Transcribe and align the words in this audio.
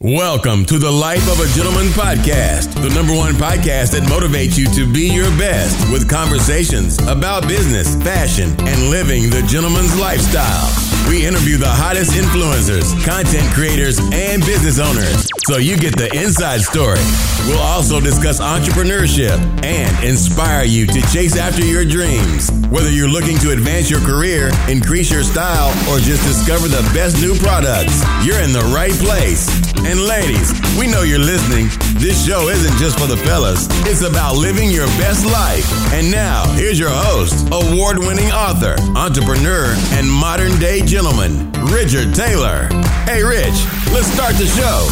Welcome 0.00 0.64
to 0.66 0.78
the 0.78 0.92
Life 0.92 1.26
of 1.28 1.40
a 1.40 1.52
Gentleman 1.56 1.88
podcast, 1.88 2.72
the 2.80 2.88
number 2.94 3.12
one 3.12 3.34
podcast 3.34 3.98
that 3.98 4.04
motivates 4.04 4.56
you 4.56 4.70
to 4.72 4.86
be 4.92 5.12
your 5.12 5.28
best 5.36 5.90
with 5.90 6.08
conversations 6.08 7.02
about 7.08 7.48
business, 7.48 8.00
fashion, 8.04 8.50
and 8.60 8.90
living 8.90 9.28
the 9.28 9.42
gentleman's 9.48 9.98
lifestyle. 9.98 10.97
We 11.08 11.24
interview 11.24 11.56
the 11.56 11.68
hottest 11.68 12.12
influencers, 12.12 12.92
content 13.02 13.50
creators, 13.54 13.98
and 14.12 14.44
business 14.44 14.78
owners 14.78 15.26
so 15.48 15.56
you 15.56 15.78
get 15.78 15.96
the 15.96 16.12
inside 16.14 16.60
story. 16.60 17.00
We'll 17.48 17.64
also 17.64 18.00
discuss 18.00 18.38
entrepreneurship 18.38 19.40
and 19.64 20.04
inspire 20.04 20.64
you 20.64 20.86
to 20.86 21.00
chase 21.10 21.38
after 21.38 21.64
your 21.64 21.86
dreams. 21.86 22.50
Whether 22.68 22.90
you're 22.90 23.08
looking 23.08 23.38
to 23.38 23.52
advance 23.52 23.88
your 23.88 24.00
career, 24.00 24.50
increase 24.68 25.10
your 25.10 25.22
style, 25.22 25.70
or 25.88 26.00
just 26.00 26.22
discover 26.28 26.68
the 26.68 26.84
best 26.92 27.16
new 27.22 27.34
products, 27.38 28.04
you're 28.26 28.40
in 28.40 28.52
the 28.52 28.68
right 28.76 28.92
place. 29.00 29.48
And 29.88 30.04
ladies, 30.04 30.52
we 30.78 30.86
know 30.86 31.00
you're 31.00 31.18
listening. 31.18 31.70
This 31.96 32.26
show 32.26 32.48
isn't 32.48 32.76
just 32.76 33.00
for 33.00 33.06
the 33.06 33.16
fellas, 33.16 33.66
it's 33.88 34.02
about 34.02 34.36
living 34.36 34.70
your 34.70 34.86
best 35.00 35.24
life. 35.24 35.64
And 35.94 36.10
now, 36.10 36.44
here's 36.52 36.78
your 36.78 36.92
host, 36.92 37.48
award 37.50 37.98
winning 37.98 38.30
author, 38.30 38.76
entrepreneur, 38.94 39.72
and 39.96 40.10
modern 40.10 40.58
day 40.60 40.82
gentleman, 40.98 41.52
Richard 41.66 42.12
Taylor. 42.12 42.66
Hey, 43.04 43.22
Rich, 43.22 43.54
let's 43.92 44.08
start 44.08 44.34
the 44.34 44.46
show. 44.58 44.88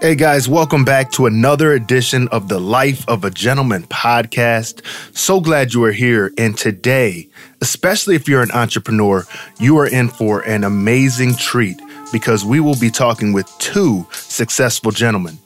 Hey 0.00 0.14
guys, 0.14 0.48
welcome 0.48 0.84
back 0.84 1.10
to 1.12 1.26
another 1.26 1.72
edition 1.72 2.28
of 2.28 2.46
the 2.46 2.60
Life 2.60 3.04
of 3.08 3.24
a 3.24 3.30
Gentleman 3.32 3.82
podcast. 3.88 4.86
So 5.16 5.40
glad 5.40 5.74
you 5.74 5.82
are 5.82 5.90
here. 5.90 6.32
And 6.38 6.56
today, 6.56 7.28
especially 7.60 8.14
if 8.14 8.28
you're 8.28 8.42
an 8.42 8.52
entrepreneur, 8.52 9.26
you 9.58 9.78
are 9.78 9.88
in 9.88 10.10
for 10.10 10.42
an 10.42 10.62
amazing 10.62 11.34
treat 11.34 11.82
because 12.12 12.44
we 12.44 12.60
will 12.60 12.78
be 12.78 12.90
talking 12.90 13.32
with 13.32 13.52
two 13.58 14.06
successful 14.12 14.92
gentlemen. 14.92 15.38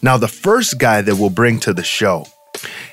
Now, 0.00 0.16
the 0.16 0.28
first 0.28 0.78
guy 0.78 1.02
that 1.02 1.16
we'll 1.16 1.28
bring 1.28 1.60
to 1.60 1.74
the 1.74 1.84
show, 1.84 2.26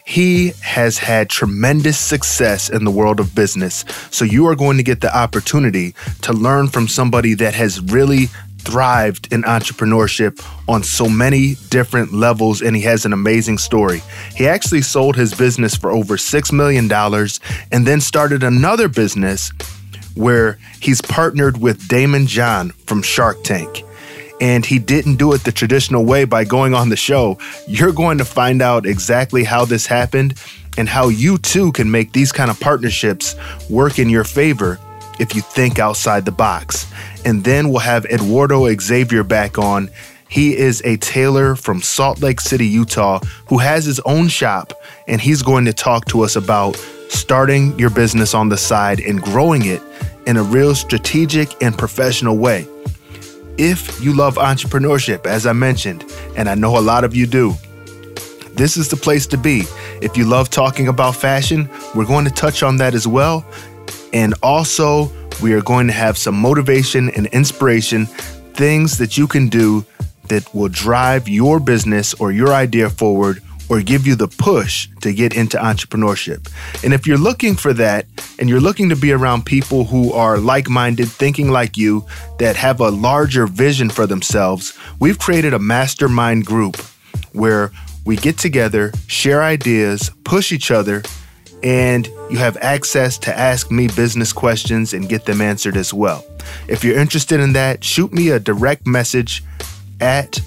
he 0.06 0.53
has 0.62 0.98
had 0.98 1.30
tremendous 1.30 1.98
success 1.98 2.70
in 2.70 2.86
the 2.86 2.92
world 2.92 3.20
of 3.20 3.36
business. 3.36 3.86
So 4.12 4.25
you 4.25 4.48
are 4.48 4.56
going 4.56 4.78
to 4.78 4.84
get 4.84 5.02
the 5.02 5.16
opportunity 5.16 5.94
to 6.22 6.34
learn 6.34 6.67
from 6.67 6.88
somebody 6.88 7.34
that 7.36 7.53
has 7.53 7.81
really 7.81 8.28
thrived 8.59 9.31
in 9.31 9.44
entrepreneurship 9.44 10.45
on 10.67 10.84
so 10.84 11.08
many 11.08 11.56
different 11.70 12.14
levels 12.14 12.62
and 12.62 12.75
he 12.75 12.81
has 12.84 13.06
an 13.06 13.14
amazing 13.14 13.58
story. 13.58 14.02
He 14.36 14.47
actually 14.47 14.81
sold 14.81 15.16
his 15.16 15.34
business 15.34 15.75
for 15.75 15.92
over 15.92 16.17
$6 16.17 16.52
million 16.52 16.92
and 17.72 17.88
then 17.88 18.02
started 18.02 18.44
another 18.44 18.88
business 18.88 19.52
where 20.16 20.59
he's 20.81 21.02
partnered 21.02 21.62
with 21.62 21.88
Daymond 21.88 22.28
John 22.28 22.72
from 22.86 23.02
Shark 23.02 23.44
Tank. 23.44 23.84
And 24.42 24.66
he 24.66 24.80
didn't 24.80 25.16
do 25.16 25.34
it 25.34 25.44
the 25.44 25.52
traditional 25.52 26.06
way 26.06 26.23
by 26.26 26.45
going 26.45 26.73
on 26.73 26.90
the 26.90 26.95
show. 26.95 27.38
You're 27.68 27.92
going 27.92 28.18
to 28.20 28.26
find 28.26 28.62
out 28.62 28.86
exactly 28.86 29.44
how 29.44 29.66
this 29.66 29.86
happened 29.86 30.36
and 30.78 30.88
how 30.88 31.09
you 31.09 31.38
too 31.38 31.72
can 31.73 31.92
make 31.92 32.14
these 32.14 32.31
kind 32.31 32.50
of 32.50 32.59
partnerships 32.59 33.36
work 33.70 34.00
in 34.00 34.09
your 34.09 34.23
favor 34.23 34.80
if 35.20 35.36
you 35.36 35.42
think 35.42 35.78
outside 35.78 36.26
the 36.26 36.31
box. 36.31 36.90
And 37.26 37.44
then 37.44 37.70
we'll 37.70 37.80
have 37.80 38.06
Eduardo 38.06 38.73
Xavier 38.73 39.23
back 39.23 39.58
on. 39.58 39.90
He 40.30 40.56
is 40.56 40.81
a 40.86 40.96
tailor 40.98 41.56
from 41.56 41.81
Salt 41.81 42.22
Lake 42.22 42.40
City, 42.40 42.68
Utah, 42.68 43.20
who 43.48 43.58
has 43.58 43.84
his 43.86 44.00
own 44.02 44.28
shop, 44.28 44.74
and 45.08 45.20
he's 45.20 45.42
going 45.42 45.66
to 45.66 45.74
talk 45.74 46.06
to 46.06 46.22
us 46.22 46.36
about 46.36 46.76
starting 47.09 47.78
your 47.78 47.90
business 47.90 48.34
on 48.34 48.50
the 48.50 48.58
side 48.58 49.00
and 49.00 49.22
growing 49.22 49.66
it 49.66 49.81
in 50.28 50.38
a 50.38 50.44
real 50.44 50.76
strategic 50.76 51.62
and 51.64 51.78
professional 51.78 52.38
way. 52.38 52.68
If 53.62 54.02
you 54.02 54.14
love 54.14 54.36
entrepreneurship, 54.36 55.26
as 55.26 55.46
I 55.46 55.52
mentioned, 55.52 56.06
and 56.38 56.48
I 56.48 56.56
know 56.56 56.78
a 56.78 56.80
lot 56.80 57.04
of 57.04 57.14
you 57.14 57.28
do, 57.28 57.56
this 58.53 58.78
is 58.78 58.88
the 58.88 58.96
place 58.96 59.28
to 59.28 59.38
be. 59.38 59.64
If 60.02 60.16
you 60.16 60.24
love 60.24 60.50
talking 60.50 60.88
about 60.88 61.18
fashion, 61.18 61.69
we're 61.94 62.06
going 62.06 62.24
to 62.24 62.31
touch 62.31 62.64
on 62.64 62.78
that 62.78 62.96
as 62.96 63.06
well. 63.06 63.46
And 64.14 64.34
also, 64.42 65.12
we 65.44 65.52
are 65.52 65.62
going 65.62 65.88
to 65.88 65.94
have 65.94 66.18
some 66.18 66.36
motivation 66.36 67.09
and 67.09 67.25
inspiration, 67.28 68.06
things 68.06 68.98
that 68.98 69.18
you 69.18 69.28
can 69.28 69.50
do 69.50 69.86
that 70.30 70.56
will 70.56 70.69
drive 70.69 71.28
your 71.28 71.59
business 71.59 72.14
or 72.14 72.31
your 72.31 72.53
idea 72.53 72.90
forward 72.90 73.42
or 73.69 73.81
give 73.81 74.06
you 74.07 74.16
the 74.16 74.28
push 74.28 74.90
to 75.02 75.13
get 75.13 75.35
into 75.35 75.57
entrepreneurship. 75.57 76.52
And 76.84 76.94
if 76.94 77.06
you're 77.06 77.18
looking 77.18 77.56
for 77.56 77.72
that 77.74 78.06
and 78.40 78.50
you're 78.50 78.59
looking 78.59 78.90
to 78.90 78.96
be 78.96 79.12
around 79.12 79.46
people 79.46 79.85
who 79.85 80.12
are 80.12 80.38
like 80.40 80.68
minded, 80.68 81.07
thinking 81.07 81.52
like 81.52 81.78
you, 81.78 82.06
that 82.40 82.56
have 82.56 82.80
a 82.80 82.90
larger 82.90 83.46
vision 83.46 83.90
for 83.90 84.07
themselves, 84.07 84.78
we've 85.00 85.19
created 85.19 85.53
a 85.53 85.59
mastermind 85.59 86.46
group 86.46 86.78
where 87.34 87.72
we 88.06 88.16
get 88.16 88.38
together, 88.38 88.91
share 89.07 89.44
ideas, 89.44 90.12
push 90.24 90.51
each 90.51 90.72
other, 90.72 91.03
and 91.62 92.07
you 92.30 92.38
have 92.38 92.57
access 92.57 93.18
to 93.18 93.38
ask 93.38 93.69
me 93.69 93.88
business 93.88 94.34
questions 94.34 94.94
and 94.94 95.09
get 95.09 95.25
them 95.25 95.41
answered 95.41 95.78
as 95.78 95.94
well. 95.94 96.25
If 96.68 96.84
you're 96.84 96.97
interested 96.97 97.40
in 97.40 97.53
that, 97.53 97.84
shoot 97.84 98.13
me 98.13 98.30
a 98.30 98.40
direct 98.40 98.88
message 98.88 99.44
at 100.00 100.40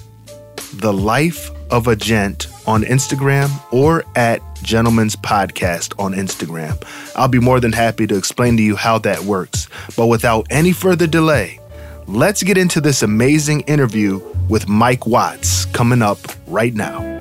the 0.73 0.91
life 0.91 1.51
of 1.71 1.87
a 1.87 1.95
gent 1.95 2.47
on 2.65 2.83
Instagram 2.83 3.49
or 3.71 4.03
at 4.15 4.41
Gentleman's 4.63 5.15
Podcast 5.15 5.97
on 5.99 6.13
Instagram. 6.13 6.81
I'll 7.15 7.27
be 7.27 7.39
more 7.39 7.59
than 7.59 7.71
happy 7.71 8.07
to 8.07 8.17
explain 8.17 8.57
to 8.57 8.63
you 8.63 8.75
how 8.75 8.97
that 8.99 9.21
works. 9.21 9.67
But 9.95 10.07
without 10.07 10.47
any 10.49 10.71
further 10.71 11.07
delay, 11.07 11.59
let's 12.07 12.43
get 12.43 12.57
into 12.57 12.81
this 12.81 13.03
amazing 13.03 13.61
interview 13.61 14.21
with 14.49 14.67
Mike 14.67 15.05
Watts 15.05 15.65
coming 15.65 16.01
up 16.01 16.19
right 16.47 16.73
now. 16.73 17.12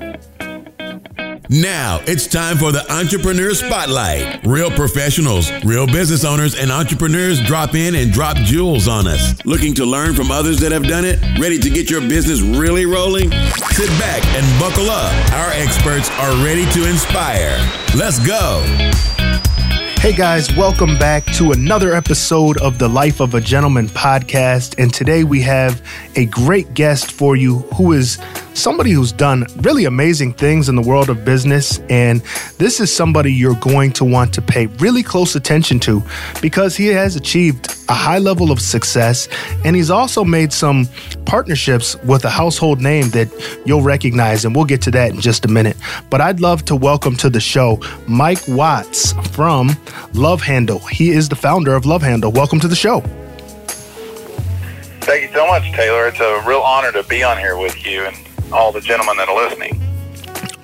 Now 1.52 2.00
it's 2.06 2.26
time 2.26 2.56
for 2.56 2.72
the 2.72 2.90
Entrepreneur 2.90 3.52
Spotlight. 3.52 4.40
Real 4.42 4.70
professionals, 4.70 5.50
real 5.64 5.86
business 5.86 6.24
owners, 6.24 6.54
and 6.58 6.72
entrepreneurs 6.72 7.42
drop 7.42 7.74
in 7.74 7.94
and 7.94 8.10
drop 8.10 8.38
jewels 8.38 8.88
on 8.88 9.06
us. 9.06 9.34
Looking 9.44 9.74
to 9.74 9.84
learn 9.84 10.14
from 10.14 10.30
others 10.30 10.60
that 10.60 10.72
have 10.72 10.84
done 10.84 11.04
it? 11.04 11.20
Ready 11.38 11.58
to 11.58 11.68
get 11.68 11.90
your 11.90 12.00
business 12.00 12.40
really 12.40 12.86
rolling? 12.86 13.30
Sit 13.72 13.90
back 14.00 14.24
and 14.28 14.58
buckle 14.58 14.88
up. 14.88 15.12
Our 15.32 15.50
experts 15.50 16.08
are 16.12 16.32
ready 16.42 16.64
to 16.72 16.88
inspire. 16.88 17.58
Let's 17.94 18.19
go. 18.26 18.62
Hey 20.00 20.14
guys, 20.14 20.52
welcome 20.56 20.98
back 20.98 21.24
to 21.34 21.52
another 21.52 21.94
episode 21.94 22.56
of 22.62 22.78
the 22.78 22.88
Life 22.88 23.20
of 23.20 23.34
a 23.34 23.40
Gentleman 23.42 23.88
podcast. 23.88 24.82
And 24.82 24.92
today 24.92 25.22
we 25.22 25.42
have 25.42 25.80
a 26.16 26.24
great 26.24 26.72
guest 26.72 27.12
for 27.12 27.36
you 27.36 27.58
who 27.76 27.92
is 27.92 28.19
somebody 28.54 28.90
who's 28.90 29.12
done 29.12 29.46
really 29.58 29.84
amazing 29.84 30.32
things 30.32 30.68
in 30.68 30.76
the 30.76 30.82
world 30.82 31.10
of 31.10 31.24
business. 31.24 31.78
And 31.90 32.20
this 32.58 32.80
is 32.80 32.94
somebody 32.94 33.32
you're 33.32 33.56
going 33.56 33.92
to 33.92 34.04
want 34.04 34.32
to 34.34 34.42
pay 34.42 34.66
really 34.66 35.02
close 35.02 35.34
attention 35.34 35.80
to 35.80 36.02
because 36.40 36.76
he 36.76 36.86
has 36.88 37.16
achieved 37.16 37.68
a 37.88 37.94
high 37.94 38.18
level 38.18 38.50
of 38.50 38.60
success 38.60 39.28
and 39.64 39.74
he's 39.76 39.90
also 39.90 40.24
made 40.24 40.52
some 40.52 40.88
partnerships 41.24 41.96
with 42.04 42.24
a 42.24 42.30
household 42.30 42.80
name 42.80 43.10
that 43.10 43.28
you'll 43.64 43.82
recognize. 43.82 44.44
And 44.44 44.54
we'll 44.54 44.64
get 44.64 44.82
to 44.82 44.90
that 44.92 45.12
in 45.12 45.20
just 45.20 45.44
a 45.44 45.48
minute. 45.48 45.76
But 46.10 46.20
I'd 46.20 46.40
love 46.40 46.64
to 46.66 46.76
welcome 46.76 47.16
to 47.16 47.30
the 47.30 47.40
show 47.40 47.80
Mike 48.06 48.42
Watts 48.48 49.12
from 49.34 49.76
Love 50.14 50.42
Handle. 50.42 50.78
He 50.78 51.10
is 51.10 51.28
the 51.28 51.36
founder 51.36 51.74
of 51.74 51.86
Love 51.86 52.02
Handle. 52.02 52.32
Welcome 52.32 52.60
to 52.60 52.69
the 52.69 52.76
show. 52.76 53.02
Thank 55.02 55.22
you 55.22 55.34
so 55.34 55.46
much, 55.48 55.64
Taylor. 55.72 56.06
It's 56.06 56.20
a 56.20 56.42
real 56.46 56.60
honor 56.60 56.92
to 56.92 57.02
be 57.02 57.24
on 57.24 57.36
here 57.36 57.58
with 57.58 57.84
you 57.84 58.04
and 58.04 58.16
all 58.52 58.72
the 58.72 58.80
gentlemen 58.80 59.16
that 59.16 59.28
are 59.28 59.36
listening. 59.36 59.80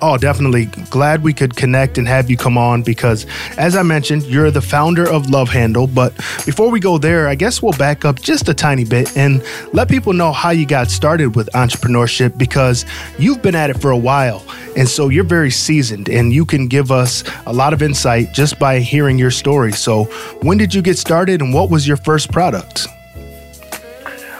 Oh, 0.01 0.17
definitely. 0.17 0.65
Glad 0.89 1.23
we 1.23 1.33
could 1.33 1.57
connect 1.57 1.97
and 1.97 2.07
have 2.07 2.29
you 2.29 2.37
come 2.37 2.57
on 2.57 2.83
because, 2.83 3.25
as 3.57 3.75
I 3.75 3.83
mentioned, 3.83 4.23
you're 4.23 4.49
the 4.49 4.61
founder 4.61 5.09
of 5.09 5.29
Love 5.29 5.49
Handle. 5.49 5.87
But 5.87 6.15
before 6.45 6.69
we 6.69 6.79
go 6.79 6.97
there, 6.97 7.27
I 7.27 7.35
guess 7.35 7.61
we'll 7.61 7.73
back 7.73 8.05
up 8.05 8.21
just 8.21 8.47
a 8.47 8.53
tiny 8.53 8.85
bit 8.85 9.15
and 9.17 9.43
let 9.73 9.89
people 9.89 10.13
know 10.13 10.31
how 10.31 10.51
you 10.51 10.65
got 10.65 10.89
started 10.89 11.35
with 11.35 11.49
entrepreneurship 11.53 12.37
because 12.37 12.85
you've 13.17 13.41
been 13.41 13.55
at 13.55 13.69
it 13.69 13.81
for 13.81 13.91
a 13.91 13.97
while. 13.97 14.45
And 14.77 14.87
so 14.87 15.09
you're 15.09 15.25
very 15.25 15.51
seasoned 15.51 16.07
and 16.07 16.31
you 16.31 16.45
can 16.45 16.67
give 16.67 16.91
us 16.91 17.23
a 17.45 17.51
lot 17.51 17.73
of 17.73 17.81
insight 17.81 18.31
just 18.33 18.57
by 18.57 18.79
hearing 18.79 19.17
your 19.17 19.31
story. 19.31 19.73
So, 19.73 20.05
when 20.41 20.57
did 20.57 20.73
you 20.73 20.81
get 20.81 20.97
started 20.97 21.41
and 21.41 21.53
what 21.53 21.69
was 21.69 21.85
your 21.85 21.97
first 21.97 22.31
product? 22.31 22.87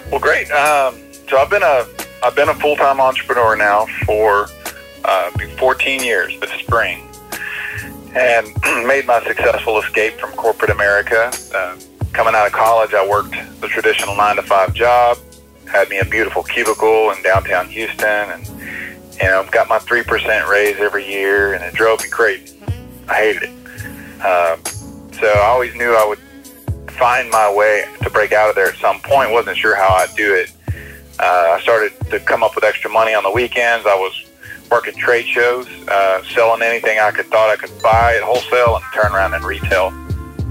Well, 0.09 0.21
great. 0.21 0.49
Um, 0.51 0.95
so 1.29 1.37
I've 1.37 1.49
been 1.49 1.63
a 1.63 1.85
I've 2.23 2.35
been 2.35 2.49
a 2.49 2.55
full 2.55 2.75
time 2.75 2.99
entrepreneur 2.99 3.55
now 3.55 3.85
for 4.05 4.47
uh, 5.05 5.31
14 5.57 6.01
years 6.01 6.37
this 6.39 6.51
spring, 6.59 7.07
and 8.15 8.47
made 8.87 9.05
my 9.05 9.23
successful 9.25 9.79
escape 9.79 10.13
from 10.15 10.31
corporate 10.31 10.71
America. 10.71 11.31
Uh, 11.53 11.77
coming 12.11 12.35
out 12.35 12.45
of 12.45 12.53
college, 12.53 12.93
I 12.93 13.07
worked 13.07 13.35
the 13.61 13.67
traditional 13.67 14.15
nine 14.15 14.35
to 14.35 14.41
five 14.41 14.73
job. 14.73 15.17
Had 15.65 15.89
me 15.89 15.99
a 15.99 16.05
beautiful 16.05 16.43
cubicle 16.43 17.11
in 17.11 17.21
downtown 17.23 17.69
Houston, 17.69 18.31
and 18.31 18.47
you 19.15 19.27
know 19.27 19.47
got 19.51 19.69
my 19.69 19.79
three 19.79 20.03
percent 20.03 20.47
raise 20.49 20.77
every 20.77 21.07
year, 21.07 21.53
and 21.53 21.63
it 21.63 21.73
drove 21.73 22.01
me 22.03 22.09
crazy. 22.09 22.59
I 23.07 23.13
hated 23.13 23.43
it. 23.43 23.55
Um, 24.21 24.61
so 25.13 25.27
I 25.27 25.45
always 25.45 25.73
knew 25.75 25.93
I 25.93 26.05
would 26.05 26.19
find 26.93 27.29
my 27.29 27.53
way 27.53 27.85
to 28.01 28.09
break 28.09 28.33
out 28.33 28.49
of 28.49 28.55
there 28.55 28.67
at 28.67 28.75
some 28.75 28.99
point. 28.99 29.31
wasn't 29.31 29.57
sure 29.57 29.75
how 29.75 29.87
I'd 29.87 30.13
do 30.17 30.33
it. 30.33 30.51
Uh, 31.19 31.57
I 31.57 31.61
started 31.61 31.93
to 32.11 32.19
come 32.21 32.43
up 32.43 32.55
with 32.55 32.63
extra 32.63 32.89
money 32.89 33.13
on 33.13 33.23
the 33.23 33.31
weekends. 33.31 33.85
I 33.85 33.95
was 33.95 34.25
working 34.71 34.95
trade 34.95 35.25
shows, 35.25 35.67
uh, 35.87 36.23
selling 36.23 36.61
anything 36.61 36.99
I 36.99 37.11
could 37.11 37.25
thought 37.25 37.49
I 37.49 37.55
could 37.55 37.71
buy 37.81 38.15
at 38.15 38.23
wholesale 38.23 38.77
and 38.77 38.85
turn 38.93 39.13
around 39.13 39.33
and 39.33 39.43
retail 39.43 39.91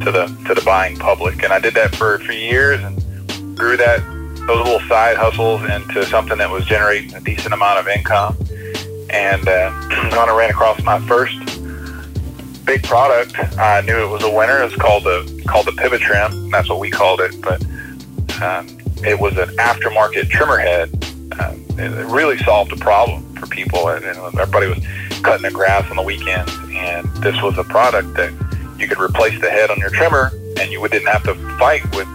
to 0.01 0.13
the 0.13 0.27
to 0.47 0.55
the 0.55 0.63
buying 0.65 0.97
public. 0.97 1.43
And 1.43 1.53
I 1.53 1.59
did 1.59 1.75
that 1.75 1.95
for 1.95 2.15
a 2.15 2.19
few 2.19 2.35
years 2.35 2.81
and 2.83 2.97
grew 3.57 3.77
that 3.79 4.01
those 4.47 4.65
little 4.65 4.81
side 4.89 5.17
hustles 5.17 5.63
into 5.63 6.05
something 6.07 6.39
that 6.39 6.51
was 6.51 6.65
generating 6.67 7.15
a 7.15 7.21
decent 7.21 7.55
amount 7.55 7.79
of 7.79 7.89
income. 7.89 8.37
And 9.11 9.49
uh, 9.49 9.71
when 10.11 10.29
I 10.29 10.37
ran 10.37 10.51
across 10.51 10.83
my 10.83 11.01
first 11.01 11.39
big 12.67 12.83
product, 12.83 13.39
I 13.59 13.81
knew 13.81 13.97
it 13.97 14.11
was 14.11 14.23
a 14.23 14.31
winner. 14.31 14.63
It's 14.63 14.77
called 14.77 15.05
the 15.05 15.43
called 15.47 15.67
the 15.67 15.73
pivot. 15.73 16.03
That's 16.51 16.69
what 16.69 16.79
we 16.79 16.91
called 16.91 17.21
it, 17.21 17.41
but 17.41 17.63
um, 18.43 18.78
it 19.05 19.19
was 19.19 19.37
an 19.37 19.49
aftermarket 19.57 20.29
trimmer 20.31 20.59
head. 20.59 20.91
Um, 21.41 21.65
it 21.79 22.07
really 22.07 22.39
solved 22.39 22.73
a 22.73 22.77
problem 22.77 23.35
for 23.37 23.47
people, 23.47 23.89
and, 23.89 24.05
and 24.05 24.19
everybody 24.39 24.67
was 24.67 24.79
cutting 25.23 25.43
the 25.43 25.51
grass 25.51 25.89
on 25.91 25.97
the 25.97 26.03
weekends. 26.03 26.53
And 26.71 27.07
this 27.23 27.41
was 27.43 27.57
a 27.59 27.65
product 27.65 28.15
that 28.15 28.33
you 28.79 28.89
could 28.89 29.01
replace 29.01 29.41
the 29.41 29.51
head 29.51 29.71
on 29.71 29.79
your 29.79 29.91
trimmer, 29.91 30.33
and 30.59 30.73
you 30.73 30.87
didn't 30.89 31.09
have 31.09 31.25
to 31.25 31.35
fight 31.59 31.85
with 31.95 32.09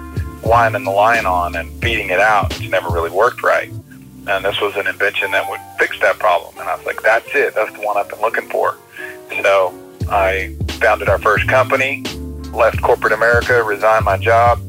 winding 0.44 0.83
the 0.83 0.91
line 0.91 1.25
on 1.25 1.56
and 1.56 1.80
beating 1.80 2.09
it 2.09 2.19
out, 2.19 2.53
which 2.57 2.69
never 2.69 2.89
really 2.89 3.09
worked 3.09 3.44
right. 3.44 3.71
And 4.27 4.45
this 4.45 4.59
was 4.62 4.75
an 4.75 4.88
invention 4.88 5.31
that 5.31 5.50
would 5.50 5.59
fix 5.77 6.00
that 6.00 6.19
problem. 6.19 6.57
And 6.57 6.69
I 6.69 6.75
was 6.75 6.85
like, 6.85 7.01
that's 7.01 7.27
it. 7.33 7.56
That's 7.56 7.74
the 7.74 7.81
one 7.81 7.97
I've 7.97 8.09
been 8.09 8.21
looking 8.21 8.47
for. 8.50 8.77
So 9.41 9.74
I 10.09 10.56
founded 10.80 11.09
our 11.09 11.19
first 11.19 11.47
company, 11.47 12.03
left 12.51 12.81
corporate 12.81 13.13
America, 13.13 13.63
resigned 13.63 14.06
my 14.06 14.18
job, 14.18 14.59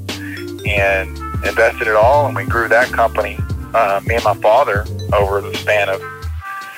and 0.66 1.18
invested 1.46 1.88
it 1.88 1.96
all. 1.96 2.26
And 2.26 2.36
we 2.36 2.44
grew 2.44 2.68
that 2.68 2.88
company, 2.92 3.38
uh, 3.74 4.00
me 4.06 4.16
and 4.16 4.24
my 4.24 4.34
father, 4.34 4.84
over 5.12 5.40
the 5.40 5.54
span 5.56 5.88
of 5.88 6.02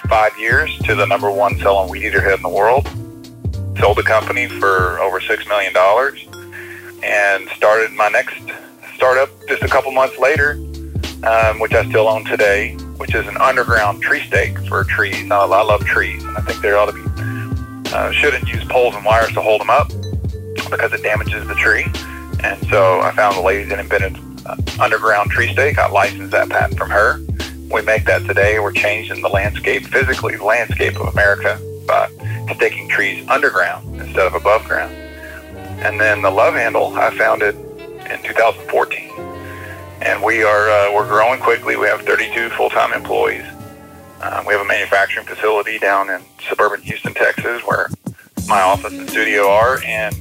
five 0.09 0.39
years 0.39 0.77
to 0.81 0.95
the 0.95 1.07
number 1.07 1.31
one 1.31 1.59
selling 1.59 1.91
weed 1.91 2.05
eater 2.05 2.21
head 2.21 2.35
in 2.35 2.43
the 2.43 2.49
world 2.49 2.89
sold 3.79 3.99
the 3.99 4.03
company 4.03 4.47
for 4.47 4.99
over 5.01 5.21
$6 5.21 5.49
million 5.49 5.75
and 7.03 7.49
started 7.51 7.93
my 7.93 8.09
next 8.09 8.41
startup 8.95 9.29
just 9.49 9.63
a 9.63 9.69
couple 9.69 9.93
months 9.93 10.19
later, 10.19 10.53
um, 11.25 11.61
which 11.61 11.73
I 11.73 11.87
still 11.89 12.09
own 12.09 12.25
today, 12.25 12.75
which 12.97 13.15
is 13.15 13.27
an 13.27 13.37
underground 13.37 14.03
tree 14.03 14.21
stake 14.21 14.59
for 14.67 14.85
trees. 14.85 15.31
I, 15.31 15.37
I 15.37 15.63
love 15.63 15.85
trees, 15.85 16.25
and 16.25 16.37
I 16.37 16.41
think 16.41 16.61
there 16.63 16.79
ought 16.79 16.87
to 16.87 16.93
be, 16.93 17.93
uh, 17.93 18.11
shouldn't 18.13 18.49
use 18.49 18.65
poles 18.65 18.95
and 18.95 19.05
wires 19.05 19.33
to 19.35 19.43
hold 19.43 19.61
them 19.61 19.71
up 19.71 19.89
because 20.71 20.93
it 20.93 21.03
damages 21.03 21.47
the 21.47 21.55
tree. 21.55 21.87
And 22.43 22.67
so 22.69 23.01
I 23.01 23.13
found 23.13 23.37
the 23.37 23.43
lady 23.43 23.65
that 23.65 23.79
invented 23.79 24.17
underground 24.81 25.31
tree 25.31 25.53
stake. 25.53 25.79
I 25.79 25.89
licensed 25.89 26.33
that 26.33 26.49
patent 26.49 26.79
from 26.79 26.91
her. 26.91 27.21
We 27.71 27.83
make 27.83 28.05
that 28.05 28.25
today. 28.27 28.59
We're 28.59 28.73
changing 28.73 29.23
the 29.23 29.29
landscape, 29.29 29.87
physically, 29.87 30.37
the 30.37 30.45
landscape 30.45 31.01
of 31.01 31.09
America 31.09 31.61
by 31.87 32.09
staking 32.55 32.89
trees 32.89 33.27
underground 33.29 34.01
instead 34.01 34.27
of 34.27 34.35
above 34.35 34.65
ground. 34.65 34.95
And 35.85 36.01
then 36.01 36.23
the 36.23 36.31
Love 36.31 36.55
Handle, 36.55 36.95
I 36.97 37.17
founded 37.17 37.55
in 37.55 38.23
2014, 38.23 39.11
and 40.03 40.23
we 40.23 40.43
are 40.43 40.71
uh, 40.71 40.93
we're 40.95 41.07
growing 41.07 41.41
quickly. 41.41 41.77
We 41.77 41.87
have 41.87 42.03
32 42.03 42.51
full-time 42.51 42.93
employees. 42.93 43.45
Uh, 44.21 44.43
we 44.47 44.55
have 44.55 44.63
a 44.63 44.65
manufacturing 44.65 45.27
facility 45.27 45.79
down 45.79 46.09
in 46.09 46.23
suburban 46.49 46.81
Houston, 46.83 47.15
Texas, 47.15 47.63
where 47.63 47.89
my 48.49 48.61
office 48.61 48.93
and 48.93 49.09
studio 49.11 49.49
are, 49.49 49.83
and 49.85 50.17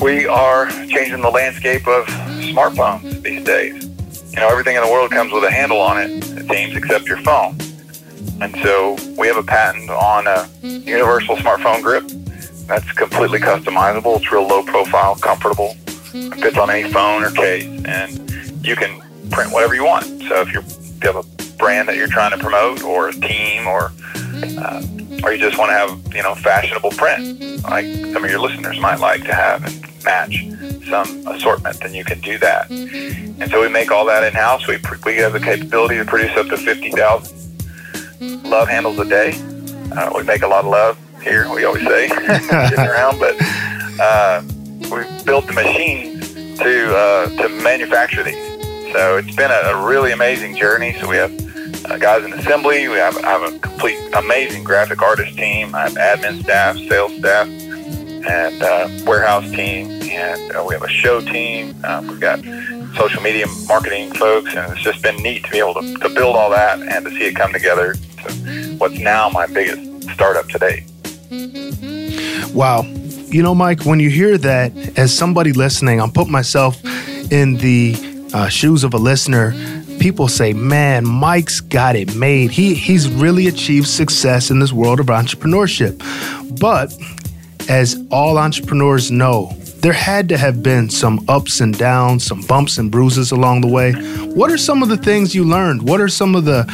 we 0.00 0.26
are 0.26 0.70
changing 0.70 1.20
the 1.20 1.30
landscape 1.30 1.86
of 1.86 2.06
smartphones 2.06 3.22
these 3.22 3.44
days. 3.44 3.84
You 4.32 4.40
know, 4.40 4.48
everything 4.48 4.76
in 4.76 4.82
the 4.82 4.90
world 4.90 5.10
comes 5.10 5.32
with 5.32 5.44
a 5.44 5.50
handle 5.50 5.80
on 5.80 6.00
it, 6.00 6.10
it 6.10 6.48
seems, 6.48 6.76
except 6.76 7.06
your 7.06 7.18
phone. 7.18 7.56
And 8.40 8.56
so 8.62 8.96
we 9.18 9.26
have 9.28 9.36
a 9.36 9.42
patent 9.42 9.90
on 9.90 10.26
a 10.26 10.48
universal 10.62 11.36
smartphone 11.36 11.82
grip 11.82 12.04
that's 12.66 12.90
completely 12.92 13.38
customizable. 13.38 14.16
It's 14.16 14.32
real 14.32 14.46
low 14.46 14.62
profile, 14.62 15.14
comfortable, 15.16 15.76
it 16.14 16.40
fits 16.40 16.58
on 16.58 16.70
any 16.70 16.90
phone 16.90 17.24
or 17.24 17.30
case, 17.30 17.64
and 17.84 18.30
you 18.64 18.76
can 18.76 19.00
print 19.30 19.52
whatever 19.52 19.74
you 19.74 19.84
want. 19.84 20.04
So 20.04 20.40
if 20.40 20.52
you're, 20.52 20.62
if 20.62 21.04
you 21.04 21.12
have 21.12 21.24
a 21.24 21.56
brand 21.58 21.88
that 21.88 21.96
you're 21.96 22.08
trying 22.08 22.32
to 22.32 22.38
promote, 22.38 22.82
or 22.82 23.08
a 23.08 23.12
team, 23.12 23.66
or 23.66 23.92
uh, 24.58 24.82
or 25.22 25.32
you 25.32 25.38
just 25.38 25.58
want 25.58 25.70
to 25.70 25.74
have 25.74 26.14
you 26.14 26.22
know 26.22 26.34
fashionable 26.34 26.90
print, 26.90 27.64
like 27.64 27.86
some 28.12 28.24
of 28.24 28.30
your 28.30 28.40
listeners 28.40 28.78
might 28.80 29.00
like 29.00 29.24
to 29.24 29.34
have 29.34 29.64
and 29.64 30.04
match 30.04 30.44
some 30.88 31.26
assortment, 31.28 31.78
then 31.80 31.94
you 31.94 32.04
can 32.04 32.20
do 32.20 32.38
that. 32.38 32.70
And 32.70 33.50
so 33.50 33.60
we 33.60 33.68
make 33.68 33.90
all 33.90 34.04
that 34.06 34.24
in 34.24 34.32
house. 34.32 34.66
We 34.66 34.78
we 35.04 35.16
have 35.16 35.32
the 35.32 35.40
capability 35.40 35.96
to 35.96 36.04
produce 36.04 36.36
up 36.36 36.48
to 36.48 36.56
fifty 36.56 36.90
thousand 36.90 37.42
love 38.44 38.68
handles 38.68 38.98
a 38.98 39.04
day. 39.04 39.32
Uh, 39.92 40.12
we 40.14 40.22
make 40.22 40.42
a 40.42 40.48
lot 40.48 40.64
of 40.64 40.70
love 40.70 40.98
here, 41.22 41.52
we 41.52 41.64
always 41.64 41.84
say, 41.84 42.08
sitting 42.68 42.86
around, 42.86 43.18
but 43.18 43.34
uh, 44.00 44.42
we 44.90 45.24
built 45.24 45.46
the 45.46 45.52
machine 45.54 46.20
to 46.56 46.96
uh, 46.96 47.28
to 47.42 47.48
manufacture 47.48 48.22
these. 48.22 48.52
So 48.92 49.16
it's 49.16 49.34
been 49.34 49.50
a, 49.50 49.70
a 49.70 49.86
really 49.86 50.12
amazing 50.12 50.56
journey. 50.56 50.92
So 51.00 51.08
we 51.08 51.16
have 51.16 51.32
uh, 51.84 51.98
guys 51.98 52.24
in 52.24 52.32
assembly. 52.32 52.88
We 52.88 52.96
have, 52.96 53.16
have 53.22 53.42
a 53.42 53.58
complete 53.58 53.98
amazing 54.14 54.64
graphic 54.64 55.02
artist 55.02 55.36
team. 55.36 55.74
I 55.74 55.88
have 55.88 55.94
admin 55.94 56.42
staff, 56.42 56.76
sales 56.76 57.16
staff, 57.18 57.46
and 57.48 58.62
uh, 58.62 58.88
warehouse 59.06 59.50
team, 59.50 59.90
and 60.02 60.52
uh, 60.52 60.64
we 60.66 60.74
have 60.74 60.82
a 60.82 60.88
show 60.88 61.20
team. 61.20 61.74
Um, 61.84 62.06
we've 62.06 62.20
got 62.20 62.40
social 62.96 63.22
media 63.22 63.46
marketing 63.66 64.12
folks, 64.12 64.54
and 64.54 64.72
it's 64.72 64.82
just 64.82 65.02
been 65.02 65.16
neat 65.16 65.44
to 65.44 65.50
be 65.50 65.58
able 65.58 65.74
to, 65.74 65.94
to 65.98 66.08
build 66.08 66.36
all 66.36 66.50
that 66.50 66.80
and 66.80 67.04
to 67.04 67.10
see 67.10 67.24
it 67.24 67.34
come 67.34 67.52
together 67.52 67.94
to 67.94 68.76
what's 68.78 68.98
now 68.98 69.28
my 69.28 69.46
biggest 69.46 70.10
startup 70.10 70.48
today. 70.48 70.84
Wow. 72.52 72.82
You 72.82 73.42
know, 73.42 73.54
Mike, 73.54 73.84
when 73.84 73.98
you 73.98 74.10
hear 74.10 74.36
that, 74.38 74.98
as 74.98 75.16
somebody 75.16 75.52
listening, 75.52 76.00
I'm 76.00 76.12
putting 76.12 76.32
myself 76.32 76.84
in 77.32 77.56
the 77.56 77.96
uh, 78.34 78.48
shoes 78.48 78.84
of 78.84 78.92
a 78.92 78.98
listener. 78.98 79.52
People 80.02 80.26
say, 80.26 80.52
"Man, 80.52 81.06
Mike's 81.06 81.60
got 81.60 81.94
it 81.94 82.16
made. 82.16 82.50
He 82.50 82.74
he's 82.74 83.08
really 83.08 83.46
achieved 83.46 83.86
success 83.86 84.50
in 84.50 84.58
this 84.58 84.72
world 84.72 84.98
of 84.98 85.06
entrepreneurship." 85.06 85.94
But 86.58 86.92
as 87.68 87.96
all 88.10 88.36
entrepreneurs 88.36 89.12
know, 89.12 89.56
there 89.78 89.92
had 89.92 90.28
to 90.30 90.36
have 90.36 90.60
been 90.60 90.90
some 90.90 91.24
ups 91.28 91.60
and 91.60 91.78
downs, 91.78 92.26
some 92.26 92.40
bumps 92.40 92.78
and 92.78 92.90
bruises 92.90 93.30
along 93.30 93.60
the 93.60 93.68
way. 93.68 93.92
What 94.34 94.50
are 94.50 94.58
some 94.58 94.82
of 94.82 94.88
the 94.88 94.96
things 94.96 95.36
you 95.36 95.44
learned? 95.44 95.82
What 95.82 96.00
are 96.00 96.08
some 96.08 96.34
of 96.34 96.46
the 96.46 96.66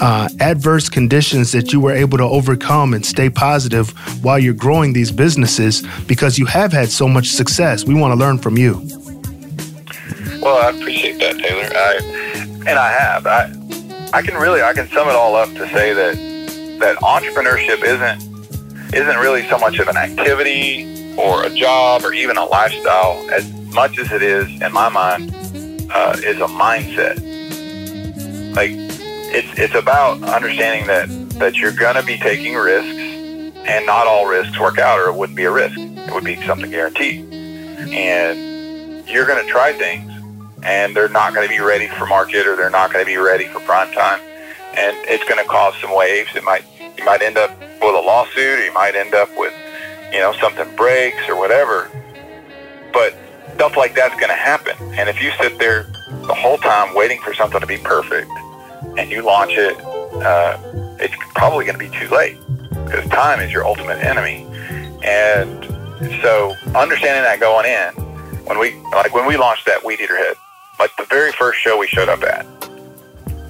uh, 0.00 0.28
adverse 0.38 0.88
conditions 0.88 1.50
that 1.50 1.72
you 1.72 1.80
were 1.80 1.92
able 1.92 2.18
to 2.18 2.24
overcome 2.24 2.94
and 2.94 3.04
stay 3.04 3.30
positive 3.30 3.90
while 4.22 4.38
you're 4.38 4.54
growing 4.54 4.92
these 4.92 5.10
businesses 5.10 5.82
because 6.06 6.38
you 6.38 6.46
have 6.46 6.72
had 6.72 6.88
so 6.88 7.08
much 7.08 7.30
success? 7.30 7.84
We 7.84 7.94
want 7.94 8.12
to 8.12 8.16
learn 8.16 8.38
from 8.38 8.56
you. 8.56 8.74
Well, 10.40 10.56
I 10.56 10.70
appreciate 10.70 11.18
that, 11.18 11.36
Taylor. 11.36 11.68
I, 11.74 12.19
and 12.66 12.78
I 12.78 12.92
have. 12.92 13.26
I, 13.26 13.52
I 14.12 14.22
can 14.22 14.34
really, 14.34 14.62
I 14.62 14.72
can 14.72 14.88
sum 14.88 15.08
it 15.08 15.14
all 15.14 15.34
up 15.36 15.48
to 15.50 15.68
say 15.68 15.92
that 15.92 16.16
that 16.80 16.96
entrepreneurship 16.98 17.82
isn't 17.84 18.30
isn't 18.94 19.16
really 19.18 19.46
so 19.48 19.56
much 19.58 19.78
of 19.78 19.86
an 19.86 19.96
activity 19.96 21.14
or 21.16 21.44
a 21.44 21.50
job 21.50 22.02
or 22.04 22.12
even 22.12 22.36
a 22.36 22.44
lifestyle 22.44 23.28
as 23.30 23.48
much 23.72 23.98
as 23.98 24.10
it 24.10 24.22
is, 24.22 24.48
in 24.60 24.72
my 24.72 24.88
mind, 24.88 25.30
uh, 25.92 26.16
is 26.24 26.38
a 26.38 26.46
mindset. 26.46 27.16
Like 28.54 28.72
it's 28.72 29.58
it's 29.58 29.74
about 29.74 30.22
understanding 30.22 30.86
that 30.88 31.08
that 31.38 31.56
you're 31.56 31.72
to 31.94 32.02
be 32.02 32.18
taking 32.18 32.54
risks, 32.54 32.88
and 32.88 33.86
not 33.86 34.06
all 34.06 34.26
risks 34.26 34.58
work 34.58 34.78
out, 34.78 34.98
or 34.98 35.08
it 35.08 35.14
wouldn't 35.14 35.36
be 35.36 35.44
a 35.44 35.50
risk. 35.50 35.78
It 35.78 36.12
would 36.12 36.24
be 36.24 36.36
something 36.46 36.70
guaranteed, 36.70 37.32
and 37.32 39.08
you're 39.08 39.26
to 39.44 39.50
try 39.50 39.72
things, 39.72 40.09
and 40.62 40.94
they're 40.94 41.08
not 41.08 41.34
going 41.34 41.46
to 41.46 41.54
be 41.54 41.60
ready 41.60 41.88
for 41.88 42.06
market, 42.06 42.46
or 42.46 42.56
they're 42.56 42.70
not 42.70 42.92
going 42.92 43.04
to 43.04 43.10
be 43.10 43.16
ready 43.16 43.46
for 43.46 43.60
prime 43.60 43.92
time, 43.92 44.20
and 44.76 44.96
it's 45.08 45.24
going 45.24 45.42
to 45.42 45.48
cause 45.48 45.74
some 45.80 45.94
waves. 45.94 46.30
It 46.34 46.44
might 46.44 46.64
you 46.96 47.04
might 47.04 47.22
end 47.22 47.38
up 47.38 47.50
with 47.60 47.94
a 47.94 48.00
lawsuit, 48.00 48.58
or 48.58 48.64
you 48.64 48.72
might 48.74 48.94
end 48.94 49.14
up 49.14 49.28
with 49.36 49.54
you 50.12 50.18
know, 50.18 50.32
something 50.40 50.74
breaks 50.76 51.28
or 51.28 51.36
whatever. 51.36 51.90
But 52.92 53.16
stuff 53.54 53.76
like 53.76 53.94
that's 53.94 54.14
going 54.14 54.28
to 54.28 54.34
happen. 54.34 54.76
And 54.98 55.08
if 55.08 55.22
you 55.22 55.30
sit 55.40 55.58
there 55.58 55.84
the 56.08 56.34
whole 56.34 56.58
time 56.58 56.94
waiting 56.94 57.20
for 57.20 57.34
something 57.34 57.60
to 57.60 57.66
be 57.66 57.78
perfect 57.78 58.30
and 58.96 59.10
you 59.10 59.22
launch 59.22 59.52
it, 59.54 59.78
uh, 59.80 60.58
it's 60.98 61.14
probably 61.34 61.64
going 61.64 61.78
to 61.78 61.90
be 61.90 61.96
too 61.96 62.08
late 62.14 62.36
because 62.70 63.06
time 63.10 63.40
is 63.40 63.52
your 63.52 63.64
ultimate 63.64 64.02
enemy. 64.04 64.46
And 65.04 65.64
so 66.22 66.54
understanding 66.74 67.22
that 67.22 67.38
going 67.38 67.66
in, 67.66 68.04
when 68.44 68.58
we, 68.58 68.74
like 68.92 69.14
when 69.14 69.26
we 69.26 69.36
launched 69.36 69.66
that 69.66 69.84
Weed 69.84 70.00
Eater 70.00 70.16
Head, 70.16 70.34
like 70.80 70.96
the 70.96 71.04
very 71.04 71.30
first 71.32 71.60
show 71.60 71.78
we 71.78 71.86
showed 71.86 72.08
up 72.08 72.22
at, 72.22 72.44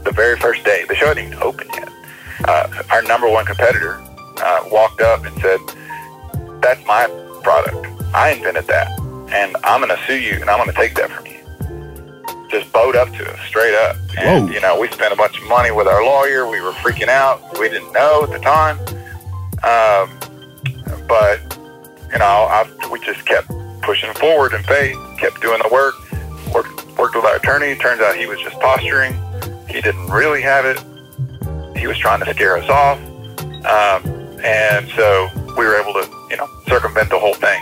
the 0.05 0.13
very 0.13 0.37
first 0.37 0.65
day, 0.65 0.85
the 0.89 0.95
show 0.95 1.07
hadn't 1.07 1.27
even 1.27 1.39
opened 1.43 1.71
yet. 1.73 1.89
Uh, 2.45 2.83
our 2.91 3.03
number 3.03 3.29
one 3.31 3.47
competitor 3.47 4.03
uh, 4.43 4.65
walked 4.71 5.01
up 5.01 5.25
and 5.25 5.41
said, 5.41 5.61
that's 6.61 6.85
my 6.87 7.07
product. 7.43 7.87
I 8.13 8.33
invented 8.33 8.67
that. 8.67 8.91
and 9.33 9.57
I'm 9.63 9.81
going 9.81 9.97
to 9.97 10.07
sue 10.07 10.19
you, 10.19 10.35
and 10.41 10.51
I'm 10.51 10.59
going 10.59 10.71
to 10.71 10.77
take 10.77 10.95
that 10.97 11.11
from 11.11 11.27
you. 11.27 12.49
Just 12.49 12.73
bowed 12.73 12.97
up 12.97 13.09
to 13.13 13.33
us, 13.33 13.41
straight 13.47 13.75
up. 13.75 13.97
And, 14.19 14.49
Whoa. 14.49 14.55
you 14.55 14.61
know, 14.61 14.79
we 14.79 14.89
spent 14.89 15.13
a 15.13 15.17
bunch 15.17 15.39
of 15.39 15.49
money 15.49 15.71
with 15.71 15.87
our 15.87 16.05
lawyer. 16.05 16.49
We 16.49 16.61
were 16.61 16.73
freaking 16.73 17.09
out. 17.09 17.59
We 17.59 17.69
didn't 17.69 17.93
know 17.93 18.25
at 18.25 18.31
the 18.31 18.41
time. 18.41 18.79
Um, 19.63 20.19
but, 21.07 21.41
you 22.13 22.19
know, 22.19 22.25
I, 22.51 22.67
we 22.91 22.99
just 23.01 23.25
kept 23.25 23.51
pushing 23.83 24.13
forward 24.15 24.53
in 24.53 24.63
faith, 24.65 24.97
kept 25.19 25.41
doing 25.41 25.61
the 25.63 25.69
work, 25.73 25.95
worked, 27.01 27.17
with 27.17 27.25
our 27.25 27.37
attorney. 27.37 27.75
Turns 27.77 28.01
out 28.03 28.15
he 28.15 28.27
was 28.27 28.39
just 28.41 28.61
posturing. 28.61 29.15
He 29.69 29.81
didn't 29.81 30.09
really 30.09 30.43
have 30.43 30.67
it. 30.67 30.79
He 31.79 31.87
was 31.87 31.97
trying 31.97 32.21
to 32.21 32.31
scare 32.35 32.59
us 32.59 32.69
off. 32.69 32.99
Um, 33.65 34.05
and 34.45 34.89
so 34.91 35.29
we 35.57 35.65
were 35.65 35.77
able 35.81 35.95
to, 35.95 36.07
you 36.29 36.37
know, 36.37 36.47
circumvent 36.69 37.09
the 37.09 37.19
whole 37.19 37.35
thing. 37.35 37.61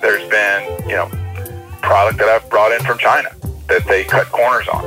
There's 0.00 0.26
been, 0.30 0.88
you 0.88 0.96
know, 0.96 1.08
product 1.82 2.18
that 2.18 2.28
I've 2.28 2.48
brought 2.48 2.72
in 2.72 2.84
from 2.84 2.98
China 2.98 3.28
that 3.68 3.84
they 3.86 4.04
cut 4.04 4.26
corners 4.28 4.66
on. 4.68 4.84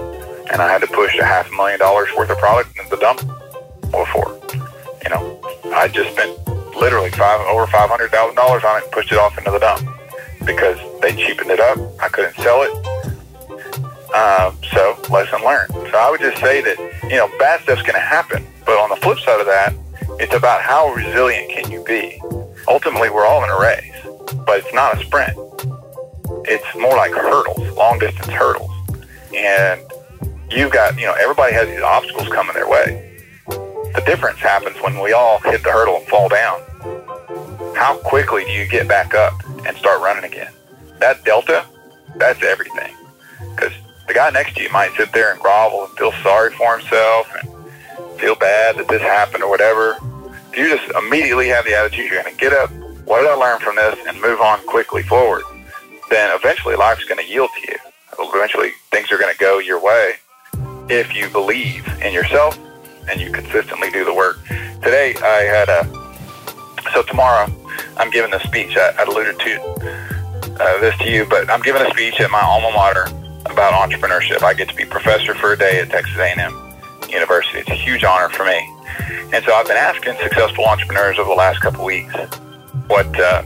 And 0.51 0.61
I 0.61 0.71
had 0.71 0.81
to 0.81 0.87
push 0.87 1.17
a 1.19 1.23
half 1.23 1.47
a 1.51 1.55
million 1.55 1.79
dollars 1.79 2.09
worth 2.17 2.29
of 2.29 2.37
product 2.39 2.77
into 2.77 2.89
the 2.89 2.97
dump 2.97 3.19
before. 3.91 4.39
You 5.03 5.09
know, 5.09 5.39
I 5.73 5.87
just 5.87 6.11
spent 6.11 6.35
literally 6.75 7.11
five 7.11 7.39
over 7.47 7.67
five 7.67 7.89
hundred 7.89 8.09
thousand 8.09 8.35
dollars 8.35 8.63
on 8.63 8.77
it 8.77 8.83
and 8.83 8.91
pushed 8.91 9.11
it 9.11 9.19
off 9.19 9.37
into 9.37 9.51
the 9.51 9.59
dump 9.59 9.87
because 10.45 10.79
they 11.01 11.15
cheapened 11.15 11.51
it 11.51 11.59
up. 11.59 11.77
I 12.01 12.09
couldn't 12.09 12.35
sell 12.37 12.63
it. 12.63 13.10
Um, 14.13 14.57
so 14.73 14.97
lesson 15.09 15.41
learned. 15.43 15.71
So 15.71 15.97
I 15.97 16.09
would 16.11 16.19
just 16.19 16.41
say 16.41 16.61
that 16.61 16.77
you 17.03 17.15
know 17.15 17.29
bad 17.39 17.61
stuff's 17.61 17.81
going 17.81 17.95
to 17.95 17.99
happen, 17.99 18.45
but 18.65 18.77
on 18.77 18.89
the 18.89 18.97
flip 18.97 19.19
side 19.19 19.39
of 19.39 19.45
that, 19.45 19.73
it's 20.19 20.35
about 20.35 20.61
how 20.61 20.93
resilient 20.93 21.51
can 21.51 21.71
you 21.71 21.83
be. 21.85 22.21
Ultimately, 22.67 23.09
we're 23.09 23.25
all 23.25 23.43
in 23.43 23.49
a 23.49 23.59
race, 23.59 24.43
but 24.45 24.59
it's 24.59 24.73
not 24.73 24.99
a 24.99 25.05
sprint. 25.05 25.37
It's 26.45 26.65
more 26.75 26.95
like 26.97 27.11
hurdles, 27.11 27.71
long 27.77 27.99
distance 27.99 28.27
hurdles, 28.27 28.71
and 29.35 29.81
you've 30.49 30.71
got 30.71 30.99
you 30.99 31.05
know 31.05 31.13
everybody 31.13 31.53
has 31.53 31.67
these 31.67 31.81
obstacles 31.81 32.27
coming 32.27 32.53
their 32.53 32.69
way. 32.69 33.23
The 33.47 34.03
difference 34.05 34.39
happens 34.39 34.75
when 34.81 34.99
we 34.99 35.13
all 35.13 35.39
hit 35.39 35.63
the 35.63 35.71
hurdle 35.71 35.97
and 35.97 36.07
fall 36.07 36.27
down. 36.27 36.61
How 37.75 37.97
quickly 38.03 38.43
do 38.43 38.51
you 38.51 38.67
get 38.67 38.87
back 38.87 39.13
up 39.13 39.33
and 39.65 39.75
start 39.77 40.01
running 40.01 40.23
again? 40.23 40.51
That 40.99 41.23
delta, 41.23 41.65
that's 42.15 42.43
everything. 42.43 42.93
Because 43.55 43.73
the 44.11 44.15
guy 44.15 44.29
next 44.29 44.55
to 44.55 44.61
you 44.61 44.69
might 44.71 44.93
sit 44.97 45.09
there 45.13 45.31
and 45.31 45.39
grovel 45.39 45.85
and 45.85 45.97
feel 45.97 46.11
sorry 46.21 46.51
for 46.51 46.77
himself 46.77 47.33
and 47.39 48.19
feel 48.19 48.35
bad 48.35 48.75
that 48.75 48.89
this 48.89 49.01
happened 49.01 49.41
or 49.41 49.49
whatever. 49.49 49.95
If 50.51 50.57
you 50.57 50.67
just 50.67 50.91
immediately 50.97 51.47
have 51.47 51.63
the 51.63 51.73
attitude 51.73 52.11
you're 52.11 52.21
going 52.21 52.35
to 52.35 52.41
get 52.41 52.51
up, 52.51 52.69
what 53.05 53.21
did 53.21 53.29
I 53.29 53.35
learn 53.35 53.61
from 53.61 53.77
this, 53.77 53.97
and 54.05 54.19
move 54.19 54.41
on 54.41 54.59
quickly 54.67 55.01
forward, 55.01 55.43
then 56.09 56.29
eventually 56.35 56.75
life's 56.75 57.05
going 57.05 57.25
to 57.25 57.31
yield 57.31 57.51
to 57.55 57.71
you. 57.71 57.77
Eventually 58.19 58.71
things 58.91 59.13
are 59.13 59.17
going 59.17 59.31
to 59.31 59.39
go 59.39 59.59
your 59.59 59.81
way 59.81 60.15
if 60.89 61.15
you 61.15 61.29
believe 61.29 61.87
in 62.01 62.13
yourself 62.13 62.59
and 63.09 63.21
you 63.21 63.31
consistently 63.31 63.91
do 63.91 64.03
the 64.03 64.13
work. 64.13 64.43
Today 64.83 65.15
I 65.23 65.43
had 65.43 65.69
a, 65.69 65.85
so 66.93 67.01
tomorrow 67.03 67.49
I'm 67.95 68.11
giving 68.11 68.33
a 68.33 68.41
speech. 68.41 68.75
I, 68.75 68.93
I 68.99 69.03
alluded 69.03 69.39
to 69.39 69.61
uh, 70.59 70.81
this 70.81 70.97
to 70.97 71.09
you, 71.09 71.25
but 71.29 71.49
I'm 71.49 71.61
giving 71.61 71.81
a 71.81 71.89
speech 71.91 72.19
at 72.19 72.29
my 72.29 72.41
alma 72.41 72.71
mater 72.75 73.07
about 73.51 73.73
entrepreneurship. 73.73 74.43
I 74.43 74.53
get 74.53 74.69
to 74.69 74.75
be 74.75 74.85
professor 74.85 75.35
for 75.35 75.53
a 75.53 75.57
day 75.57 75.79
at 75.79 75.89
Texas 75.89 76.17
A&M 76.17 76.73
University. 77.09 77.59
It's 77.59 77.69
a 77.69 77.75
huge 77.75 78.03
honor 78.03 78.29
for 78.29 78.45
me. 78.45 78.67
And 79.33 79.43
so 79.45 79.53
I've 79.53 79.67
been 79.67 79.77
asking 79.77 80.15
successful 80.21 80.65
entrepreneurs 80.65 81.19
over 81.19 81.29
the 81.29 81.35
last 81.35 81.61
couple 81.61 81.81
of 81.81 81.85
weeks 81.85 82.13
what, 82.87 83.07
uh, 83.19 83.43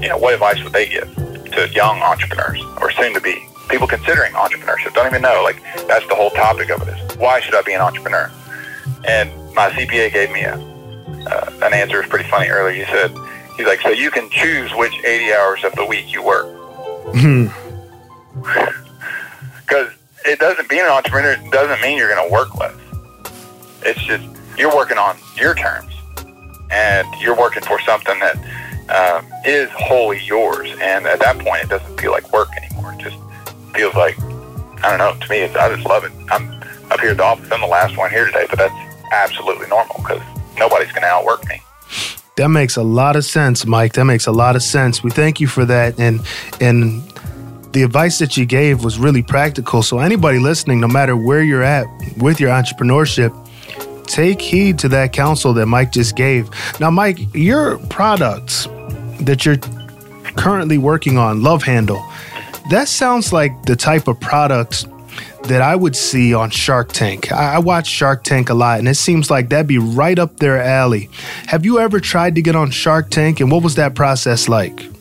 you 0.00 0.08
know, 0.08 0.18
what 0.18 0.34
advice 0.34 0.62
would 0.62 0.72
they 0.72 0.88
give 0.88 1.14
to 1.52 1.68
young 1.72 2.00
entrepreneurs 2.00 2.60
or 2.80 2.90
soon 2.90 3.14
to 3.14 3.20
be 3.20 3.46
people 3.68 3.86
considering 3.86 4.32
entrepreneurship. 4.32 4.94
Don't 4.94 5.06
even 5.06 5.22
know. 5.22 5.42
Like 5.42 5.62
that's 5.86 6.06
the 6.08 6.14
whole 6.14 6.30
topic 6.30 6.70
of 6.70 6.86
it 6.86 6.88
is 6.88 7.16
why 7.16 7.40
should 7.40 7.54
I 7.54 7.62
be 7.62 7.72
an 7.72 7.80
entrepreneur? 7.80 8.30
And 9.06 9.30
my 9.54 9.70
CPA 9.70 10.12
gave 10.12 10.30
me 10.30 10.42
a, 10.42 10.54
uh, 10.54 11.52
an 11.62 11.74
answer. 11.74 11.96
It 11.96 12.02
was 12.02 12.08
pretty 12.08 12.28
funny 12.28 12.48
earlier. 12.48 12.84
He 12.84 12.90
said, 12.90 13.14
he's 13.56 13.66
like, 13.66 13.80
so 13.80 13.90
you 13.90 14.10
can 14.10 14.28
choose 14.30 14.70
which 14.74 14.94
80 15.04 15.32
hours 15.34 15.64
of 15.64 15.74
the 15.74 15.84
week 15.84 16.12
you 16.12 16.22
work. 16.22 16.46
Because 19.68 19.92
it 20.24 20.38
doesn't, 20.38 20.68
being 20.68 20.82
an 20.82 20.88
entrepreneur 20.88 21.36
doesn't 21.50 21.80
mean 21.82 21.98
you're 21.98 22.12
going 22.14 22.26
to 22.26 22.32
work 22.32 22.56
less. 22.56 22.74
It's 23.82 24.02
just, 24.02 24.26
you're 24.56 24.74
working 24.74 24.96
on 24.98 25.18
your 25.36 25.54
terms 25.54 25.92
and 26.70 27.06
you're 27.20 27.36
working 27.36 27.62
for 27.62 27.80
something 27.82 28.18
that 28.20 28.36
um, 28.88 29.26
is 29.44 29.68
wholly 29.70 30.20
yours. 30.20 30.70
And 30.80 31.06
at 31.06 31.20
that 31.20 31.38
point, 31.38 31.64
it 31.64 31.68
doesn't 31.68 32.00
feel 32.00 32.12
like 32.12 32.32
work 32.32 32.48
anymore. 32.62 32.94
It 32.94 33.00
just 33.00 33.16
feels 33.74 33.94
like, 33.94 34.18
I 34.82 34.96
don't 34.96 34.98
know, 34.98 35.14
to 35.20 35.30
me, 35.30 35.42
I 35.44 35.74
just 35.74 35.86
love 35.86 36.04
it. 36.04 36.12
I'm 36.30 36.50
up 36.90 37.00
here 37.00 37.10
at 37.10 37.18
the 37.18 37.24
office. 37.24 37.50
I'm 37.52 37.60
the 37.60 37.66
last 37.66 37.96
one 37.96 38.10
here 38.10 38.26
today, 38.26 38.46
but 38.48 38.58
that's 38.58 38.74
absolutely 39.12 39.66
normal 39.68 39.96
because 39.98 40.22
nobody's 40.56 40.90
going 40.92 41.02
to 41.02 41.08
outwork 41.08 41.46
me. 41.48 41.60
That 42.36 42.48
makes 42.48 42.76
a 42.76 42.84
lot 42.84 43.16
of 43.16 43.24
sense, 43.24 43.66
Mike. 43.66 43.94
That 43.94 44.04
makes 44.04 44.28
a 44.28 44.32
lot 44.32 44.54
of 44.54 44.62
sense. 44.62 45.02
We 45.02 45.10
thank 45.10 45.40
you 45.40 45.48
for 45.48 45.64
that. 45.64 45.98
And 45.98 46.20
and 46.60 47.07
the 47.78 47.84
advice 47.84 48.18
that 48.18 48.36
you 48.36 48.44
gave 48.44 48.82
was 48.82 48.98
really 48.98 49.22
practical. 49.22 49.84
So 49.84 50.00
anybody 50.00 50.40
listening, 50.40 50.80
no 50.80 50.88
matter 50.88 51.16
where 51.16 51.44
you're 51.44 51.62
at 51.62 51.86
with 52.16 52.40
your 52.40 52.50
entrepreneurship, 52.50 53.30
take 54.04 54.42
heed 54.42 54.80
to 54.80 54.88
that 54.88 55.12
counsel 55.12 55.52
that 55.54 55.66
Mike 55.66 55.92
just 55.92 56.16
gave. 56.16 56.50
Now, 56.80 56.90
Mike, 56.90 57.32
your 57.36 57.78
products 57.86 58.66
that 59.20 59.46
you're 59.46 59.58
currently 60.36 60.76
working 60.76 61.18
on, 61.18 61.44
Love 61.44 61.62
Handle, 61.62 62.04
that 62.70 62.88
sounds 62.88 63.32
like 63.32 63.62
the 63.62 63.76
type 63.76 64.08
of 64.08 64.18
products 64.18 64.84
that 65.44 65.62
I 65.62 65.76
would 65.76 65.94
see 65.94 66.34
on 66.34 66.50
Shark 66.50 66.90
Tank. 66.90 67.30
I, 67.30 67.54
I 67.54 67.58
watch 67.60 67.86
Shark 67.86 68.24
Tank 68.24 68.50
a 68.50 68.54
lot, 68.54 68.80
and 68.80 68.88
it 68.88 68.96
seems 68.96 69.30
like 69.30 69.50
that'd 69.50 69.68
be 69.68 69.78
right 69.78 70.18
up 70.18 70.38
their 70.38 70.60
alley. 70.60 71.10
Have 71.46 71.64
you 71.64 71.78
ever 71.78 72.00
tried 72.00 72.34
to 72.34 72.42
get 72.42 72.56
on 72.56 72.72
Shark 72.72 73.08
Tank, 73.08 73.38
and 73.38 73.52
what 73.52 73.62
was 73.62 73.76
that 73.76 73.94
process 73.94 74.48
like? 74.48 74.97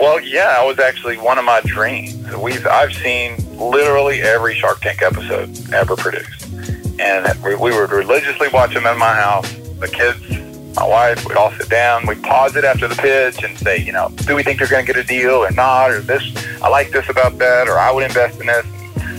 Well, 0.00 0.18
yeah, 0.18 0.44
that 0.46 0.64
was 0.64 0.78
actually 0.78 1.18
one 1.18 1.36
of 1.36 1.44
my 1.44 1.60
dreams. 1.60 2.34
We've 2.34 2.66
I've 2.66 2.94
seen 2.94 3.36
literally 3.58 4.22
every 4.22 4.54
Shark 4.54 4.80
Tank 4.80 5.02
episode 5.02 5.74
ever 5.74 5.94
produced, 5.94 6.50
and 6.98 7.44
we, 7.44 7.54
we 7.54 7.70
would 7.70 7.90
religiously 7.90 8.48
watch 8.48 8.72
them 8.72 8.86
in 8.86 8.98
my 8.98 9.14
house. 9.14 9.52
The 9.78 9.88
kids, 9.88 10.74
my 10.74 10.86
wife, 10.86 11.26
we'd 11.26 11.36
all 11.36 11.52
sit 11.52 11.68
down. 11.68 12.06
We'd 12.06 12.22
pause 12.22 12.56
it 12.56 12.64
after 12.64 12.88
the 12.88 12.94
pitch 12.94 13.44
and 13.44 13.58
say, 13.58 13.76
you 13.76 13.92
know, 13.92 14.08
do 14.24 14.34
we 14.34 14.42
think 14.42 14.58
they're 14.58 14.68
going 14.68 14.86
to 14.86 14.90
get 14.90 14.98
a 14.98 15.06
deal 15.06 15.34
or 15.34 15.50
not? 15.50 15.90
Or 15.90 16.00
this, 16.00 16.22
I 16.62 16.70
like 16.70 16.92
this 16.92 17.10
about 17.10 17.36
that, 17.36 17.68
or 17.68 17.78
I 17.78 17.92
would 17.92 18.04
invest 18.04 18.40
in 18.40 18.46
this. 18.46 18.64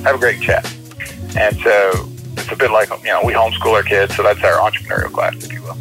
Have 0.02 0.16
a 0.16 0.18
great 0.18 0.42
chat. 0.42 0.66
And 1.38 1.60
so 1.60 2.10
it's 2.38 2.52
a 2.52 2.56
bit 2.56 2.72
like 2.72 2.90
you 2.90 3.12
know 3.12 3.22
we 3.24 3.34
homeschool 3.34 3.74
our 3.74 3.84
kids, 3.84 4.16
so 4.16 4.24
that's 4.24 4.44
our 4.44 4.58
entrepreneurial 4.58 5.14
class, 5.14 5.36
if 5.44 5.54
you 5.54 5.62
will. 5.62 5.78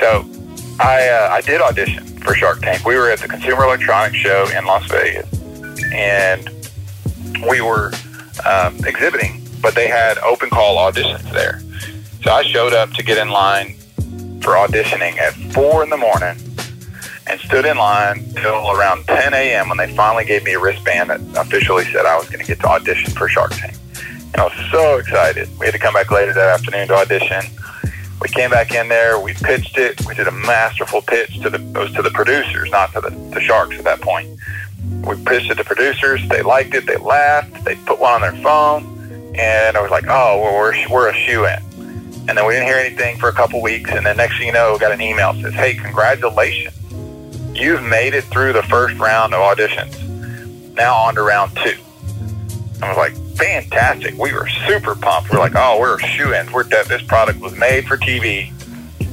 So 0.00 0.22
I 0.80 1.08
uh, 1.08 1.28
I 1.30 1.40
did 1.40 1.60
audition 1.60 2.04
for 2.18 2.34
Shark 2.34 2.60
Tank. 2.60 2.84
We 2.84 2.96
were 2.96 3.10
at 3.10 3.20
the 3.20 3.28
Consumer 3.28 3.64
Electronics 3.64 4.16
Show 4.16 4.48
in 4.56 4.64
Las 4.64 4.86
Vegas, 4.90 5.32
and 5.92 6.48
we 7.48 7.60
were 7.60 7.92
um, 8.44 8.76
exhibiting, 8.84 9.46
but 9.62 9.74
they 9.74 9.88
had 9.88 10.18
open 10.18 10.50
call 10.50 10.76
auditions 10.76 11.30
there. 11.32 11.60
So 12.22 12.32
I 12.32 12.42
showed 12.42 12.72
up 12.72 12.90
to 12.92 13.02
get 13.02 13.18
in 13.18 13.30
line 13.30 13.74
for 14.40 14.54
auditioning 14.54 15.16
at 15.18 15.34
four 15.52 15.82
in 15.84 15.90
the 15.90 15.96
morning 15.96 16.36
and 17.26 17.40
stood 17.40 17.64
in 17.64 17.76
line 17.76 18.24
till 18.34 18.70
around 18.72 19.06
10 19.06 19.32
a.m. 19.32 19.68
when 19.68 19.78
they 19.78 19.94
finally 19.94 20.24
gave 20.24 20.44
me 20.44 20.52
a 20.52 20.58
wristband 20.58 21.10
that 21.10 21.20
officially 21.36 21.84
said 21.84 22.04
I 22.04 22.16
was 22.16 22.28
going 22.28 22.40
to 22.40 22.46
get 22.46 22.60
to 22.60 22.66
audition 22.66 23.12
for 23.12 23.28
Shark 23.28 23.52
Tank. 23.52 23.76
And 24.32 24.36
I 24.36 24.44
was 24.44 24.70
so 24.70 24.98
excited. 24.98 25.48
We 25.58 25.66
had 25.66 25.72
to 25.72 25.78
come 25.78 25.94
back 25.94 26.10
later 26.10 26.34
that 26.34 26.48
afternoon 26.48 26.88
to 26.88 26.94
audition. 26.94 27.44
We 28.24 28.30
came 28.30 28.48
back 28.48 28.72
in 28.72 28.88
there. 28.88 29.20
We 29.20 29.34
pitched 29.34 29.76
it. 29.76 30.00
We 30.06 30.14
did 30.14 30.26
a 30.26 30.32
masterful 30.32 31.02
pitch 31.02 31.40
to 31.40 31.50
the 31.50 31.58
was 31.78 31.92
to 31.92 32.00
the 32.00 32.10
producers, 32.10 32.70
not 32.70 32.90
to 32.94 33.02
the, 33.02 33.10
the 33.10 33.40
sharks 33.42 33.76
at 33.76 33.84
that 33.84 34.00
point. 34.00 34.40
We 35.06 35.22
pitched 35.22 35.50
it 35.50 35.56
to 35.56 35.64
producers. 35.64 36.26
They 36.30 36.40
liked 36.40 36.72
it. 36.72 36.86
They 36.86 36.96
laughed. 36.96 37.66
They 37.66 37.76
put 37.76 38.00
one 38.00 38.14
on 38.14 38.20
their 38.22 38.42
phone, 38.42 39.34
and 39.34 39.76
I 39.76 39.82
was 39.82 39.90
like, 39.90 40.06
"Oh, 40.08 40.40
well, 40.40 40.54
we're 40.54 40.88
we're 40.88 41.10
a 41.10 41.14
shoe 41.14 41.44
in." 41.44 41.62
And 42.26 42.38
then 42.38 42.46
we 42.46 42.54
didn't 42.54 42.66
hear 42.66 42.78
anything 42.78 43.18
for 43.18 43.28
a 43.28 43.32
couple 43.34 43.60
weeks, 43.60 43.90
and 43.90 44.06
then 44.06 44.16
next 44.16 44.38
thing 44.38 44.46
you 44.46 44.54
know, 44.54 44.72
we 44.72 44.78
got 44.78 44.92
an 44.92 45.02
email 45.02 45.34
that 45.34 45.42
says, 45.42 45.52
"Hey, 45.52 45.74
congratulations! 45.74 46.74
You've 47.52 47.82
made 47.82 48.14
it 48.14 48.24
through 48.24 48.54
the 48.54 48.62
first 48.62 48.96
round 48.96 49.34
of 49.34 49.40
auditions. 49.40 50.00
Now 50.72 50.94
on 50.94 51.14
to 51.16 51.22
round 51.22 51.54
two. 51.58 51.76
I 52.80 52.88
was 52.88 52.96
like, 52.96 53.14
fantastic. 53.36 54.16
We 54.18 54.32
were 54.32 54.48
super 54.66 54.94
pumped. 54.94 55.30
We're 55.32 55.38
like, 55.38 55.54
oh, 55.56 55.78
we're 55.80 55.98
shoe-ins. 55.98 56.52
We're 56.52 56.62
de- 56.64 56.84
this 56.88 57.02
product 57.02 57.40
was 57.40 57.56
made 57.56 57.86
for 57.86 57.96
TV, 57.96 58.50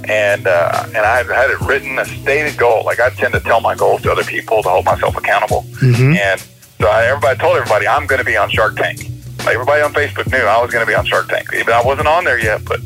and 0.10 0.48
uh, 0.48 0.84
and 0.88 0.98
I 0.98 1.24
had 1.24 1.50
it 1.50 1.60
written 1.62 2.00
a 2.00 2.06
stated 2.06 2.58
goal. 2.58 2.84
Like 2.86 3.00
I 3.00 3.10
tend 3.12 3.34
to 3.34 3.40
tell 3.40 3.62
my 3.62 3.76
goals 3.76 4.02
to 4.04 4.12
other 4.12 4.24
people 4.24 4.64
to 4.64 4.70
hold 4.70 4.86
myself 4.86 5.16
accountable. 5.18 5.64
Mhm. 5.80 6.18
And 6.18 6.42
so 6.80 6.88
I, 6.88 7.06
everybody 7.06 7.40
told 7.40 7.58
everybody 7.58 7.88
I'm 7.88 8.08
going 8.08 8.20
to 8.20 8.26
be 8.26 8.38
on 8.38 8.50
Shark 8.50 8.76
Tank. 8.76 9.00
Like 9.40 9.56
everybody 9.56 9.82
on 9.82 9.94
Facebook 9.94 10.32
knew 10.32 10.40
I 10.40 10.62
was 10.62 10.72
going 10.72 10.86
to 10.86 10.90
be 10.90 10.96
on 10.96 11.06
Shark 11.06 11.28
Tank. 11.30 11.48
Even 11.54 11.74
I 11.74 11.82
wasn't 11.84 12.08
on 12.08 12.24
there 12.24 12.40
yet, 12.40 12.64
but 12.66 12.80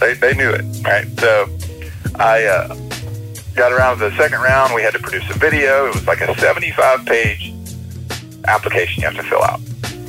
they, 0.00 0.14
they 0.14 0.34
knew 0.34 0.50
it. 0.50 0.64
Right. 0.84 1.06
So 1.20 1.46
I 2.16 2.44
uh, 2.44 2.74
got 3.54 3.72
around 3.72 3.98
to 3.98 4.08
the 4.10 4.16
second 4.16 4.40
round. 4.40 4.74
We 4.74 4.82
had 4.82 4.92
to 4.94 4.98
produce 4.98 5.28
a 5.30 5.34
video. 5.38 5.86
It 5.88 5.94
was 5.94 6.06
like 6.06 6.20
a 6.22 6.34
75 6.38 7.04
page 7.06 7.52
application 8.48 9.02
you 9.02 9.08
have 9.08 9.16
to 9.16 9.22
fill 9.28 9.42
out, 9.42 9.60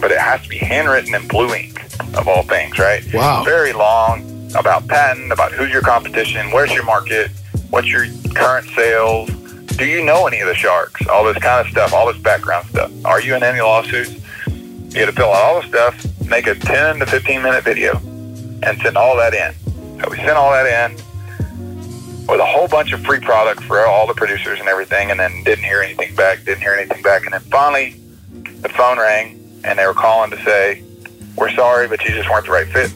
but 0.01 0.11
it 0.11 0.19
has 0.19 0.41
to 0.41 0.49
be 0.49 0.57
handwritten 0.57 1.15
in 1.15 1.27
blue 1.27 1.53
ink, 1.53 1.81
of 2.17 2.27
all 2.27 2.43
things, 2.43 2.77
right? 2.79 3.03
Wow. 3.13 3.43
Very 3.43 3.71
long 3.71 4.27
about 4.55 4.87
patent, 4.87 5.31
about 5.31 5.51
who's 5.51 5.71
your 5.71 5.81
competition, 5.81 6.51
where's 6.51 6.73
your 6.73 6.83
market, 6.83 7.31
what's 7.69 7.87
your 7.87 8.05
current 8.33 8.67
sales, 8.71 9.29
do 9.77 9.85
you 9.85 10.03
know 10.03 10.27
any 10.27 10.39
of 10.39 10.47
the 10.47 10.53
sharks, 10.55 11.07
all 11.07 11.23
this 11.23 11.37
kind 11.37 11.65
of 11.65 11.71
stuff, 11.71 11.93
all 11.93 12.11
this 12.11 12.21
background 12.21 12.67
stuff. 12.67 12.91
Are 13.05 13.21
you 13.21 13.35
in 13.35 13.43
any 13.43 13.61
lawsuits? 13.61 14.11
You 14.47 14.99
had 14.99 15.05
to 15.05 15.11
fill 15.11 15.29
out 15.29 15.41
all 15.41 15.61
the 15.61 15.67
stuff, 15.67 16.27
make 16.27 16.47
a 16.47 16.55
10 16.55 16.99
to 16.99 17.05
15 17.05 17.41
minute 17.41 17.63
video, 17.63 17.97
and 17.97 18.79
send 18.81 18.97
all 18.97 19.15
that 19.17 19.33
in. 19.33 19.53
So 20.01 20.09
we 20.09 20.17
sent 20.17 20.31
all 20.31 20.51
that 20.51 20.67
in 20.67 20.95
with 22.27 22.39
a 22.39 22.45
whole 22.45 22.67
bunch 22.67 22.93
of 22.93 23.03
free 23.03 23.19
product 23.19 23.63
for 23.63 23.85
all 23.85 24.05
the 24.05 24.13
producers 24.13 24.59
and 24.59 24.67
everything, 24.67 25.09
and 25.09 25.19
then 25.19 25.43
didn't 25.43 25.63
hear 25.63 25.81
anything 25.81 26.13
back, 26.15 26.43
didn't 26.43 26.61
hear 26.61 26.73
anything 26.73 27.01
back. 27.01 27.23
And 27.23 27.33
then 27.33 27.41
finally, 27.41 27.95
the 28.61 28.69
phone 28.69 28.99
rang, 28.99 29.40
and 29.63 29.77
they 29.77 29.85
were 29.85 29.93
calling 29.93 30.31
to 30.31 30.43
say, 30.43 30.83
We're 31.37 31.51
sorry, 31.51 31.87
but 31.87 32.03
you 32.03 32.11
just 32.11 32.29
weren't 32.29 32.45
the 32.45 32.51
right 32.51 32.67
fit. 32.67 32.91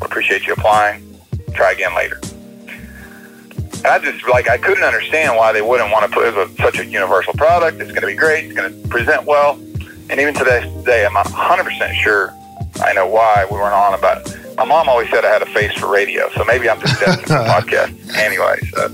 We 0.00 0.06
appreciate 0.06 0.46
you 0.46 0.54
applying. 0.54 1.06
Try 1.54 1.72
again 1.72 1.94
later. 1.94 2.20
And 3.82 3.86
I 3.86 3.98
just, 3.98 4.26
like, 4.28 4.48
I 4.48 4.58
couldn't 4.58 4.84
understand 4.84 5.36
why 5.36 5.52
they 5.52 5.62
wouldn't 5.62 5.90
want 5.90 6.04
to 6.04 6.14
put 6.14 6.26
it 6.26 6.34
was 6.34 6.54
such 6.58 6.78
a 6.78 6.84
universal 6.84 7.32
product. 7.34 7.80
It's 7.80 7.90
going 7.90 8.02
to 8.02 8.06
be 8.08 8.14
great. 8.14 8.44
It's 8.44 8.54
going 8.54 8.82
to 8.82 8.88
present 8.88 9.24
well. 9.24 9.54
And 10.10 10.20
even 10.20 10.34
to 10.34 10.44
this 10.44 10.84
day, 10.84 11.06
I'm 11.06 11.14
100% 11.14 11.94
sure 11.94 12.34
I 12.82 12.92
know 12.92 13.06
why 13.06 13.46
we 13.50 13.56
weren't 13.56 13.74
on 13.74 13.94
about 13.94 14.26
it. 14.26 14.56
My 14.56 14.64
mom 14.64 14.88
always 14.88 15.08
said 15.08 15.24
I 15.24 15.30
had 15.30 15.40
a 15.40 15.46
face 15.46 15.72
for 15.78 15.88
radio, 15.88 16.28
so 16.30 16.44
maybe 16.44 16.68
I'm 16.68 16.80
just 16.80 17.00
destined 17.00 17.26
for 17.28 17.34
podcast 17.34 18.14
anyway. 18.16 18.58
So, 18.74 18.86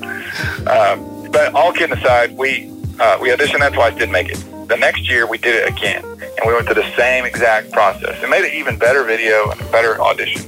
um, 0.70 1.30
but 1.32 1.52
all 1.54 1.72
kidding 1.72 1.96
aside, 1.96 2.36
we 2.36 2.70
uh, 3.00 3.18
we 3.20 3.30
auditioned 3.30 3.58
that 3.60 3.72
twice, 3.74 3.94
didn't 3.94 4.12
make 4.12 4.28
it. 4.28 4.44
The 4.68 4.76
next 4.76 5.08
year 5.08 5.28
we 5.28 5.38
did 5.38 5.54
it 5.54 5.68
again, 5.68 6.04
and 6.04 6.46
we 6.46 6.52
went 6.52 6.66
through 6.66 6.82
the 6.82 6.96
same 6.96 7.24
exact 7.24 7.70
process. 7.70 8.20
It 8.20 8.28
made 8.28 8.44
an 8.44 8.52
even 8.52 8.78
better 8.78 9.04
video 9.04 9.48
and 9.50 9.60
a 9.60 9.64
better 9.70 10.00
audition. 10.00 10.42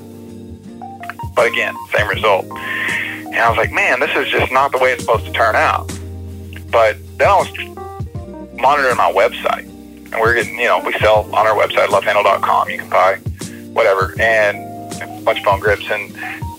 But 1.36 1.46
again, 1.46 1.76
same 1.94 2.08
result. 2.08 2.44
And 2.46 3.36
I 3.36 3.48
was 3.48 3.56
like, 3.56 3.70
man, 3.70 4.00
this 4.00 4.10
is 4.16 4.28
just 4.28 4.50
not 4.50 4.72
the 4.72 4.78
way 4.78 4.90
it's 4.90 5.04
supposed 5.04 5.24
to 5.26 5.32
turn 5.32 5.54
out. 5.54 5.86
But 6.72 6.96
then 7.16 7.28
I 7.28 7.36
was 7.36 7.48
monitoring 8.60 8.96
my 8.96 9.12
website, 9.12 9.68
and 9.68 10.14
we 10.14 10.20
we're 10.20 10.34
getting, 10.34 10.58
you 10.58 10.66
know, 10.66 10.80
we 10.80 10.92
sell 10.94 11.32
on 11.32 11.46
our 11.46 11.54
website, 11.54 11.86
lovehandle.com. 11.86 12.70
You 12.70 12.78
can 12.78 12.90
buy 12.90 13.16
whatever, 13.72 14.14
and 14.18 14.58
a 15.00 15.22
bunch 15.22 15.38
of 15.38 15.44
phone 15.44 15.60
grips. 15.60 15.88
And 15.88 16.12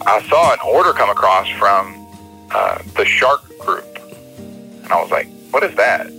I 0.08 0.26
saw 0.30 0.54
an 0.54 0.60
order 0.66 0.94
come 0.94 1.10
across 1.10 1.50
from 1.58 2.08
uh, 2.52 2.80
the 2.96 3.04
Shark 3.04 3.42
Group, 3.60 4.00
and 4.38 4.88
I 4.88 5.02
was 5.02 5.12
like, 5.12 5.28
what 5.52 5.64
is 5.64 5.76
that? 5.76 6.10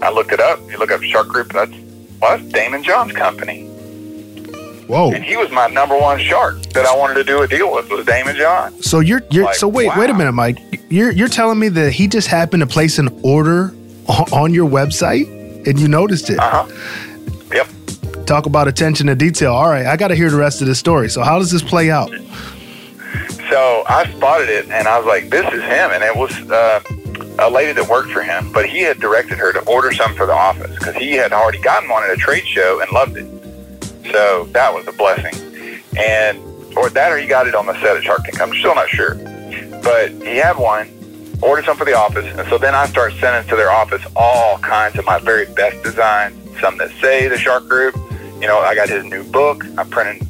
I 0.00 0.10
looked 0.10 0.32
it 0.32 0.40
up. 0.40 0.60
You 0.70 0.78
look 0.78 0.90
up 0.90 1.02
Shark 1.02 1.28
Group, 1.28 1.52
that's 1.52 1.72
well, 2.20 2.36
that's 2.36 2.42
Daymond 2.52 2.84
John's 2.84 3.12
company. 3.12 3.64
Whoa! 4.86 5.12
And 5.12 5.22
he 5.22 5.36
was 5.36 5.50
my 5.50 5.66
number 5.66 5.98
one 5.98 6.18
shark 6.18 6.60
that 6.72 6.86
I 6.86 6.96
wanted 6.96 7.14
to 7.14 7.24
do 7.24 7.42
a 7.42 7.48
deal 7.48 7.72
with 7.74 7.90
was 7.90 8.06
Daymond 8.06 8.36
John. 8.36 8.80
So 8.82 9.00
you're 9.00 9.22
you're 9.30 9.44
Like, 9.44 9.56
so 9.56 9.68
wait 9.68 9.94
wait 9.96 10.08
a 10.08 10.14
minute, 10.14 10.32
Mike. 10.32 10.58
You're 10.88 11.10
you're 11.10 11.28
telling 11.28 11.58
me 11.58 11.68
that 11.68 11.92
he 11.92 12.08
just 12.08 12.28
happened 12.28 12.62
to 12.62 12.66
place 12.66 12.98
an 12.98 13.08
order 13.22 13.74
on 14.32 14.54
your 14.54 14.68
website 14.68 15.26
and 15.66 15.78
you 15.78 15.88
noticed 15.88 16.30
it. 16.30 16.38
Uh 16.38 16.64
huh. 16.64 17.44
Yep. 17.52 18.26
Talk 18.26 18.46
about 18.46 18.66
attention 18.68 19.06
to 19.08 19.14
detail. 19.14 19.52
All 19.52 19.68
right, 19.68 19.86
I 19.86 19.96
got 19.96 20.08
to 20.08 20.14
hear 20.14 20.30
the 20.30 20.36
rest 20.36 20.62
of 20.62 20.66
this 20.66 20.78
story. 20.78 21.10
So 21.10 21.22
how 21.22 21.38
does 21.38 21.50
this 21.50 21.62
play 21.62 21.90
out? 21.90 22.10
So 23.50 23.84
I 23.88 24.10
spotted 24.14 24.48
it 24.50 24.68
and 24.70 24.86
I 24.86 24.98
was 24.98 25.06
like, 25.06 25.30
this 25.30 25.46
is 25.52 25.62
him. 25.62 25.90
And 25.92 26.02
it 26.02 26.14
was 26.14 26.32
uh, 26.50 26.80
a 27.38 27.48
lady 27.48 27.72
that 27.72 27.88
worked 27.88 28.10
for 28.10 28.22
him, 28.22 28.52
but 28.52 28.66
he 28.66 28.80
had 28.80 28.98
directed 28.98 29.38
her 29.38 29.52
to 29.52 29.60
order 29.66 29.92
some 29.92 30.14
for 30.14 30.26
the 30.26 30.32
office 30.32 30.74
because 30.78 30.96
he 30.96 31.12
had 31.12 31.32
already 31.32 31.60
gotten 31.60 31.88
one 31.88 32.02
at 32.02 32.10
a 32.10 32.16
trade 32.16 32.46
show 32.46 32.80
and 32.80 32.90
loved 32.90 33.16
it. 33.16 33.26
So 34.12 34.44
that 34.52 34.74
was 34.74 34.86
a 34.88 34.92
blessing. 34.92 35.34
And, 35.96 36.38
or 36.76 36.90
that 36.90 37.12
or 37.12 37.18
he 37.18 37.26
got 37.26 37.46
it 37.46 37.54
on 37.54 37.66
the 37.66 37.80
set 37.80 37.96
of 37.96 38.02
Shark 38.02 38.24
Tank. 38.24 38.40
I'm 38.40 38.54
still 38.54 38.74
not 38.74 38.88
sure. 38.88 39.14
But 39.82 40.10
he 40.10 40.36
had 40.36 40.56
one, 40.56 40.88
ordered 41.40 41.64
some 41.64 41.76
for 41.76 41.84
the 41.84 41.96
office. 41.96 42.24
And 42.24 42.48
so 42.48 42.58
then 42.58 42.74
I 42.74 42.86
start 42.86 43.12
sending 43.20 43.48
to 43.48 43.56
their 43.56 43.70
office 43.70 44.02
all 44.16 44.58
kinds 44.58 44.98
of 44.98 45.04
my 45.04 45.18
very 45.18 45.46
best 45.46 45.82
designs, 45.84 46.36
some 46.60 46.76
that 46.78 46.90
say 47.00 47.28
the 47.28 47.38
Shark 47.38 47.68
Group. 47.68 47.96
You 48.40 48.46
know, 48.46 48.58
I 48.58 48.74
got 48.74 48.88
his 48.88 49.04
new 49.04 49.24
book. 49.24 49.64
I'm 49.76 49.88
printing 49.88 50.26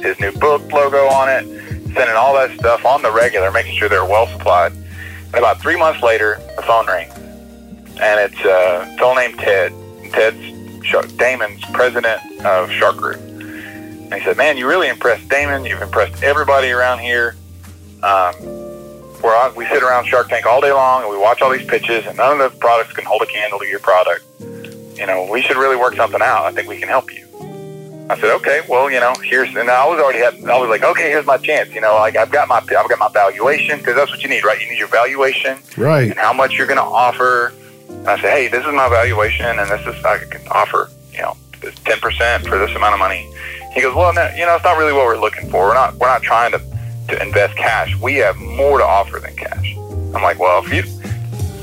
his 0.00 0.18
new 0.20 0.32
book 0.32 0.70
logo 0.72 1.06
on 1.06 1.28
it, 1.28 1.44
sending 1.94 2.16
all 2.16 2.34
that 2.34 2.56
stuff 2.58 2.84
on 2.84 3.02
the 3.02 3.12
regular, 3.12 3.50
making 3.50 3.76
sure 3.76 3.88
they're 3.88 4.04
well 4.04 4.26
supplied. 4.28 4.72
About 5.34 5.60
three 5.60 5.76
months 5.76 6.02
later, 6.02 6.40
the 6.56 6.62
phone 6.62 6.86
rings, 6.86 7.12
and 8.00 8.20
it's 8.20 8.44
uh, 8.44 8.86
a 8.86 8.96
fellow 8.98 9.14
named 9.14 9.38
Ted. 9.38 9.72
Ted's 10.12 10.84
Shark, 10.84 11.06
Daymond's 11.06 11.64
president 11.72 12.20
of 12.44 12.70
Shark 12.70 12.98
Group. 12.98 13.18
And 13.20 14.14
he 14.14 14.20
said, 14.20 14.36
"Man, 14.36 14.58
you 14.58 14.68
really 14.68 14.88
impressed 14.88 15.28
Damon. 15.28 15.64
You've 15.64 15.80
impressed 15.80 16.22
everybody 16.22 16.70
around 16.70 16.98
here. 16.98 17.34
Um, 18.02 18.34
we're 19.22 19.34
on, 19.34 19.54
we 19.54 19.64
sit 19.66 19.82
around 19.82 20.06
Shark 20.06 20.28
Tank 20.28 20.44
all 20.44 20.60
day 20.60 20.72
long, 20.72 21.02
and 21.02 21.10
we 21.10 21.16
watch 21.16 21.40
all 21.40 21.50
these 21.50 21.66
pitches, 21.66 22.04
and 22.06 22.18
none 22.18 22.38
of 22.38 22.52
the 22.52 22.58
products 22.58 22.92
can 22.92 23.04
hold 23.04 23.22
a 23.22 23.26
candle 23.26 23.58
to 23.58 23.66
your 23.66 23.78
product. 23.78 24.24
You 24.38 25.06
know, 25.06 25.28
we 25.30 25.40
should 25.40 25.56
really 25.56 25.76
work 25.76 25.94
something 25.96 26.20
out. 26.20 26.44
I 26.44 26.52
think 26.52 26.68
we 26.68 26.78
can 26.78 26.88
help 26.88 27.12
you." 27.12 27.26
I 28.10 28.16
said, 28.20 28.34
okay, 28.36 28.60
well, 28.68 28.90
you 28.90 29.00
know, 29.00 29.14
here's, 29.22 29.48
and 29.54 29.70
I 29.70 29.86
was 29.86 29.98
already 30.00 30.18
had, 30.18 30.34
I 30.48 30.58
was 30.58 30.68
like, 30.68 30.82
okay, 30.82 31.08
here's 31.08 31.24
my 31.26 31.38
chance. 31.38 31.70
You 31.74 31.80
know, 31.80 31.94
like 31.94 32.16
I've 32.16 32.30
got 32.30 32.48
my, 32.48 32.56
I've 32.58 32.68
got 32.88 32.98
my 32.98 33.08
valuation 33.08 33.78
because 33.78 33.94
that's 33.94 34.10
what 34.10 34.22
you 34.22 34.28
need, 34.28 34.44
right? 34.44 34.60
You 34.60 34.68
need 34.68 34.78
your 34.78 34.88
valuation 34.88 35.58
Right. 35.76 36.10
and 36.10 36.18
how 36.18 36.32
much 36.32 36.54
you're 36.54 36.66
going 36.66 36.78
to 36.78 36.82
offer. 36.82 37.52
And 37.88 38.08
I 38.08 38.16
said, 38.20 38.30
hey, 38.30 38.48
this 38.48 38.66
is 38.66 38.72
my 38.74 38.88
valuation, 38.88 39.46
and 39.46 39.70
this 39.70 39.86
is 39.86 40.04
I 40.04 40.18
can 40.18 40.46
offer, 40.48 40.90
you 41.12 41.20
know, 41.20 41.36
this 41.60 41.74
ten 41.76 41.98
percent 42.00 42.46
for 42.46 42.58
this 42.58 42.74
amount 42.74 42.94
of 42.94 42.98
money. 42.98 43.30
He 43.72 43.80
goes, 43.80 43.94
well, 43.94 44.12
no, 44.12 44.28
you 44.36 44.44
know, 44.44 44.56
it's 44.56 44.64
not 44.64 44.76
really 44.76 44.92
what 44.92 45.06
we're 45.06 45.18
looking 45.20 45.48
for. 45.48 45.68
We're 45.68 45.74
not, 45.74 45.94
we're 45.94 46.08
not 46.08 46.22
trying 46.22 46.52
to 46.52 46.60
to 47.08 47.22
invest 47.22 47.56
cash. 47.56 47.94
We 47.96 48.14
have 48.16 48.36
more 48.36 48.78
to 48.78 48.84
offer 48.84 49.18
than 49.18 49.34
cash. 49.36 49.74
I'm 50.14 50.22
like, 50.22 50.38
well, 50.38 50.64
if 50.64 50.72
you, 50.72 50.82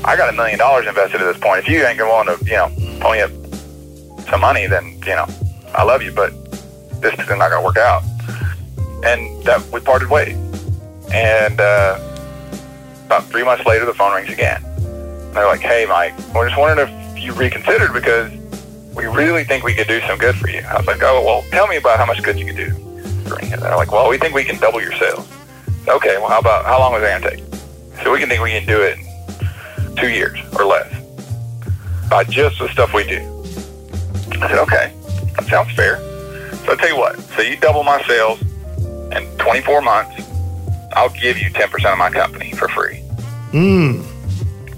I 0.04 0.16
got 0.16 0.28
a 0.28 0.32
million 0.32 0.58
dollars 0.58 0.86
invested 0.86 1.20
at 1.20 1.32
this 1.32 1.38
point. 1.40 1.60
If 1.60 1.68
you 1.68 1.84
ain't 1.84 1.98
want 2.00 2.28
to, 2.28 2.44
you 2.44 2.52
know, 2.52 2.68
pony 3.00 3.20
up 3.20 3.30
some 4.28 4.40
money, 4.40 4.66
then 4.66 4.98
you 5.06 5.16
know, 5.16 5.26
I 5.74 5.84
love 5.84 6.02
you, 6.02 6.12
but 6.12 6.32
this 7.00 7.12
is 7.14 7.28
not 7.28 7.50
gonna 7.50 7.62
work 7.62 7.76
out. 7.76 8.02
And 9.04 9.42
that 9.44 9.64
we 9.72 9.80
parted 9.80 10.10
ways. 10.10 10.36
And 11.12 11.60
uh, 11.60 11.98
about 13.06 13.24
three 13.26 13.42
months 13.42 13.64
later, 13.66 13.84
the 13.84 13.94
phone 13.94 14.14
rings 14.14 14.30
again. 14.30 14.62
They're 15.32 15.46
like, 15.46 15.60
"Hey, 15.60 15.86
Mike, 15.88 16.14
we're 16.34 16.48
just 16.48 16.60
wondering 16.60 16.88
if 16.88 17.22
you 17.22 17.32
reconsidered 17.32 17.92
because 17.92 18.30
we 18.94 19.06
really 19.06 19.44
think 19.44 19.64
we 19.64 19.74
could 19.74 19.88
do 19.88 20.00
some 20.02 20.18
good 20.18 20.36
for 20.36 20.48
you." 20.48 20.60
I 20.60 20.76
was 20.76 20.86
like, 20.86 21.02
"Oh, 21.02 21.24
well, 21.24 21.44
tell 21.50 21.66
me 21.66 21.76
about 21.76 21.98
how 21.98 22.06
much 22.06 22.22
good 22.22 22.38
you 22.38 22.46
could 22.46 22.56
do." 22.56 22.74
you." 23.42 23.56
They're 23.56 23.76
like, 23.76 23.92
"Well, 23.92 24.08
we 24.08 24.18
think 24.18 24.34
we 24.34 24.44
can 24.44 24.58
double 24.58 24.80
your 24.80 24.92
sales." 24.92 25.26
Okay, 25.88 26.18
well, 26.18 26.28
how 26.28 26.38
about 26.38 26.64
how 26.66 26.78
long 26.78 26.92
was 26.92 27.02
that 27.02 27.20
gonna 27.20 27.36
take? 27.36 27.44
So 28.02 28.12
we 28.12 28.18
can 28.18 28.28
think 28.28 28.42
we 28.42 28.50
can 28.50 28.66
do 28.66 28.80
it 28.82 28.98
in 28.98 29.96
two 29.96 30.10
years 30.10 30.38
or 30.58 30.64
less 30.64 30.92
by 32.08 32.24
just 32.24 32.58
the 32.58 32.68
stuff 32.68 32.92
we 32.92 33.04
do. 33.04 33.20
I 34.40 34.48
said, 34.48 34.58
"Okay, 34.58 34.92
sounds 35.50 35.72
fair." 35.72 35.98
So 36.64 36.72
I 36.72 36.76
tell 36.76 36.88
you 36.88 36.96
what, 36.96 37.18
so 37.36 37.42
you 37.42 37.56
double 37.56 37.82
my 37.82 38.02
sales 38.06 38.40
in 39.12 39.26
24 39.38 39.82
months, 39.82 40.22
I'll 40.92 41.08
give 41.10 41.38
you 41.38 41.50
10% 41.50 41.92
of 41.92 41.98
my 41.98 42.10
company 42.10 42.52
for 42.52 42.68
free. 42.68 43.02
Mm. 43.52 44.04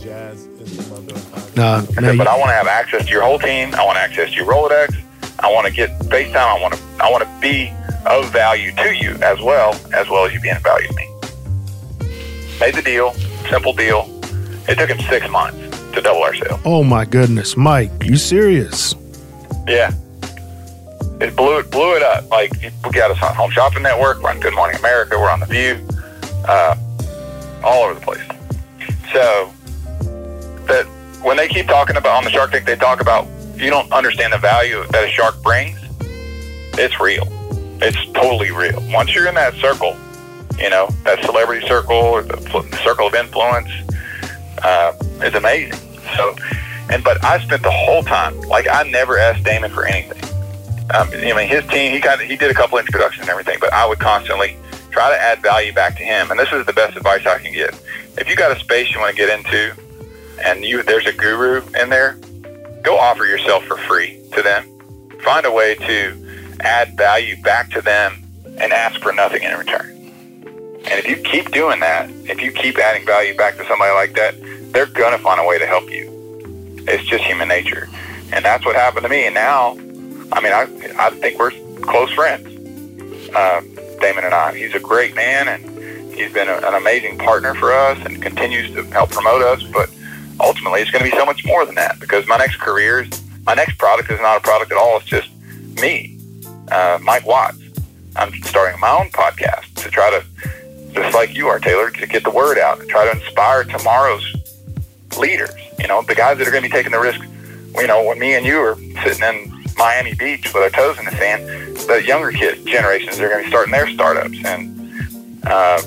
Jazz 0.01 0.47
is 0.47 0.77
the 0.77 0.91
mother 0.95 1.15
of 1.15 1.21
podcast. 1.33 1.57
Nah, 1.57 1.77
I 1.79 1.85
said, 1.85 2.13
you- 2.13 2.19
but 2.19 2.27
I 2.29 2.37
want 2.39 2.51
to 2.51 2.55
have 2.55 2.67
access 2.67 3.05
to 3.05 3.11
your 3.11 3.23
whole 3.23 3.39
team. 3.39 3.75
I 3.75 3.85
want 3.85 3.99
access 3.99 4.31
to 4.31 4.35
your 4.37 4.47
Rolodex. 4.47 4.95
I 5.41 5.53
want 5.53 5.67
to 5.67 5.73
get 5.73 5.91
FaceTime. 6.01 6.37
I 6.37 6.61
want 6.61 6.75
to 6.75 6.81
I 7.01 7.11
want 7.11 7.25
to 7.25 7.31
be 7.41 7.71
of 8.07 8.31
value 8.33 8.73
to 8.77 8.95
you 8.95 9.11
as 9.23 9.41
well 9.41 9.75
as 9.95 10.09
well 10.09 10.25
as 10.25 10.33
you 10.33 10.41
being 10.41 10.57
of 10.57 10.63
value 10.63 10.87
to 10.89 10.95
me. 10.95 11.09
Made 12.61 12.75
the 12.75 12.83
deal, 12.83 13.13
simple 13.51 13.73
deal. 13.73 14.09
It 14.69 14.77
took 14.79 14.89
him 14.89 15.01
six 15.11 15.29
months 15.29 15.59
to 15.93 16.01
double 16.01 16.23
our 16.23 16.35
sales. 16.35 16.61
oh 16.65 16.85
my 16.85 17.05
goodness, 17.05 17.57
Mike, 17.57 17.91
you 18.05 18.17
serious? 18.17 18.95
Yeah. 19.67 19.93
It 21.23 21.37
blew 21.37 21.57
it 21.61 21.71
blew 21.71 21.95
it 21.95 22.03
up. 22.03 22.29
Like 22.31 22.51
we 22.61 22.91
got 22.91 23.13
us 23.13 23.23
on 23.23 23.33
Home 23.37 23.53
Shopping 23.53 23.85
Network, 23.85 24.21
we're 24.21 24.31
on 24.31 24.41
Good 24.41 24.57
Morning 24.57 24.77
America, 24.77 25.17
we're 25.17 25.31
on 25.31 25.39
The 25.39 25.47
View, 25.47 25.89
uh, 26.49 26.75
all 27.63 27.85
over 27.85 27.95
the 27.95 28.01
place. 28.01 28.27
So 29.13 29.53
that 30.67 30.85
when 31.23 31.37
they 31.37 31.47
keep 31.47 31.69
talking 31.69 31.97
about 31.97 32.17
on 32.17 32.25
the 32.25 32.31
Shark 32.31 32.51
Tank, 32.51 32.67
they 32.67 32.75
talk 32.75 33.01
about 33.01 33.29
if 33.55 33.63
you 33.63 33.71
don't 33.71 33.93
understand 33.93 34.33
the 34.33 34.39
value 34.39 34.85
that 34.91 35.05
a 35.05 35.13
shark 35.13 35.41
brings. 35.45 35.79
It's 36.77 36.99
real. 36.99 37.29
It's 37.81 38.05
totally 38.15 38.51
real. 38.51 38.83
Once 38.93 39.15
you're 39.15 39.29
in 39.29 39.37
that 39.37 39.55
circle, 39.55 39.97
you 40.59 40.71
know 40.71 40.89
that 41.05 41.25
celebrity 41.25 41.65
circle 41.69 41.95
or 41.95 42.25
the 42.25 42.81
circle 42.83 43.07
of 43.07 43.15
influence, 43.15 43.71
uh, 44.65 44.93
is 45.23 45.35
amazing. 45.37 45.79
So, 46.17 46.35
and 46.91 47.05
but 47.05 47.25
I 47.25 47.39
spent 47.39 47.63
the 47.63 47.71
whole 47.71 48.03
time 48.03 48.41
like 48.41 48.67
I 48.69 48.83
never 48.91 49.19
asked 49.19 49.45
Daymond 49.45 49.71
for 49.71 49.85
anything. 49.85 50.32
Um, 50.90 51.09
I 51.12 51.33
mean, 51.35 51.49
his 51.49 51.66
team 51.68 51.92
he 51.92 52.09
of 52.09 52.21
he 52.21 52.37
did 52.37 52.51
a 52.51 52.55
couple 52.55 52.79
introductions 52.79 53.23
and 53.23 53.31
everything, 53.31 53.59
but 53.61 53.73
I 53.73 53.87
would 53.87 53.99
constantly 53.99 54.57
try 54.90 55.11
to 55.11 55.21
add 55.21 55.40
value 55.40 55.73
back 55.73 55.97
to 55.97 56.03
him. 56.03 56.31
And 56.31 56.38
this 56.38 56.53
is 56.53 56.66
the 56.66 56.73
best 56.73 56.97
advice 56.97 57.25
I 57.27 57.38
can 57.38 57.53
give. 57.53 57.81
If 58.18 58.29
you 58.29 58.37
got 58.37 58.55
a 58.55 58.61
space 58.61 58.92
you 58.92 59.01
want 59.01 59.16
to 59.16 59.16
get 59.16 59.31
into, 59.37 59.75
and 60.45 60.64
you 60.64 60.83
there's 60.83 61.07
a 61.07 61.12
guru 61.12 61.62
in 61.81 61.88
there, 61.88 62.18
go 62.83 62.99
offer 62.99 63.25
yourself 63.25 63.64
for 63.64 63.77
free 63.77 64.21
to 64.33 64.42
them. 64.42 64.66
Find 65.23 65.47
a 65.47 65.53
way 65.53 65.77
to 65.77 66.57
add 66.61 66.97
value 66.97 67.40
back 67.42 67.71
to 67.71 67.81
them 67.81 68.23
and 68.59 68.73
ask 68.73 69.01
for 69.01 69.12
nothing 69.12 69.42
in 69.42 69.57
return. 69.57 69.88
And 70.90 70.99
if 70.99 71.09
you 71.09 71.16
keep 71.16 71.53
doing 71.53 71.81
that, 71.81 72.11
if 72.29 72.42
you 72.42 72.51
keep 72.51 72.77
adding 72.79 73.07
value 73.07 73.37
back 73.37 73.57
to 73.57 73.66
somebody 73.66 73.95
like 73.95 74.14
that, 74.14 74.35
they're 74.73 74.87
going 74.87 75.16
to 75.16 75.23
find 75.23 75.40
a 75.40 75.45
way 75.45 75.59
to 75.59 75.66
help 75.66 75.90
you. 75.90 76.11
It's 76.88 77.05
just 77.05 77.23
human 77.25 77.49
nature. 77.49 77.88
And 78.33 78.45
that's 78.45 78.64
what 78.64 78.75
happened 78.75 79.05
to 79.05 79.09
me. 79.09 79.27
And 79.27 79.35
now, 79.35 79.77
I 80.33 80.40
mean, 80.40 80.53
I, 80.53 80.62
I 80.99 81.11
think 81.11 81.38
we're 81.38 81.51
close 81.83 82.11
friends, 82.12 82.47
uh, 83.35 83.61
Daymond 84.01 84.25
and 84.25 84.35
I. 84.35 84.57
He's 84.57 84.75
a 84.75 84.81
great 84.81 85.14
man 85.14 85.49
and 85.49 86.14
he's 86.14 86.33
been 86.33 86.49
a, 86.49 86.55
an 86.55 86.75
amazing 86.75 87.18
partner 87.18 87.55
for 87.55 87.73
us 87.73 87.99
and 88.05 88.21
continues 88.23 88.75
to 88.75 88.83
help 88.85 89.11
promote 89.11 89.42
us. 89.42 89.62
But 89.62 89.90
ultimately, 90.40 90.81
it's 90.81 90.90
going 90.90 91.05
to 91.05 91.11
be 91.11 91.16
so 91.16 91.27
much 91.27 91.45
more 91.45 91.66
than 91.66 91.75
that 91.75 92.01
because 92.01 92.27
my 92.27 92.38
next 92.38 92.57
career 92.57 93.03
is, 93.03 93.23
my 93.45 93.55
next 93.55 93.77
product 93.77 94.11
is 94.11 94.21
not 94.21 94.38
a 94.38 94.40
product 94.40 94.73
at 94.73 94.79
all. 94.79 94.97
It's 94.99 95.07
just 95.07 95.29
me, 95.81 96.18
uh, 96.71 96.99
Mike 97.03 97.27
Watts. 97.27 97.59
I'm 98.16 98.33
starting 98.42 98.81
my 98.81 98.90
own 98.90 99.11
podcast 99.11 99.75
to 99.83 99.90
try 99.90 100.11
to, 100.11 100.25
just 100.92 101.14
like 101.14 101.35
you 101.35 101.49
are, 101.49 101.59
Taylor, 101.59 101.90
to 101.90 102.07
get 102.07 102.25
the 102.25 102.31
word 102.31 102.59
out 102.59 102.81
and 102.81 102.88
try 102.88 103.05
to 103.05 103.18
inspire 103.18 103.64
tomorrow's 103.64 104.35
leaders. 105.18 105.51
You 105.79 105.88
know, 105.88 106.03
the 106.03 106.14
guys 106.14 106.38
that 106.38 106.49
are 106.49 106.51
going 106.51 106.62
to 106.62 106.68
be 106.68 106.73
taking 106.73 106.92
the 106.92 107.01
risk. 107.01 107.21
You 107.75 107.87
know, 107.87 108.05
when 108.05 108.18
me 108.18 108.35
and 108.35 108.45
you 108.45 108.59
are 108.59 108.77
sitting 109.03 109.23
in 109.23 109.52
Miami 109.77 110.15
Beach 110.15 110.45
with 110.53 110.63
our 110.63 110.71
toes 110.71 110.99
in 110.99 111.05
the 111.05 111.11
sand, 111.13 111.77
the 111.89 112.03
younger 112.05 112.33
kid 112.33 112.67
generations 112.67 113.19
are 113.21 113.29
going 113.29 113.41
to 113.41 113.45
be 113.45 113.51
starting 113.51 113.73
their 113.73 113.89
startups, 113.89 114.39
and 114.45 115.43
uh, 115.45 115.81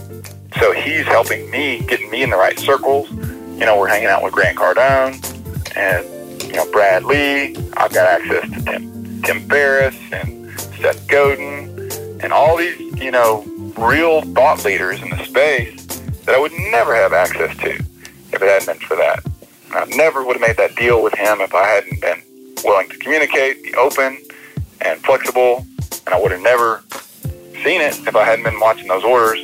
so 0.60 0.72
he's 0.72 1.06
helping 1.06 1.50
me, 1.50 1.82
getting 1.82 2.10
me 2.10 2.24
in 2.24 2.30
the 2.30 2.38
right 2.38 2.58
circles. 2.60 3.10
You 3.12 3.66
know, 3.66 3.78
we're 3.78 3.88
hanging 3.88 4.08
out 4.08 4.24
with 4.24 4.34
Grant 4.34 4.58
Cardone 4.58 5.22
and 5.76 6.44
you 6.44 6.54
know 6.54 6.70
Brad 6.72 7.04
Lea. 7.04 7.56
I've 7.78 7.94
got 7.94 8.08
access 8.08 8.50
to 8.52 8.66
Tim 8.66 9.22
Tim 9.22 9.48
Ferriss 9.50 9.96
and 10.12 10.60
Seth 10.60 11.08
Godin 11.08 11.90
and 12.22 12.32
all 12.32 12.58
these 12.58 12.80
you 13.02 13.12
know 13.12 13.44
real 13.78 14.22
thought 14.22 14.64
leaders 14.64 15.02
in 15.02 15.10
the 15.10 15.24
space 15.26 15.86
that 16.26 16.36
I 16.36 16.40
would 16.40 16.54
never 16.72 16.96
have 16.96 17.14
access 17.14 17.56
to 17.58 17.72
if 17.72 18.34
it 18.34 18.42
hadn't 18.42 18.66
been 18.66 18.88
for 18.88 18.96
that. 18.96 19.24
I 19.72 19.86
never 19.96 20.24
would 20.24 20.38
have 20.38 20.42
made 20.42 20.58
that 20.58 20.76
deal 20.76 21.04
with 21.04 21.14
him 21.14 21.42
if 21.42 21.54
I 21.54 21.66
hadn't 21.68 22.02
been 22.02 22.22
willing 22.64 22.90
to 22.90 22.98
communicate, 22.98 23.64
be 23.64 23.74
open 23.76 24.18
and 24.82 25.00
flexible, 25.04 25.66
and 26.06 26.14
I 26.14 26.22
would 26.22 26.32
have 26.32 26.42
never 26.42 26.82
seen 27.64 27.82
it 27.82 27.98
if 28.08 28.16
I 28.16 28.24
hadn't 28.24 28.46
been 28.46 28.60
watching 28.60 28.88
those 28.88 29.04
orders, 29.04 29.44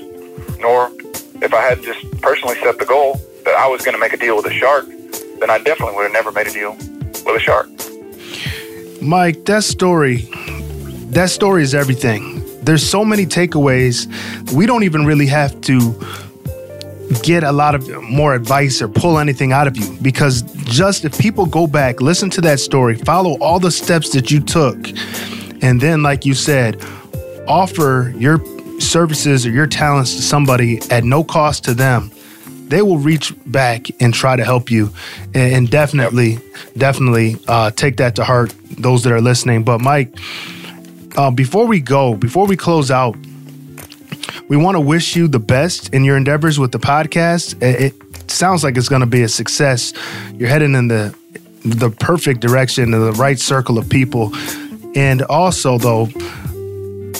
nor 0.59 0.91
if 1.41 1.53
I 1.53 1.61
had 1.61 1.81
just 1.81 1.99
personally 2.21 2.55
set 2.59 2.77
the 2.77 2.85
goal 2.85 3.19
that 3.45 3.55
I 3.55 3.67
was 3.67 3.83
going 3.83 3.95
to 3.95 3.99
make 3.99 4.13
a 4.13 4.17
deal 4.17 4.35
with 4.35 4.45
a 4.45 4.53
shark, 4.53 4.85
then 5.39 5.49
I 5.49 5.57
definitely 5.57 5.95
would 5.95 6.03
have 6.03 6.13
never 6.13 6.31
made 6.31 6.47
a 6.47 6.51
deal 6.51 6.73
with 6.73 7.35
a 7.35 7.39
shark. 7.39 7.67
Mike, 9.01 9.45
that 9.45 9.63
story, 9.63 10.29
that 11.09 11.31
story 11.31 11.63
is 11.63 11.73
everything. 11.73 12.43
There's 12.63 12.87
so 12.87 13.03
many 13.03 13.25
takeaways. 13.25 14.05
We 14.53 14.67
don't 14.67 14.83
even 14.83 15.05
really 15.05 15.25
have 15.25 15.59
to 15.61 15.99
get 17.23 17.43
a 17.43 17.51
lot 17.51 17.75
of 17.75 17.89
more 18.03 18.33
advice 18.33 18.81
or 18.81 18.87
pull 18.87 19.19
anything 19.19 19.51
out 19.51 19.67
of 19.67 19.77
you 19.77 19.97
because 20.01 20.41
just 20.65 21.05
if 21.05 21.17
people 21.19 21.45
go 21.45 21.67
back, 21.67 22.01
listen 22.01 22.29
to 22.31 22.41
that 22.41 22.59
story, 22.59 22.95
follow 22.95 23.37
all 23.39 23.59
the 23.59 23.71
steps 23.71 24.11
that 24.11 24.31
you 24.31 24.39
took, 24.39 24.77
and 25.61 25.79
then, 25.79 26.01
like 26.01 26.25
you 26.25 26.33
said, 26.33 26.81
offer 27.47 28.13
your 28.17 28.39
services 28.79 29.45
or 29.45 29.51
your 29.51 29.67
talents 29.67 30.15
to 30.15 30.21
somebody 30.21 30.79
at 30.89 31.03
no 31.03 31.23
cost 31.23 31.63
to 31.65 31.73
them, 31.73 32.11
they 32.67 32.81
will 32.81 32.97
reach 32.97 33.33
back 33.45 33.87
and 33.99 34.13
try 34.13 34.35
to 34.35 34.43
help 34.43 34.71
you. 34.71 34.91
And, 35.35 35.69
definitely, 35.69 36.39
definitely 36.77 37.35
uh, 37.47 37.71
take 37.71 37.97
that 37.97 38.15
to 38.15 38.23
heart, 38.23 38.53
those 38.69 39.03
that 39.03 39.13
are 39.13 39.21
listening. 39.21 39.63
But, 39.63 39.81
Mike, 39.81 40.15
uh, 41.15 41.29
before 41.31 41.67
we 41.67 41.79
go, 41.81 42.15
before 42.15 42.47
we 42.47 42.55
close 42.55 42.89
out, 42.89 43.15
we 44.51 44.57
want 44.57 44.75
to 44.75 44.81
wish 44.81 45.15
you 45.15 45.29
the 45.29 45.39
best 45.39 45.93
in 45.93 46.03
your 46.03 46.17
endeavors 46.17 46.59
with 46.59 46.73
the 46.73 46.77
podcast. 46.77 47.55
It, 47.63 47.93
sounds 48.29 48.65
like 48.65 48.75
it's 48.75 48.89
going 48.89 48.99
to 48.99 49.05
be 49.05 49.23
a 49.23 49.29
success. 49.29 49.93
You're 50.33 50.49
heading 50.49 50.75
in 50.75 50.89
the 50.89 51.15
the 51.63 51.89
perfect 51.89 52.41
direction, 52.41 52.91
the 52.91 53.13
right 53.13 53.39
circle 53.39 53.77
of 53.77 53.87
people. 53.87 54.35
And 54.93 55.21
also, 55.21 55.77
though, 55.77 56.09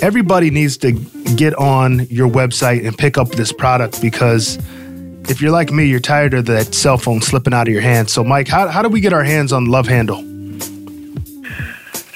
everybody 0.02 0.50
needs 0.50 0.76
to 0.80 0.92
get 1.38 1.56
on 1.56 2.06
your 2.10 2.30
website 2.30 2.86
and 2.86 2.98
pick 2.98 3.18
up 3.18 3.30
this 3.30 3.54
product 3.54 4.02
because 4.02 4.58
if 5.30 5.42
you're 5.42 5.52
like 5.52 5.72
me, 5.72 5.86
you're 5.86 6.02
tired 6.02 6.34
of 6.34 6.48
that 6.48 6.76
cell 6.76 6.98
phone 6.98 7.22
slipping 7.22 7.54
out 7.54 7.66
of 7.66 7.74
your 7.74 7.82
hand. 7.82 8.10
So, 8.10 8.26
Mike, 8.26 8.50
how, 8.50 8.68
how 8.68 8.82
do 8.82 8.90
we 8.90 9.00
get 9.00 9.14
our 9.14 9.24
hands 9.24 9.54
on 9.54 9.68
Love 9.68 9.88
Handle? 9.88 10.22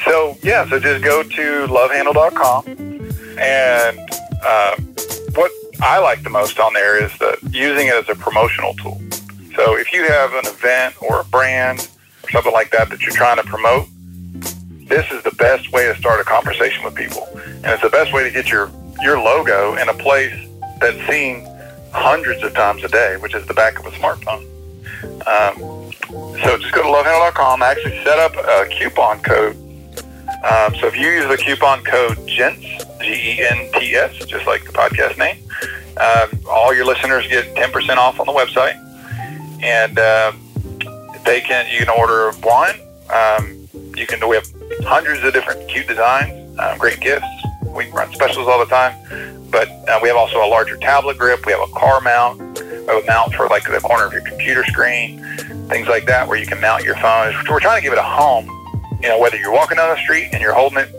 So, 0.03 0.37
yeah, 0.43 0.67
so 0.67 0.77
just 0.77 1.05
go 1.05 1.23
to 1.23 1.67
lovehandle.com 1.67 2.65
and 3.37 3.99
uh, 4.45 4.75
what 5.33 5.51
I 5.81 5.99
like 5.99 6.23
the 6.23 6.29
most 6.29 6.59
on 6.59 6.73
there 6.73 7.03
is 7.03 7.11
that 7.19 7.39
using 7.51 7.87
it 7.87 7.95
as 7.95 8.09
a 8.09 8.15
promotional 8.15 8.73
tool. 8.75 9.01
So 9.55 9.77
if 9.77 9.91
you 9.91 10.03
have 10.03 10.33
an 10.33 10.45
event 10.45 10.95
or 11.01 11.21
a 11.21 11.23
brand 11.25 11.89
or 12.23 12.29
something 12.29 12.53
like 12.53 12.71
that 12.71 12.89
that 12.89 13.01
you're 13.01 13.15
trying 13.15 13.37
to 13.37 13.43
promote, 13.43 13.87
this 14.87 15.09
is 15.11 15.23
the 15.23 15.33
best 15.37 15.71
way 15.71 15.85
to 15.85 15.95
start 15.97 16.21
a 16.21 16.23
conversation 16.23 16.83
with 16.83 16.95
people. 16.95 17.27
And 17.35 17.65
it's 17.65 17.81
the 17.81 17.89
best 17.89 18.13
way 18.13 18.23
to 18.23 18.31
get 18.31 18.49
your, 18.49 18.71
your 19.01 19.19
logo 19.19 19.75
in 19.75 19.89
a 19.89 19.93
place 19.93 20.33
that's 20.79 20.99
seen 21.09 21.47
hundreds 21.91 22.43
of 22.43 22.53
times 22.53 22.83
a 22.83 22.87
day, 22.87 23.17
which 23.17 23.33
is 23.33 23.45
the 23.47 23.53
back 23.53 23.79
of 23.79 23.85
a 23.85 23.91
smartphone. 23.91 24.45
Um, 25.27 25.91
so 26.43 26.57
just 26.57 26.73
go 26.73 26.83
to 26.83 26.87
lovehandle.com. 26.87 27.63
I 27.63 27.71
actually 27.71 28.03
set 28.03 28.19
up 28.19 28.35
a 28.35 28.69
coupon 28.69 29.21
code. 29.21 29.55
Um, 30.43 30.75
so 30.75 30.87
if 30.87 30.95
you 30.95 31.09
use 31.09 31.27
the 31.27 31.37
coupon 31.37 31.83
code 31.83 32.27
GENTS, 32.27 32.84
G-E-N-T-S, 33.01 34.25
just 34.25 34.47
like 34.47 34.65
the 34.65 34.71
podcast 34.71 35.17
name, 35.17 35.37
um, 35.97 36.29
all 36.49 36.73
your 36.73 36.85
listeners 36.85 37.27
get 37.27 37.55
10% 37.55 37.97
off 37.97 38.19
on 38.19 38.25
the 38.25 38.33
website. 38.33 38.81
And 39.63 39.97
uh, 39.97 40.31
they 41.25 41.41
can, 41.41 41.65
you 41.71 41.79
can 41.85 41.89
order 41.89 42.31
one. 42.39 42.75
Um, 43.09 43.67
you 43.95 44.05
can, 44.05 44.27
we 44.27 44.35
have 44.35 44.47
hundreds 44.81 45.23
of 45.23 45.33
different 45.33 45.67
cute 45.69 45.87
designs, 45.87 46.57
um, 46.59 46.77
great 46.77 46.99
gifts. 46.99 47.25
We 47.65 47.89
run 47.91 48.13
specials 48.13 48.47
all 48.47 48.59
the 48.59 48.65
time. 48.65 48.95
But 49.51 49.69
uh, 49.87 49.99
we 50.01 50.09
have 50.09 50.17
also 50.17 50.43
a 50.43 50.49
larger 50.49 50.75
tablet 50.77 51.17
grip. 51.17 51.45
We 51.45 51.53
have 51.53 51.61
a 51.61 51.71
car 51.71 52.01
mount. 52.01 52.39
We 52.59 52.87
have 52.87 53.03
a 53.03 53.05
mount 53.05 53.35
for 53.35 53.47
like 53.47 53.63
the 53.63 53.79
corner 53.79 54.05
of 54.05 54.11
your 54.11 54.23
computer 54.23 54.65
screen, 54.65 55.23
things 55.69 55.87
like 55.87 56.05
that, 56.07 56.27
where 56.27 56.37
you 56.37 56.45
can 56.45 56.59
mount 56.59 56.83
your 56.83 56.95
phone. 56.95 57.33
We're 57.49 57.59
trying 57.59 57.77
to 57.77 57.83
give 57.83 57.93
it 57.93 57.99
a 57.99 58.03
home. 58.03 58.47
You 59.01 59.09
know, 59.09 59.19
whether 59.19 59.37
you're 59.37 59.53
walking 59.53 59.77
down 59.77 59.95
the 59.95 60.01
street 60.01 60.29
and 60.33 60.41
you're 60.41 60.53
holding 60.53 60.79
it 60.79 60.91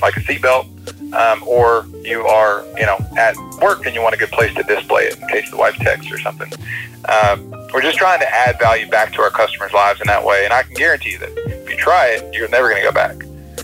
like 0.00 0.16
a 0.16 0.20
seatbelt, 0.20 0.68
um, 1.12 1.42
or 1.46 1.86
you 2.04 2.26
are, 2.26 2.64
you 2.76 2.86
know, 2.86 2.98
at 3.16 3.36
work 3.60 3.86
and 3.86 3.94
you 3.94 4.02
want 4.02 4.14
a 4.14 4.18
good 4.18 4.30
place 4.30 4.54
to 4.54 4.62
display 4.62 5.04
it 5.04 5.18
in 5.18 5.28
case 5.28 5.50
the 5.50 5.56
wife 5.56 5.76
texts 5.76 6.12
or 6.12 6.18
something. 6.18 6.50
Um, 7.08 7.50
we're 7.72 7.82
just 7.82 7.98
trying 7.98 8.20
to 8.20 8.28
add 8.28 8.58
value 8.58 8.88
back 8.88 9.12
to 9.14 9.22
our 9.22 9.30
customers' 9.30 9.72
lives 9.72 10.00
in 10.00 10.06
that 10.08 10.24
way, 10.24 10.44
and 10.44 10.52
I 10.52 10.62
can 10.62 10.74
guarantee 10.74 11.12
you 11.12 11.18
that 11.18 11.30
if 11.36 11.70
you 11.70 11.76
try 11.76 12.08
it, 12.08 12.34
you're 12.34 12.48
never 12.48 12.68
going 12.68 12.82
to 12.82 12.88
go 12.88 12.92
back. 12.92 13.16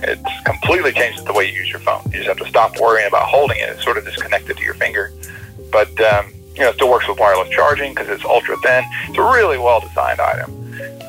It 0.02 0.18
completely 0.44 0.92
changes 0.92 1.24
the 1.24 1.33
way 1.33 1.50
you 1.50 1.61
use 1.61 1.70
your 1.70 1.80
phone. 1.80 2.02
You 2.07 2.22
just 2.22 2.28
have 2.28 2.38
to 2.38 2.46
stop 2.46 2.78
worrying 2.78 3.07
about 3.09 3.28
holding 3.28 3.59
it. 3.59 3.70
It's 3.70 3.85
sort 3.85 3.96
of 3.96 4.04
just 4.04 4.20
connected 4.20 4.57
to 4.57 4.62
your 4.62 4.74
finger. 4.74 5.12
But, 5.70 5.98
um, 6.00 6.33
you 6.54 6.61
know, 6.61 6.70
it 6.70 6.74
still 6.74 6.90
works 6.90 7.09
with 7.09 7.18
wireless 7.18 7.48
charging 7.50 7.94
because 7.94 8.09
it's 8.09 8.24
ultra 8.24 8.57
thin. 8.59 8.85
It's 9.09 9.18
a 9.18 9.22
really 9.22 9.59
well 9.59 9.80
designed 9.80 10.20
item. 10.20 10.50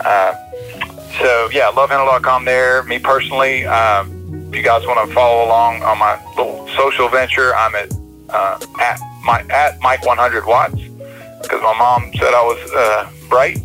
Uh, 0.03 0.33
so, 1.19 1.49
yeah, 1.51 1.71
lovehandle.com 1.71 2.45
there. 2.45 2.83
Me 2.83 2.99
personally, 2.99 3.65
um, 3.65 4.14
you 4.55 4.63
guys 4.63 4.85
want 4.85 5.07
to 5.07 5.13
follow 5.13 5.45
along 5.45 5.83
on 5.83 5.99
my 5.99 6.19
little 6.37 6.67
social 6.75 7.09
venture, 7.09 7.55
I'm 7.55 7.75
at 7.75 7.91
uh, 8.29 8.59
at, 8.79 8.99
my, 9.23 9.45
at 9.49 9.79
Mike 9.81 10.05
100 10.05 10.45
Watts 10.45 10.75
because 10.75 11.61
my 11.61 11.77
mom 11.77 12.11
said 12.15 12.33
I 12.33 12.41
was 12.41 12.71
uh, 12.73 13.09
bright. 13.29 13.57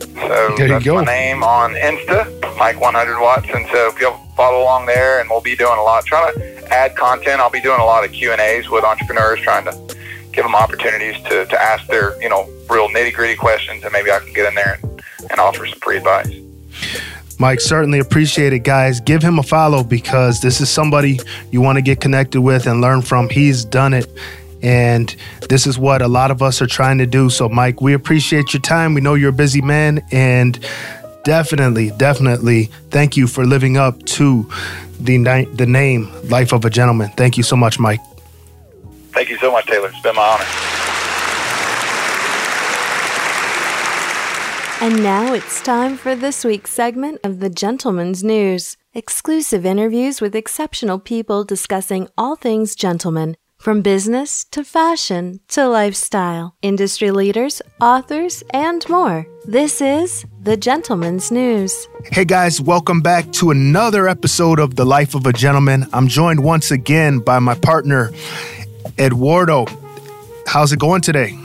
So 0.00 0.54
There 0.56 0.66
you 0.66 0.68
that's 0.68 0.86
my 0.86 1.04
name 1.04 1.42
on 1.42 1.74
Insta, 1.74 2.56
Mike 2.56 2.80
100 2.80 3.20
Watts. 3.20 3.48
And 3.52 3.66
so 3.68 3.88
if 3.88 4.00
you'll 4.00 4.18
follow 4.36 4.62
along 4.62 4.86
there, 4.86 5.20
and 5.20 5.28
we'll 5.28 5.42
be 5.42 5.54
doing 5.54 5.78
a 5.78 5.82
lot, 5.82 6.06
trying 6.06 6.32
to 6.34 6.72
add 6.72 6.96
content. 6.96 7.40
I'll 7.40 7.50
be 7.50 7.60
doing 7.60 7.80
a 7.80 7.84
lot 7.84 8.04
of 8.04 8.12
Q 8.12 8.32
and 8.32 8.40
A's 8.40 8.68
with 8.70 8.84
entrepreneurs, 8.84 9.40
trying 9.40 9.64
to 9.66 9.96
give 10.32 10.44
them 10.44 10.54
opportunities 10.54 11.16
to, 11.24 11.44
to 11.44 11.62
ask 11.62 11.86
their 11.88 12.20
you 12.22 12.28
know 12.28 12.48
real 12.70 12.88
nitty 12.88 13.12
gritty 13.12 13.36
questions, 13.36 13.84
and 13.84 13.92
maybe 13.92 14.10
I 14.10 14.20
can 14.20 14.32
get 14.32 14.48
in 14.48 14.54
there 14.54 14.78
and, 14.82 15.02
and 15.30 15.40
offer 15.40 15.66
some 15.66 15.78
free 15.80 15.98
advice. 15.98 16.32
Mike, 17.40 17.62
certainly 17.62 17.98
appreciate 17.98 18.52
it, 18.52 18.64
guys. 18.64 19.00
Give 19.00 19.22
him 19.22 19.38
a 19.38 19.42
follow 19.42 19.82
because 19.82 20.42
this 20.42 20.60
is 20.60 20.68
somebody 20.68 21.18
you 21.50 21.62
want 21.62 21.76
to 21.76 21.82
get 21.82 21.98
connected 21.98 22.42
with 22.42 22.66
and 22.66 22.82
learn 22.82 23.00
from. 23.00 23.30
He's 23.30 23.64
done 23.64 23.94
it. 23.94 24.06
And 24.62 25.16
this 25.48 25.66
is 25.66 25.78
what 25.78 26.02
a 26.02 26.08
lot 26.08 26.30
of 26.30 26.42
us 26.42 26.60
are 26.60 26.66
trying 26.66 26.98
to 26.98 27.06
do. 27.06 27.30
So, 27.30 27.48
Mike, 27.48 27.80
we 27.80 27.94
appreciate 27.94 28.52
your 28.52 28.60
time. 28.60 28.92
We 28.92 29.00
know 29.00 29.14
you're 29.14 29.30
a 29.30 29.32
busy 29.32 29.62
man. 29.62 30.04
And 30.12 30.62
definitely, 31.24 31.92
definitely 31.96 32.64
thank 32.90 33.16
you 33.16 33.26
for 33.26 33.46
living 33.46 33.78
up 33.78 34.04
to 34.04 34.46
the, 35.00 35.16
ni- 35.16 35.46
the 35.46 35.64
name 35.64 36.12
Life 36.28 36.52
of 36.52 36.66
a 36.66 36.70
Gentleman. 36.70 37.10
Thank 37.16 37.38
you 37.38 37.42
so 37.42 37.56
much, 37.56 37.78
Mike. 37.78 38.00
Thank 39.12 39.30
you 39.30 39.38
so 39.38 39.50
much, 39.50 39.64
Taylor. 39.64 39.88
It's 39.88 40.00
been 40.02 40.14
my 40.14 40.22
honor. 40.22 40.79
And 44.82 45.02
now 45.02 45.34
it's 45.34 45.60
time 45.60 45.98
for 45.98 46.14
this 46.16 46.42
week's 46.42 46.70
segment 46.70 47.20
of 47.22 47.40
the 47.40 47.50
Gentleman's 47.50 48.24
News. 48.24 48.78
Exclusive 48.94 49.66
interviews 49.66 50.22
with 50.22 50.34
exceptional 50.34 50.98
people 50.98 51.44
discussing 51.44 52.08
all 52.16 52.34
things 52.34 52.74
gentleman, 52.74 53.36
from 53.58 53.82
business 53.82 54.42
to 54.44 54.64
fashion 54.64 55.40
to 55.48 55.68
lifestyle, 55.68 56.56
industry 56.62 57.10
leaders, 57.10 57.60
authors, 57.78 58.42
and 58.54 58.88
more. 58.88 59.26
This 59.44 59.82
is 59.82 60.24
the 60.40 60.56
Gentleman's 60.56 61.30
News. 61.30 61.86
Hey 62.06 62.24
guys, 62.24 62.58
welcome 62.58 63.02
back 63.02 63.30
to 63.32 63.50
another 63.50 64.08
episode 64.08 64.58
of 64.58 64.76
The 64.76 64.86
Life 64.86 65.14
of 65.14 65.26
a 65.26 65.32
Gentleman. 65.34 65.88
I'm 65.92 66.08
joined 66.08 66.42
once 66.42 66.70
again 66.70 67.18
by 67.18 67.38
my 67.38 67.54
partner, 67.54 68.12
Eduardo. 68.98 69.66
How's 70.46 70.72
it 70.72 70.78
going 70.78 71.02
today? 71.02 71.38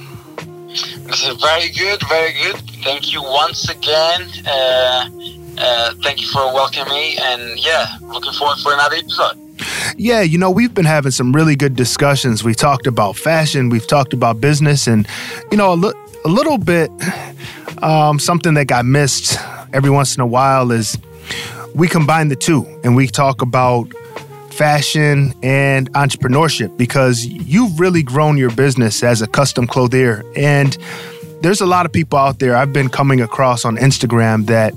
Very 0.80 1.70
good, 1.70 2.02
very 2.08 2.34
good. 2.34 2.58
Thank 2.84 3.14
you 3.14 3.22
once 3.24 3.70
again. 3.70 4.30
Uh, 4.46 5.10
uh, 5.58 5.94
thank 6.04 6.22
you 6.22 6.28
for 6.28 6.54
welcoming 6.54 6.94
me, 6.94 7.18
and 7.18 7.58
yeah, 7.64 7.88
looking 8.02 8.34
forward 8.34 8.58
for 8.60 8.74
another 8.74 8.98
episode. 8.98 9.38
Yeah, 9.98 10.22
you 10.22 10.38
know, 10.38 10.52
we've 10.52 10.74
been 10.74 10.86
having 10.86 11.12
some 11.12 11.34
really 11.34 11.56
good 11.56 11.76
discussions. 11.76 12.44
We've 12.44 12.58
talked 12.58 12.88
about 12.88 13.16
fashion, 13.16 13.70
we've 13.70 13.88
talked 13.88 14.14
about 14.14 14.42
business, 14.42 14.88
and 14.88 15.08
you 15.52 15.58
know, 15.58 15.74
a, 15.74 15.76
li- 15.76 15.94
a 16.26 16.28
little 16.28 16.58
bit 16.58 16.92
um, 17.82 18.20
something 18.20 18.54
that 18.56 18.66
got 18.66 18.86
missed 18.86 19.38
every 19.74 19.90
once 19.90 20.16
in 20.16 20.22
a 20.22 20.28
while 20.28 20.72
is 20.72 20.98
we 21.74 21.88
combine 21.88 22.28
the 22.30 22.36
two 22.36 22.66
and 22.84 22.96
we 22.96 23.08
talk 23.08 23.42
about 23.42 23.88
fashion 24.56 25.34
and 25.44 25.92
entrepreneurship 25.94 26.78
because 26.78 27.26
you've 27.26 27.80
really 27.80 28.02
grown 28.02 28.38
your 28.38 28.52
business 28.52 29.04
as 29.04 29.22
a 29.22 29.28
custom 29.28 29.68
clothier. 29.68 30.24
And 30.36 30.78
there's 31.42 31.62
a 31.62 31.66
lot 31.66 31.86
of 31.86 31.92
people 31.92 32.18
out 32.18 32.40
there 32.40 32.56
I've 32.56 32.72
been 32.72 32.90
coming 32.90 33.22
across 33.22 33.66
on 33.66 33.78
Instagram 33.78 34.46
that 34.48 34.74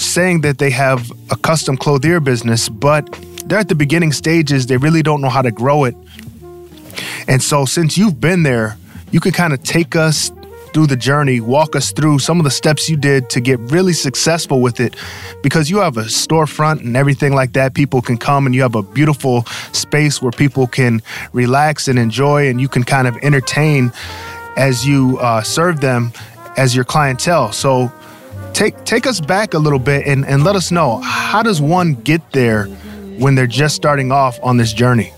saying 0.00 0.42
that 0.42 0.58
they 0.58 0.70
have 0.70 1.10
a 1.30 1.36
custom 1.36 1.76
clothier 1.76 2.20
business, 2.20 2.68
but 2.68 3.10
they're 3.46 3.58
at 3.58 3.68
the 3.68 3.74
beginning 3.74 4.12
stages. 4.12 4.66
They 4.66 4.76
really 4.76 5.02
don't 5.02 5.20
know 5.20 5.28
how 5.28 5.42
to 5.42 5.50
grow 5.50 5.84
it. 5.84 5.96
And 7.26 7.42
so, 7.42 7.64
since 7.64 7.98
you've 7.98 8.20
been 8.20 8.42
there, 8.42 8.76
you 9.10 9.20
can 9.20 9.32
kind 9.32 9.52
of 9.52 9.62
take 9.62 9.96
us 9.96 10.30
through 10.78 10.86
the 10.86 10.96
journey, 10.96 11.40
walk 11.40 11.74
us 11.74 11.90
through 11.90 12.20
some 12.20 12.38
of 12.38 12.44
the 12.44 12.52
steps 12.52 12.88
you 12.88 12.96
did 12.96 13.28
to 13.28 13.40
get 13.40 13.58
really 13.58 13.92
successful 13.92 14.60
with 14.60 14.78
it 14.78 14.94
because 15.42 15.68
you 15.68 15.78
have 15.78 15.96
a 15.96 16.04
storefront 16.04 16.78
and 16.78 16.96
everything 16.96 17.34
like 17.34 17.52
that. 17.54 17.74
People 17.74 18.00
can 18.00 18.16
come 18.16 18.46
and 18.46 18.54
you 18.54 18.62
have 18.62 18.76
a 18.76 18.82
beautiful 18.84 19.44
space 19.72 20.22
where 20.22 20.30
people 20.30 20.68
can 20.68 21.02
relax 21.32 21.88
and 21.88 21.98
enjoy, 21.98 22.48
and 22.48 22.60
you 22.60 22.68
can 22.68 22.84
kind 22.84 23.08
of 23.08 23.16
entertain 23.24 23.90
as 24.56 24.86
you 24.86 25.18
uh, 25.18 25.42
serve 25.42 25.80
them 25.80 26.12
as 26.56 26.76
your 26.76 26.84
clientele. 26.84 27.50
So, 27.50 27.90
take 28.52 28.84
take 28.84 29.04
us 29.04 29.20
back 29.20 29.54
a 29.54 29.58
little 29.58 29.80
bit 29.80 30.06
and, 30.06 30.24
and 30.24 30.44
let 30.44 30.54
us 30.54 30.70
know 30.70 30.98
how 30.98 31.42
does 31.42 31.60
one 31.60 31.94
get 31.94 32.30
there 32.30 32.66
when 33.18 33.34
they're 33.34 33.48
just 33.48 33.74
starting 33.74 34.12
off 34.12 34.38
on 34.44 34.58
this 34.58 34.72
journey? 34.72 35.12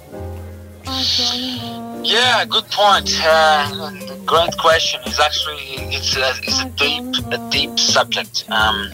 Yeah, 2.11 2.45
good 2.45 2.65
point. 2.73 3.09
Uh, 3.23 3.93
great 4.27 4.57
question. 4.59 5.01
It's 5.07 5.21
actually 5.21 5.63
it's 5.95 6.17
a, 6.17 6.33
it's 6.43 6.61
a 6.61 6.69
deep 6.71 7.05
a 7.31 7.39
deep 7.51 7.79
subject. 7.79 8.47
Um, 8.51 8.91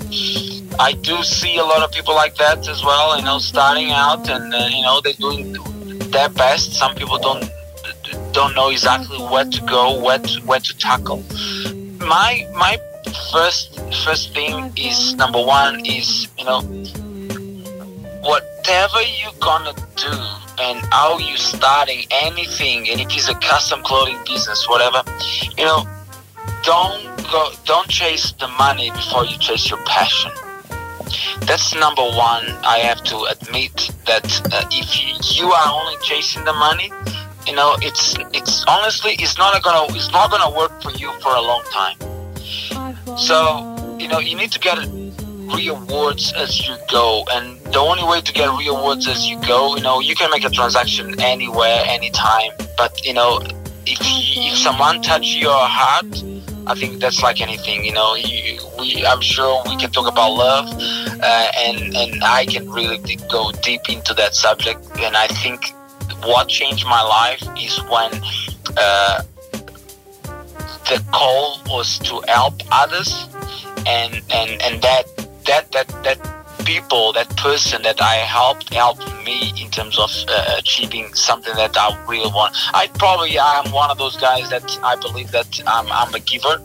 I 0.78 0.92
do 1.00 1.22
see 1.22 1.56
a 1.56 1.64
lot 1.64 1.82
of 1.82 1.90
people 1.92 2.14
like 2.14 2.34
that 2.34 2.68
as 2.68 2.84
well. 2.84 3.16
You 3.16 3.24
know, 3.24 3.38
starting 3.38 3.90
out 3.90 4.28
and 4.28 4.52
uh, 4.52 4.68
you 4.70 4.82
know 4.82 5.00
they're 5.00 5.14
doing 5.14 5.56
their 6.10 6.28
best. 6.28 6.74
Some 6.74 6.94
people 6.94 7.16
don't 7.16 7.48
don't 8.32 8.54
know 8.54 8.68
exactly 8.68 9.16
where 9.16 9.46
to 9.46 9.62
go, 9.62 9.98
where 9.98 10.18
to, 10.18 10.40
where 10.42 10.60
to 10.60 10.76
tackle. 10.76 11.24
My 12.04 12.46
my 12.52 12.76
first 13.32 13.80
first 14.04 14.34
thing 14.34 14.74
is 14.76 15.14
number 15.14 15.42
one 15.42 15.86
is 15.86 16.28
you 16.36 16.44
know 16.44 16.60
whatever 18.20 19.00
you're 19.00 19.40
gonna 19.40 19.72
do 19.96 20.45
and 20.58 20.78
how 20.92 21.18
you 21.18 21.36
starting 21.36 22.04
anything 22.10 22.88
and 22.88 23.00
if 23.00 23.08
it's 23.14 23.28
a 23.28 23.34
custom 23.36 23.82
clothing 23.82 24.18
business 24.26 24.68
whatever 24.68 25.02
you 25.56 25.64
know 25.64 25.86
don't 26.62 27.04
go 27.30 27.50
don't 27.64 27.88
chase 27.88 28.32
the 28.32 28.48
money 28.48 28.90
before 28.90 29.24
you 29.24 29.36
chase 29.38 29.70
your 29.70 29.82
passion. 29.84 30.32
That's 31.42 31.74
number 31.74 32.02
one 32.02 32.44
i 32.64 32.78
have 32.78 33.02
to 33.04 33.16
admit 33.24 33.90
that 34.06 34.26
uh, 34.52 34.64
if 34.70 35.38
you 35.38 35.46
are 35.52 35.68
only 35.80 35.96
chasing 36.02 36.44
the 36.44 36.52
money 36.52 36.90
you 37.46 37.54
know 37.54 37.76
it's 37.80 38.16
it's 38.32 38.64
honestly 38.66 39.12
it's 39.18 39.38
not 39.38 39.62
gonna 39.62 39.92
it's 39.94 40.10
not 40.10 40.30
gonna 40.30 40.50
work 40.56 40.82
for 40.82 40.90
you 40.92 41.12
for 41.20 41.34
a 41.34 41.40
long 41.40 41.62
time. 41.70 41.96
So 43.16 43.96
you 43.98 44.08
know 44.08 44.18
you 44.18 44.34
need 44.36 44.50
to 44.52 44.58
get 44.58 44.78
rewards 45.54 46.32
as 46.34 46.66
you 46.66 46.76
go. 46.90 47.24
And 47.30 47.58
the 47.72 47.78
only 47.78 48.04
way 48.04 48.20
to 48.20 48.32
get 48.32 48.48
rewards 48.48 49.06
as 49.08 49.28
you 49.28 49.40
go 49.42 49.76
you 49.76 49.82
know 49.82 50.00
you 50.00 50.14
can 50.14 50.30
make 50.30 50.44
a 50.44 50.50
transaction 50.50 51.18
anywhere 51.20 51.82
anytime. 51.86 52.50
But 52.76 53.04
you 53.04 53.14
know 53.14 53.40
if 53.86 53.98
if 54.02 54.58
someone 54.58 55.00
touch 55.00 55.34
your 55.36 55.54
heart 55.54 56.06
i 56.66 56.74
think 56.74 57.00
that's 57.00 57.22
like 57.22 57.40
anything 57.40 57.84
you 57.84 57.92
know. 57.92 58.16
You, 58.16 58.58
we 58.78 59.06
i'm 59.06 59.20
sure 59.20 59.62
we 59.66 59.76
can 59.76 59.90
talk 59.90 60.10
about 60.10 60.30
love 60.32 60.66
uh, 61.22 61.48
and 61.56 61.96
and 61.96 62.24
i 62.24 62.44
can 62.44 62.68
really 62.70 62.98
d- 62.98 63.18
go 63.30 63.52
deep 63.62 63.88
into 63.88 64.12
that 64.14 64.34
subject. 64.34 64.80
And 64.98 65.16
i 65.16 65.28
think 65.28 65.72
what 66.24 66.48
changed 66.48 66.84
my 66.86 67.02
life 67.02 67.42
is 67.58 67.78
when 67.84 68.10
uh, 68.76 69.22
the 70.88 71.04
call 71.12 71.60
was 71.66 71.98
to 72.00 72.22
help 72.28 72.54
others 72.72 73.26
and 73.86 74.20
and 74.30 74.60
and 74.62 74.82
that 74.82 75.04
that 75.46 75.72
that 75.72 75.88
that 76.04 76.18
people 76.64 77.12
that 77.12 77.28
person 77.36 77.82
that 77.82 78.00
i 78.02 78.14
helped 78.14 78.72
helped 78.74 79.06
me 79.24 79.52
in 79.60 79.70
terms 79.70 79.98
of 79.98 80.10
uh, 80.28 80.54
achieving 80.58 81.12
something 81.14 81.54
that 81.54 81.76
i 81.76 82.04
really 82.06 82.30
want. 82.30 82.54
I 82.74 82.88
probably 82.88 83.38
I'm 83.38 83.70
one 83.72 83.90
of 83.90 83.98
those 83.98 84.16
guys 84.16 84.50
that 84.50 84.78
i 84.82 84.96
believe 84.96 85.30
that 85.30 85.60
i'm, 85.66 85.86
I'm 85.90 86.14
a 86.14 86.20
giver 86.20 86.60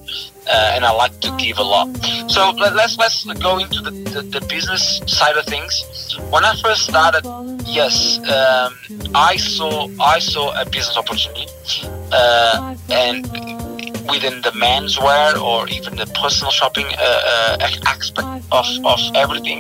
uh, 0.48 0.72
and 0.74 0.86
i 0.86 0.92
like 0.92 1.20
to 1.22 1.36
give 1.38 1.60
a 1.60 1.64
lot. 1.64 1.88
So 2.30 2.52
let, 2.52 2.76
let's 2.76 2.98
let's 2.98 3.26
go 3.40 3.60
into 3.60 3.82
the, 3.82 3.92
the, 3.92 4.22
the 4.40 4.46
business 4.48 5.02
side 5.06 5.38
of 5.38 5.46
things. 5.46 6.18
When 6.30 6.44
i 6.46 6.56
first 6.62 6.86
started 6.86 7.26
yes 7.66 8.18
um, 8.20 8.76
i 9.16 9.38
saw 9.38 9.88
i 10.02 10.20
saw 10.20 10.60
a 10.60 10.66
business 10.66 10.98
opportunity 10.98 11.48
uh, 12.12 12.76
and 12.90 13.26
within 14.10 14.42
the 14.42 14.52
menswear 14.52 15.40
or 15.42 15.68
even 15.70 15.96
the 15.96 16.06
personal 16.08 16.52
shopping 16.52 16.86
uh, 16.98 17.58
uh, 17.60 17.68
aspect 17.86 18.46
of, 18.52 18.66
of 18.86 19.00
everything 19.16 19.60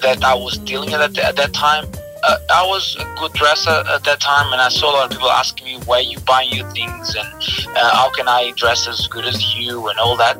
that 0.00 0.22
I 0.24 0.34
was 0.34 0.58
dealing 0.58 0.92
with 0.92 1.00
at, 1.00 1.18
at 1.18 1.36
that 1.36 1.52
time. 1.52 1.86
Uh, 2.24 2.36
I 2.50 2.66
was 2.66 2.96
a 2.98 3.14
good 3.20 3.32
dresser 3.32 3.70
at 3.70 4.02
that 4.04 4.20
time, 4.20 4.52
and 4.52 4.60
I 4.60 4.68
saw 4.68 4.90
a 4.90 4.94
lot 4.94 5.04
of 5.06 5.10
people 5.12 5.30
asking 5.30 5.66
me 5.66 5.78
where 5.86 6.00
you 6.00 6.18
buy 6.20 6.42
your 6.42 6.68
things 6.72 7.14
and 7.14 7.28
uh, 7.76 7.94
how 7.94 8.10
can 8.10 8.26
I 8.26 8.52
dress 8.56 8.88
as 8.88 9.06
good 9.06 9.24
as 9.24 9.54
you 9.54 9.88
and 9.88 9.98
all 9.98 10.16
that. 10.16 10.36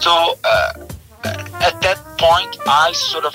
So 0.00 0.38
uh, 0.44 0.86
at 1.24 1.80
that 1.82 1.98
point, 2.18 2.56
I 2.66 2.92
sort 2.92 3.24
of 3.24 3.34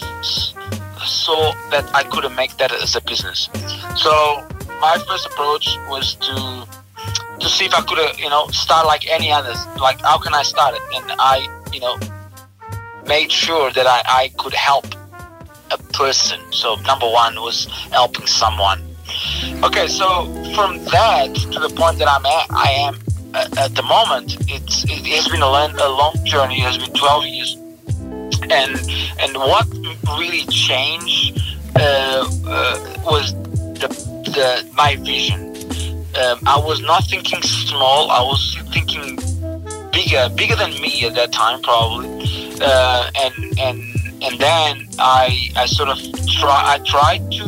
saw 1.06 1.54
that 1.71 1.89
I 1.93 2.04
couldn't 2.04 2.36
make 2.36 2.58
that 2.58 2.71
as 2.71 2.95
a 2.95 3.02
business. 3.02 3.50
So 3.97 4.12
my 4.80 4.97
first 5.08 5.26
approach 5.28 5.78
was 5.89 6.15
to 6.15 6.67
to 7.41 7.49
see 7.49 7.65
if 7.65 7.73
I 7.73 7.82
could, 7.82 7.99
uh, 7.99 8.13
you 8.17 8.30
know, 8.30 8.47
start 8.47 8.86
like 8.86 9.10
any 9.10 9.32
others. 9.32 9.58
Like, 9.80 9.99
how 10.01 10.17
can 10.17 10.34
I 10.34 10.43
start 10.43 10.75
it? 10.75 10.82
And 10.93 11.12
I, 11.19 11.36
you 11.73 11.80
know, 11.80 11.97
made 13.08 13.32
sure 13.32 13.71
that 13.71 13.88
I, 13.88 14.01
I 14.06 14.32
could 14.38 14.54
help 14.54 14.86
a 15.71 15.77
person. 15.93 16.39
So 16.51 16.75
number 16.75 17.10
one 17.10 17.36
was 17.36 17.65
helping 17.91 18.27
someone. 18.27 18.82
Okay, 19.63 19.88
so 19.88 20.25
from 20.56 20.77
that 20.86 21.36
to 21.51 21.60
the 21.60 21.73
point 21.75 21.97
that 21.99 22.08
I'm 22.08 22.25
at, 22.25 22.45
I 22.51 22.69
am 22.71 22.99
at, 23.34 23.58
at 23.58 23.75
the 23.75 23.84
moment, 23.84 24.38
it's 24.49 24.84
it 24.86 25.06
has 25.08 25.27
been 25.27 25.41
a 25.41 25.49
long, 25.49 25.71
a 25.80 25.89
long 25.89 26.15
journey. 26.23 26.62
It 26.62 26.63
has 26.63 26.77
been 26.77 26.93
12 26.93 27.25
years, 27.25 27.56
and 28.49 28.80
and 29.19 29.36
what 29.36 29.67
really 30.17 30.45
changed 30.45 31.41
uh, 31.75 32.27
uh, 32.45 33.01
was 33.06 33.34
the 33.82 33.88
the 34.25 34.69
my 34.75 34.95
vision 34.97 35.51
um, 36.17 36.39
I 36.45 36.60
was 36.60 36.82
not 36.82 37.06
thinking 37.06 37.41
small. 37.41 38.12
I 38.12 38.21
was 38.21 38.58
thinking 38.74 39.15
bigger, 39.91 40.30
bigger 40.36 40.56
than 40.56 40.71
me 40.82 41.06
at 41.06 41.15
that 41.15 41.32
time, 41.32 41.62
probably. 41.62 42.10
Uh, 42.62 43.10
and 43.15 43.60
and 43.60 43.82
and 44.21 44.39
then 44.39 44.88
I 45.00 45.50
I 45.56 45.65
sort 45.65 45.89
of 45.89 45.97
try 46.39 46.76
I 46.76 46.80
tried 46.86 47.32
to 47.32 47.45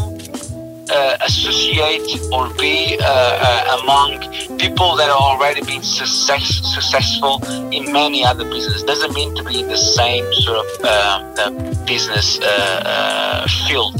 uh, 0.91 1.17
associate 1.21 2.01
or 2.31 2.53
be 2.55 2.97
uh, 2.99 3.05
uh 3.05 3.79
among 3.81 4.19
people 4.57 4.95
that 4.95 5.09
are 5.09 5.21
already 5.29 5.61
been 5.61 5.83
success, 5.83 6.61
successful 6.73 7.43
in 7.71 7.91
many 7.91 8.23
other 8.23 8.43
businesses. 8.45 8.83
Doesn't 8.83 9.13
mean 9.13 9.35
to 9.35 9.43
be 9.43 9.59
in 9.59 9.67
the 9.67 9.77
same 9.77 10.25
sort 10.33 10.65
of 10.65 10.85
uh, 10.85 11.49
business 11.85 12.39
uh, 12.39 13.47
field. 13.67 13.95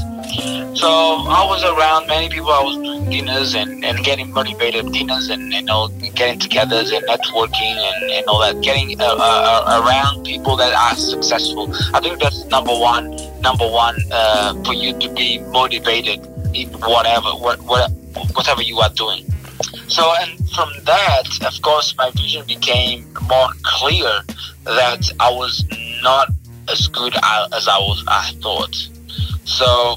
So 0.76 0.89
I 0.89 1.46
was 1.48 1.63
around 1.63 2.08
many 2.08 2.30
people. 2.30 2.52
I 2.52 2.63
was 2.63 2.76
doing 2.78 3.10
dinners 3.10 3.54
and, 3.54 3.86
and 3.86 4.04
getting 4.04 4.32
motivated 4.32 4.91
dinners 4.91 5.30
and 5.30 5.54
you 5.54 5.62
know 5.62 5.88
getting 6.15 6.39
together 6.39 6.78
and 6.78 7.06
networking 7.06 7.76
and, 7.78 8.12
and 8.12 8.26
all 8.28 8.39
that. 8.39 8.62
Getting 8.62 9.00
uh, 9.00 9.06
uh, 9.06 9.84
around 9.86 10.26
people 10.26 10.56
that 10.58 10.74
are 10.74 10.96
successful. 10.96 11.74
I 11.93 12.00
think 12.00 12.19
that's 12.19 12.46
number 12.46 12.74
one. 12.74 13.15
Number 13.41 13.67
one 13.67 13.98
uh, 14.12 14.62
for 14.63 14.74
you 14.74 14.98
to 15.00 15.10
be 15.10 15.39
motivated 15.39 16.26
in 16.54 16.69
whatever 16.80 17.30
what, 17.30 17.62
what, 17.63 17.91
whatever 18.34 18.62
you 18.62 18.80
are 18.80 18.89
doing. 18.89 19.26
So, 19.88 20.13
and 20.19 20.50
from 20.50 20.72
that, 20.86 21.28
of 21.46 21.62
course, 21.62 21.96
my 21.98 22.10
vision 22.12 22.46
became 22.48 23.06
more 23.30 23.50
clear 23.63 24.22
that 24.65 25.12
I 25.19 25.32
was 25.32 25.63
not 26.02 26.30
as 26.69 26.88
good 26.88 27.13
as 27.15 27.67
I 27.67 27.78
was 27.80 28.04
I 28.08 28.32
thought. 28.41 28.76
So, 29.45 29.95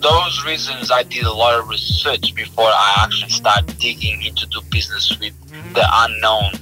those 0.00 0.44
reasons, 0.44 0.90
I 0.90 1.02
did 1.04 1.24
a 1.24 1.32
lot 1.32 1.58
of 1.58 1.68
research 1.68 2.34
before 2.34 2.66
I 2.66 3.04
actually 3.04 3.30
started 3.30 3.78
digging 3.78 4.22
into 4.22 4.46
do 4.46 4.60
business 4.70 5.16
with 5.18 5.34
the 5.74 5.86
unknown. 5.90 6.52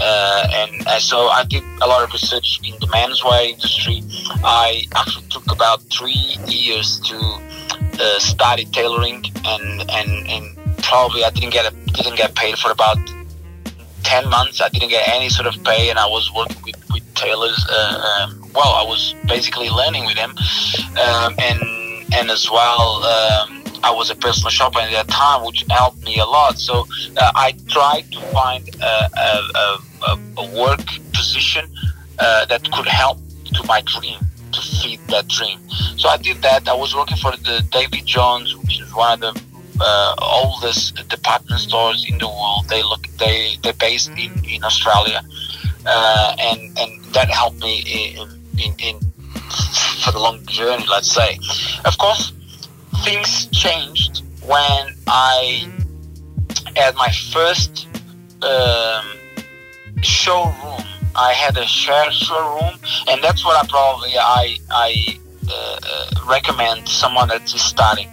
Uh, 0.00 0.48
and 0.52 0.86
uh, 0.86 0.98
so 0.98 1.28
I 1.28 1.44
did 1.44 1.62
a 1.80 1.86
lot 1.86 2.02
of 2.02 2.12
research 2.12 2.60
in 2.64 2.74
the 2.80 2.86
menswear 2.88 3.50
industry. 3.50 4.02
I 4.44 4.84
actually 4.96 5.26
took 5.28 5.50
about 5.50 5.82
three 5.84 6.36
years 6.48 7.00
to 7.00 7.16
uh, 8.00 8.18
study 8.18 8.64
tailoring, 8.66 9.24
and, 9.44 9.90
and, 9.90 10.28
and 10.28 10.76
probably 10.82 11.24
I 11.24 11.30
didn't 11.30 11.50
get 11.50 11.72
a, 11.72 11.76
didn't 11.92 12.16
get 12.16 12.34
paid 12.34 12.58
for 12.58 12.70
about 12.70 12.98
ten 14.02 14.28
months. 14.28 14.60
I 14.60 14.68
didn't 14.68 14.90
get 14.90 15.08
any 15.08 15.28
sort 15.28 15.46
of 15.46 15.62
pay, 15.64 15.90
and 15.90 15.98
I 15.98 16.06
was 16.06 16.32
working 16.34 16.62
with 16.64 16.76
with 16.92 17.14
tailors. 17.14 17.64
Uh, 17.70 18.26
um, 18.28 18.43
well, 18.54 18.72
I 18.74 18.84
was 18.84 19.14
basically 19.26 19.68
learning 19.68 20.06
with 20.06 20.16
them, 20.16 20.30
um, 20.30 21.34
and 21.38 21.60
and 22.14 22.30
as 22.30 22.50
well. 22.50 23.04
Um, 23.04 23.64
I 23.82 23.90
was 23.90 24.08
a 24.08 24.14
personal 24.14 24.48
shopper 24.48 24.80
at 24.80 24.90
that 24.92 25.08
time, 25.08 25.44
which 25.44 25.62
helped 25.68 26.02
me 26.04 26.18
a 26.18 26.24
lot. 26.24 26.58
So 26.58 26.86
uh, 27.18 27.32
I 27.34 27.52
tried 27.68 28.10
to 28.12 28.20
find 28.32 28.66
a, 28.80 29.10
a, 29.14 29.78
a, 30.08 30.18
a 30.38 30.58
work 30.58 30.80
position 31.12 31.66
uh, 32.18 32.46
that 32.46 32.64
could 32.72 32.86
help 32.86 33.18
to 33.52 33.62
my 33.66 33.82
dream, 33.82 34.18
to 34.52 34.60
feed 34.80 35.00
that 35.08 35.28
dream. 35.28 35.58
So 35.98 36.08
I 36.08 36.16
did 36.16 36.38
that. 36.40 36.66
I 36.66 36.72
was 36.72 36.94
working 36.94 37.18
for 37.18 37.32
the 37.32 37.62
David 37.70 38.06
Jones, 38.06 38.56
which 38.56 38.80
is 38.80 38.94
one 38.94 39.22
of 39.22 39.34
the 39.34 39.42
uh, 39.80 40.14
oldest 40.22 41.06
department 41.08 41.60
stores 41.60 42.06
in 42.08 42.16
the 42.16 42.28
world. 42.28 42.66
They 42.68 42.82
look 42.82 43.06
they 43.18 43.56
they're 43.62 43.74
based 43.74 44.10
in, 44.10 44.32
in 44.44 44.64
Australia, 44.64 45.20
uh, 45.84 46.36
and 46.38 46.78
and 46.78 47.04
that 47.12 47.28
helped 47.28 47.60
me 47.60 47.82
in, 48.16 48.28
in, 48.58 48.74
in 48.78 49.00
for 50.04 50.12
the 50.12 50.18
long 50.18 50.44
journey. 50.46 50.84
Let's 50.88 51.10
say, 51.10 51.38
of 51.84 51.96
course, 51.98 52.32
things 53.04 53.46
changed 53.46 54.22
when 54.46 54.94
I 55.06 55.70
had 56.76 56.94
my 56.96 57.10
first 57.32 57.88
um, 58.42 59.06
showroom. 60.02 60.82
I 61.16 61.32
had 61.32 61.56
a 61.56 61.66
shared 61.66 62.12
showroom, 62.12 62.74
and 63.08 63.22
that's 63.22 63.44
what 63.44 63.62
I 63.62 63.66
probably 63.68 64.18
I 64.18 64.56
I 64.70 65.18
uh, 65.48 65.78
uh 65.82 66.26
recommend 66.28 66.88
someone 66.88 67.28
that's 67.28 67.60
starting 67.60 68.08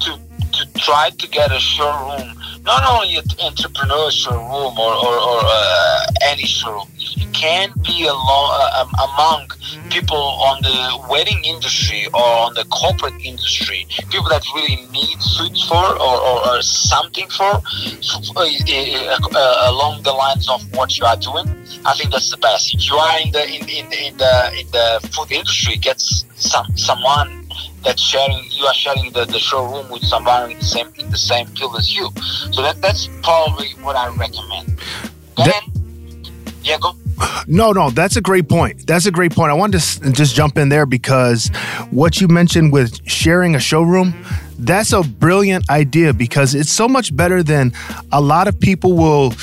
to 0.00 0.18
to 0.52 0.72
try 0.74 1.10
to 1.10 1.28
get 1.28 1.50
a 1.50 1.58
showroom, 1.58 2.38
not 2.64 2.82
only 2.88 3.16
an 3.16 3.24
entrepreneur 3.40 4.10
showroom 4.10 4.78
or, 4.78 4.94
or, 4.94 5.14
or 5.14 5.40
uh, 5.42 6.06
any 6.22 6.44
showroom, 6.44 6.88
you 6.96 7.26
can 7.32 7.72
be 7.82 8.06
along, 8.06 8.50
uh, 8.60 8.82
um, 8.82 8.92
among 9.10 9.48
people 9.90 10.16
on 10.16 10.62
the 10.62 11.06
wedding 11.10 11.42
industry 11.44 12.06
or 12.14 12.22
on 12.22 12.54
the 12.54 12.64
corporate 12.66 13.14
industry, 13.22 13.86
people 14.10 14.28
that 14.28 14.44
really 14.54 14.76
need 14.92 15.20
suits 15.20 15.66
for 15.68 15.74
or, 15.74 16.16
or, 16.20 16.48
or 16.48 16.62
something 16.62 17.28
for, 17.28 17.44
uh, 17.44 17.60
uh, 18.36 19.18
uh, 19.34 19.70
along 19.70 20.02
the 20.02 20.12
lines 20.12 20.48
of 20.48 20.62
what 20.76 20.96
you 20.98 21.04
are 21.04 21.16
doing. 21.16 21.46
I 21.84 21.94
think 21.94 22.12
that's 22.12 22.30
the 22.30 22.36
best. 22.36 22.74
If 22.74 22.88
you 22.88 22.96
are 22.96 23.20
in 23.20 23.32
the 23.32 23.44
in, 23.44 23.68
in, 23.68 23.92
in 23.92 24.16
the 24.16 24.52
in 24.58 24.66
the 24.70 25.08
food 25.12 25.32
industry, 25.32 25.76
get 25.76 26.00
some 26.00 26.66
someone 26.76 27.41
that's 27.84 28.02
sharing 28.02 28.44
you 28.50 28.64
are 28.64 28.74
sharing 28.74 29.12
the, 29.12 29.24
the 29.24 29.38
showroom 29.38 29.90
with 29.90 30.04
somebody 30.04 30.54
in 30.54 30.58
the 30.58 30.64
same 30.64 30.88
in 30.98 31.10
the 31.10 31.18
same 31.18 31.46
field 31.48 31.76
as 31.76 31.94
you. 31.94 32.10
So 32.52 32.62
that 32.62 32.80
that's 32.80 33.08
probably 33.22 33.68
what 33.82 33.96
I 33.96 34.08
recommend. 34.08 34.78
Then 35.36 35.46
that, 35.46 35.68
yeah, 36.62 36.78
go. 36.80 36.92
No, 37.46 37.72
no, 37.72 37.90
that's 37.90 38.16
a 38.16 38.20
great 38.20 38.48
point. 38.48 38.86
That's 38.86 39.06
a 39.06 39.10
great 39.10 39.32
point. 39.32 39.50
I 39.50 39.54
wanted 39.54 39.80
to 39.80 40.12
just 40.12 40.34
jump 40.34 40.56
in 40.56 40.68
there 40.68 40.86
because 40.86 41.48
what 41.90 42.20
you 42.20 42.28
mentioned 42.28 42.72
with 42.72 43.06
sharing 43.08 43.54
a 43.54 43.60
showroom, 43.60 44.14
that's 44.58 44.92
a 44.92 45.02
brilliant 45.02 45.68
idea 45.70 46.12
because 46.12 46.54
it's 46.54 46.70
so 46.70 46.88
much 46.88 47.14
better 47.14 47.42
than 47.42 47.72
a 48.10 48.20
lot 48.20 48.48
of 48.48 48.58
people 48.58 48.94
will 48.94 49.34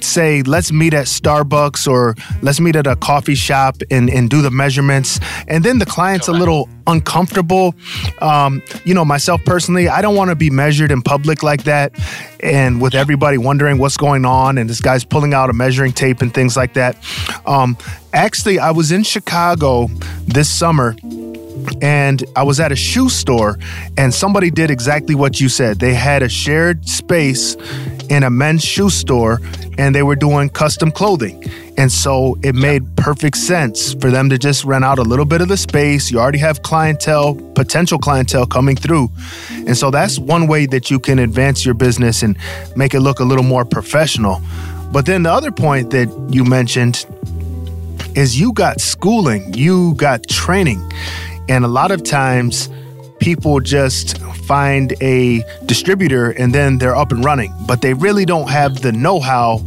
say 0.00 0.42
let's 0.42 0.72
meet 0.72 0.94
at 0.94 1.06
Starbucks 1.06 1.86
or 1.86 2.14
let's 2.42 2.60
meet 2.60 2.76
at 2.76 2.86
a 2.86 2.96
coffee 2.96 3.34
shop 3.34 3.76
and, 3.90 4.10
and 4.10 4.30
do 4.30 4.42
the 4.42 4.50
measurements. 4.50 5.20
And 5.48 5.64
then 5.64 5.78
the 5.78 5.86
client's 5.86 6.28
a 6.28 6.32
little 6.32 6.68
uncomfortable. 6.86 7.74
Um, 8.20 8.62
you 8.84 8.94
know 8.94 9.04
myself 9.04 9.44
personally 9.44 9.88
I 9.88 10.02
don't 10.02 10.16
want 10.16 10.30
to 10.30 10.36
be 10.36 10.50
measured 10.50 10.90
in 10.90 11.02
public 11.02 11.42
like 11.42 11.64
that 11.64 11.92
and 12.40 12.80
with 12.80 12.94
everybody 12.94 13.38
wondering 13.38 13.78
what's 13.78 13.96
going 13.96 14.24
on 14.24 14.58
and 14.58 14.68
this 14.68 14.80
guy's 14.80 15.04
pulling 15.04 15.34
out 15.34 15.50
a 15.50 15.52
measuring 15.52 15.92
tape 15.92 16.20
and 16.20 16.32
things 16.32 16.56
like 16.56 16.74
that. 16.74 16.96
Um, 17.46 17.76
actually 18.12 18.58
I 18.58 18.70
was 18.70 18.92
in 18.92 19.02
Chicago 19.02 19.88
this 20.26 20.48
summer 20.48 20.94
and 21.80 22.24
I 22.36 22.42
was 22.42 22.60
at 22.60 22.72
a 22.72 22.76
shoe 22.76 23.08
store 23.08 23.58
and 23.96 24.12
somebody 24.12 24.50
did 24.50 24.70
exactly 24.70 25.14
what 25.14 25.40
you 25.40 25.48
said. 25.48 25.78
They 25.78 25.94
had 25.94 26.22
a 26.22 26.28
shared 26.28 26.88
space 26.88 27.56
in 28.14 28.22
a 28.22 28.30
men's 28.30 28.64
shoe 28.64 28.88
store 28.88 29.40
and 29.76 29.92
they 29.92 30.04
were 30.04 30.14
doing 30.14 30.48
custom 30.48 30.92
clothing. 30.92 31.42
And 31.76 31.90
so 31.90 32.38
it 32.44 32.54
made 32.54 32.96
perfect 32.96 33.36
sense 33.36 33.94
for 33.94 34.08
them 34.08 34.30
to 34.30 34.38
just 34.38 34.64
rent 34.64 34.84
out 34.84 35.00
a 35.00 35.02
little 35.02 35.24
bit 35.24 35.40
of 35.40 35.48
the 35.48 35.56
space. 35.56 36.12
You 36.12 36.20
already 36.20 36.38
have 36.38 36.62
clientele, 36.62 37.34
potential 37.56 37.98
clientele 37.98 38.46
coming 38.46 38.76
through. 38.76 39.10
And 39.66 39.76
so 39.76 39.90
that's 39.90 40.16
one 40.16 40.46
way 40.46 40.66
that 40.66 40.92
you 40.92 41.00
can 41.00 41.18
advance 41.18 41.64
your 41.64 41.74
business 41.74 42.22
and 42.22 42.38
make 42.76 42.94
it 42.94 43.00
look 43.00 43.18
a 43.18 43.24
little 43.24 43.42
more 43.42 43.64
professional. 43.64 44.40
But 44.92 45.06
then 45.06 45.24
the 45.24 45.32
other 45.32 45.50
point 45.50 45.90
that 45.90 46.08
you 46.30 46.44
mentioned 46.44 47.04
is 48.14 48.38
you 48.38 48.52
got 48.52 48.80
schooling, 48.80 49.52
you 49.54 49.94
got 49.96 50.28
training. 50.28 50.80
And 51.48 51.64
a 51.64 51.68
lot 51.68 51.90
of 51.90 52.04
times 52.04 52.68
people 53.24 53.58
just 53.58 54.18
find 54.46 54.92
a 55.00 55.42
distributor 55.64 56.32
and 56.32 56.54
then 56.54 56.76
they're 56.76 56.94
up 56.94 57.10
and 57.10 57.24
running, 57.24 57.54
but 57.66 57.80
they 57.80 57.94
really 57.94 58.26
don't 58.26 58.50
have 58.50 58.82
the 58.82 58.92
know 58.92 59.18
how 59.18 59.62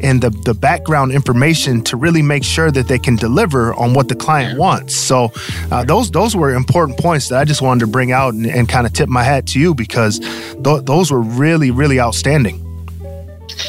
and 0.00 0.22
the, 0.22 0.30
the 0.30 0.54
background 0.54 1.12
information 1.12 1.82
to 1.82 1.98
really 1.98 2.22
make 2.22 2.42
sure 2.42 2.70
that 2.70 2.88
they 2.88 2.98
can 2.98 3.16
deliver 3.16 3.74
on 3.74 3.92
what 3.92 4.08
the 4.08 4.14
client 4.14 4.58
wants. 4.58 4.96
So 4.96 5.30
uh, 5.70 5.84
those 5.84 6.10
those 6.10 6.34
were 6.34 6.54
important 6.54 6.98
points 6.98 7.28
that 7.28 7.38
I 7.38 7.44
just 7.44 7.60
wanted 7.60 7.80
to 7.80 7.86
bring 7.88 8.10
out 8.10 8.32
and, 8.32 8.46
and 8.46 8.66
kind 8.68 8.86
of 8.86 8.94
tip 8.94 9.10
my 9.10 9.22
hat 9.22 9.46
to 9.48 9.60
you 9.60 9.74
because 9.74 10.18
th- 10.64 10.84
those 10.84 11.10
were 11.10 11.20
really 11.20 11.70
really 11.70 12.00
outstanding. 12.00 12.56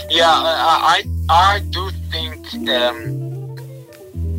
Yeah, 0.10 0.32
I 0.32 1.04
I, 1.30 1.56
I 1.56 1.60
do 1.60 1.90
think 2.10 2.70
um, 2.70 3.25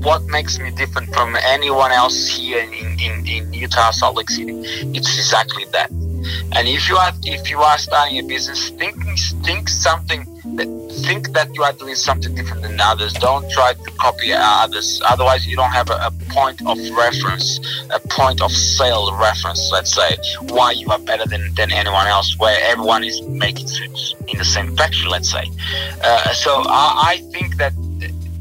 what 0.07 0.23
makes 0.27 0.61
me 0.61 0.71
different 0.71 1.13
from 1.13 1.35
anyone 1.43 1.91
else 1.91 2.29
here 2.29 2.63
in, 2.63 2.89
in, 3.01 3.27
in 3.27 3.53
Utah, 3.53 3.91
Salt 3.91 4.17
Lake 4.17 4.31
City, 4.31 4.53
it's 4.97 5.19
exactly 5.19 5.65
that. 5.73 5.91
And 6.55 6.69
if 6.69 6.89
you 6.89 6.97
are 6.97 7.13
if 7.25 7.51
you 7.51 7.59
are 7.61 7.77
starting 7.77 8.19
a 8.19 8.23
business, 8.23 8.71
think 8.71 8.97
think 9.45 9.69
something 9.69 10.23
that 10.57 10.69
think 11.07 11.33
that 11.33 11.53
you 11.55 11.63
are 11.65 11.73
doing 11.73 11.97
something 11.97 12.35
different 12.37 12.63
than 12.63 12.81
others. 12.81 13.13
Don't 13.15 13.49
try 13.51 13.75
to 13.75 13.91
copy 13.99 14.31
others. 14.33 15.03
Otherwise, 15.05 15.47
you 15.47 15.57
don't 15.57 15.73
have 15.73 15.91
a, 15.91 15.99
a 16.11 16.13
point 16.31 16.61
of 16.67 16.79
reference, 16.97 17.61
a 17.91 18.01
point 18.09 18.41
of 18.41 18.53
sale 18.53 19.13
reference. 19.17 19.71
Let's 19.73 19.93
say 19.93 20.17
why 20.49 20.71
you 20.73 20.89
are 20.91 21.01
better 21.01 21.27
than, 21.27 21.53
than 21.55 21.73
anyone 21.73 22.07
else, 22.07 22.39
where 22.39 22.59
everyone 22.63 23.03
is 23.05 23.21
making 23.23 23.69
in 24.29 24.39
the 24.39 24.45
same 24.45 24.77
factory. 24.77 25.09
Let's 25.09 25.31
say. 25.31 25.45
Uh, 26.03 26.33
so 26.33 26.63
I, 26.67 27.13
I 27.13 27.17
think 27.33 27.57
that 27.57 27.73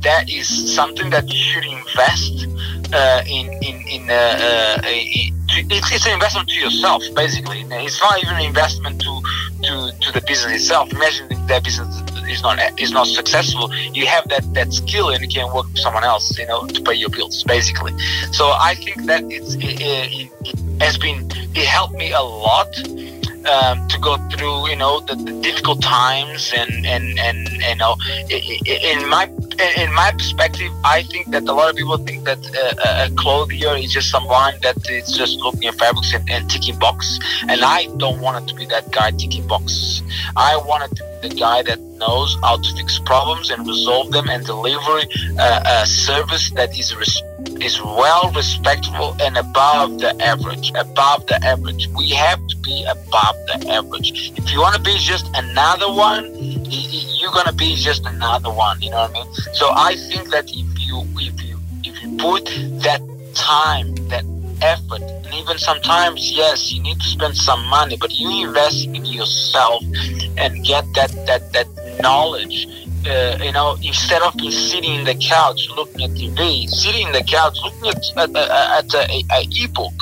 that 0.05 0.29
is 0.29 0.47
something 0.47 1.09
that 1.09 1.27
you 1.27 1.39
should 1.39 1.65
invest 1.65 2.47
uh, 2.93 3.23
in 3.27 3.51
in 3.63 3.75
in, 3.87 4.09
uh, 4.09 4.13
uh, 4.13 4.81
it's, 4.85 5.91
it's 5.91 6.05
an 6.05 6.13
investment 6.13 6.47
to 6.49 6.55
yourself 6.55 7.03
basically. 7.15 7.65
It's 7.69 7.99
not 7.99 8.21
even 8.21 8.35
an 8.35 8.45
investment 8.45 9.01
to 9.01 9.21
to, 9.63 9.91
to 10.01 10.11
the 10.13 10.21
business 10.27 10.53
itself. 10.61 10.93
Imagine 10.93 11.27
that 11.47 11.63
business 11.63 11.89
is 12.29 12.43
not 12.43 12.59
is 12.79 12.91
not 12.91 13.07
successful. 13.07 13.73
You 13.93 14.05
have 14.05 14.27
that 14.29 14.45
that 14.53 14.73
skill 14.73 15.09
and 15.09 15.21
you 15.21 15.27
can 15.27 15.51
work 15.53 15.65
with 15.65 15.79
someone 15.79 16.03
else, 16.03 16.37
you 16.37 16.45
know, 16.45 16.67
to 16.67 16.81
pay 16.83 16.93
your 16.93 17.09
bills 17.09 17.43
basically. 17.43 17.93
So 18.31 18.45
I 18.45 18.75
think 18.75 19.05
that 19.05 19.23
it's 19.25 19.55
it, 19.55 19.81
it, 19.81 20.31
it 20.45 20.81
has 20.81 20.99
been 20.99 21.29
it 21.55 21.65
helped 21.65 21.95
me 21.95 22.11
a 22.13 22.21
lot 22.21 22.71
um, 23.45 23.87
to 23.87 23.99
go 23.99 24.17
through, 24.29 24.69
you 24.69 24.75
know, 24.75 24.99
the, 25.01 25.15
the, 25.15 25.33
difficult 25.41 25.81
times 25.81 26.53
and 26.55 26.85
and 26.85 27.19
and 27.19 27.49
you 27.49 27.75
know, 27.75 27.95
in 28.29 29.07
my 29.07 29.29
in 29.59 29.93
my 29.93 30.11
perspective, 30.11 30.71
I 30.83 31.03
think 31.03 31.31
that 31.31 31.43
a 31.43 31.53
lot 31.53 31.69
of 31.69 31.75
people 31.75 31.97
think 31.97 32.25
that 32.25 32.39
uh, 32.39 33.07
a 33.07 33.15
clothier 33.15 33.75
is 33.75 33.91
just 33.91 34.09
someone 34.09 34.55
that 34.61 34.77
is 34.89 35.11
just 35.11 35.39
looking 35.39 35.65
at 35.65 35.75
fabrics 35.75 36.13
and, 36.13 36.29
and 36.29 36.49
ticking 36.49 36.77
boxes. 36.79 37.19
And 37.47 37.61
I 37.63 37.85
don't 37.97 38.19
want 38.21 38.43
it 38.43 38.47
to 38.49 38.55
be 38.55 38.65
that 38.67 38.91
guy 38.91 39.11
ticking 39.11 39.47
boxes. 39.47 40.01
I 40.35 40.57
want 40.57 40.91
it 40.91 40.95
to 40.97 41.19
be 41.21 41.29
the 41.29 41.35
guy 41.35 41.63
that 41.63 41.79
knows 41.79 42.37
how 42.41 42.57
to 42.57 42.75
fix 42.75 42.99
problems 42.99 43.49
and 43.49 43.65
resolve 43.67 44.11
them 44.11 44.29
and 44.29 44.45
deliver 44.45 45.01
uh, 45.39 45.81
a 45.83 45.85
service 45.85 46.51
that 46.51 46.77
is 46.77 46.95
res- 46.95 47.21
is 47.61 47.81
well 47.81 48.31
respectable 48.35 49.15
and 49.21 49.37
above 49.37 49.99
the 49.99 50.15
average. 50.21 50.71
Above 50.75 51.25
the 51.27 51.43
average. 51.43 51.87
We 51.89 52.09
have 52.09 52.45
to 52.47 52.55
be 52.57 52.83
above 52.83 53.35
the 53.47 53.67
average. 53.69 54.33
If 54.37 54.51
you 54.51 54.61
want 54.61 54.75
to 54.75 54.81
be 54.81 54.97
just 54.97 55.27
another 55.35 55.91
one, 55.91 56.31
you're 56.35 57.31
gonna 57.31 57.53
be 57.53 57.75
just 57.75 58.05
another 58.05 58.51
one. 58.51 58.81
You 58.81 58.91
know 58.91 59.01
what 59.01 59.11
I 59.11 59.23
mean? 59.23 59.33
So 59.53 59.69
I 59.71 59.95
think 59.95 60.29
that 60.29 60.45
if 60.49 60.79
you 60.79 61.05
if 61.17 61.41
you 61.43 61.59
if 61.83 62.01
you 62.01 62.17
put 62.17 62.45
that 62.83 63.01
time, 63.33 63.95
that 64.09 64.25
effort, 64.61 65.01
and 65.01 65.33
even 65.33 65.57
sometimes, 65.57 66.31
yes, 66.31 66.71
you 66.71 66.81
need 66.81 66.99
to 66.99 67.07
spend 67.07 67.35
some 67.35 67.65
money, 67.65 67.97
but 67.97 68.13
you 68.13 68.47
invest 68.47 68.85
in 68.85 69.05
yourself 69.05 69.83
and 70.37 70.63
get 70.65 70.85
that 70.93 71.11
that 71.27 71.51
that 71.53 71.67
knowledge 72.01 72.67
you 73.05 73.51
know, 73.51 73.77
instead 73.83 74.21
of 74.21 74.33
sitting 74.51 74.95
in 74.95 75.05
the 75.05 75.15
couch 75.15 75.67
looking 75.75 76.03
at 76.03 76.11
TV, 76.11 76.67
sitting 76.69 77.07
in 77.07 77.13
the 77.13 77.23
couch 77.23 77.57
looking 77.63 77.87
at, 77.87 78.03
at, 78.17 78.35
at 78.35 78.93
a, 78.93 79.23
a, 79.31 79.47
ebook, 79.51 79.93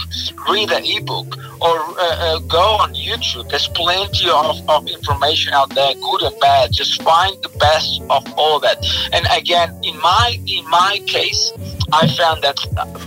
read 0.50 0.72
an 0.72 0.84
ebook, 0.86 1.38
or 1.62 1.80
uh, 1.80 1.96
uh, 2.00 2.40
go 2.40 2.60
on 2.60 2.94
YouTube. 2.94 3.50
There's 3.50 3.68
plenty 3.68 4.30
of, 4.30 4.70
of 4.70 4.88
information 4.88 5.54
out 5.54 5.74
there, 5.76 5.94
good 5.96 6.22
and 6.22 6.40
bad. 6.40 6.72
Just 6.72 7.02
find 7.02 7.36
the 7.44 7.50
best 7.60 8.02
of 8.10 8.26
all 8.38 8.60
that. 8.60 8.86
And 9.12 9.26
again, 9.32 9.70
in 9.84 9.98
my 10.00 10.40
in 10.48 10.70
my 10.70 11.02
case, 11.06 11.52
I 11.92 12.08
found 12.08 12.44
that 12.44 12.58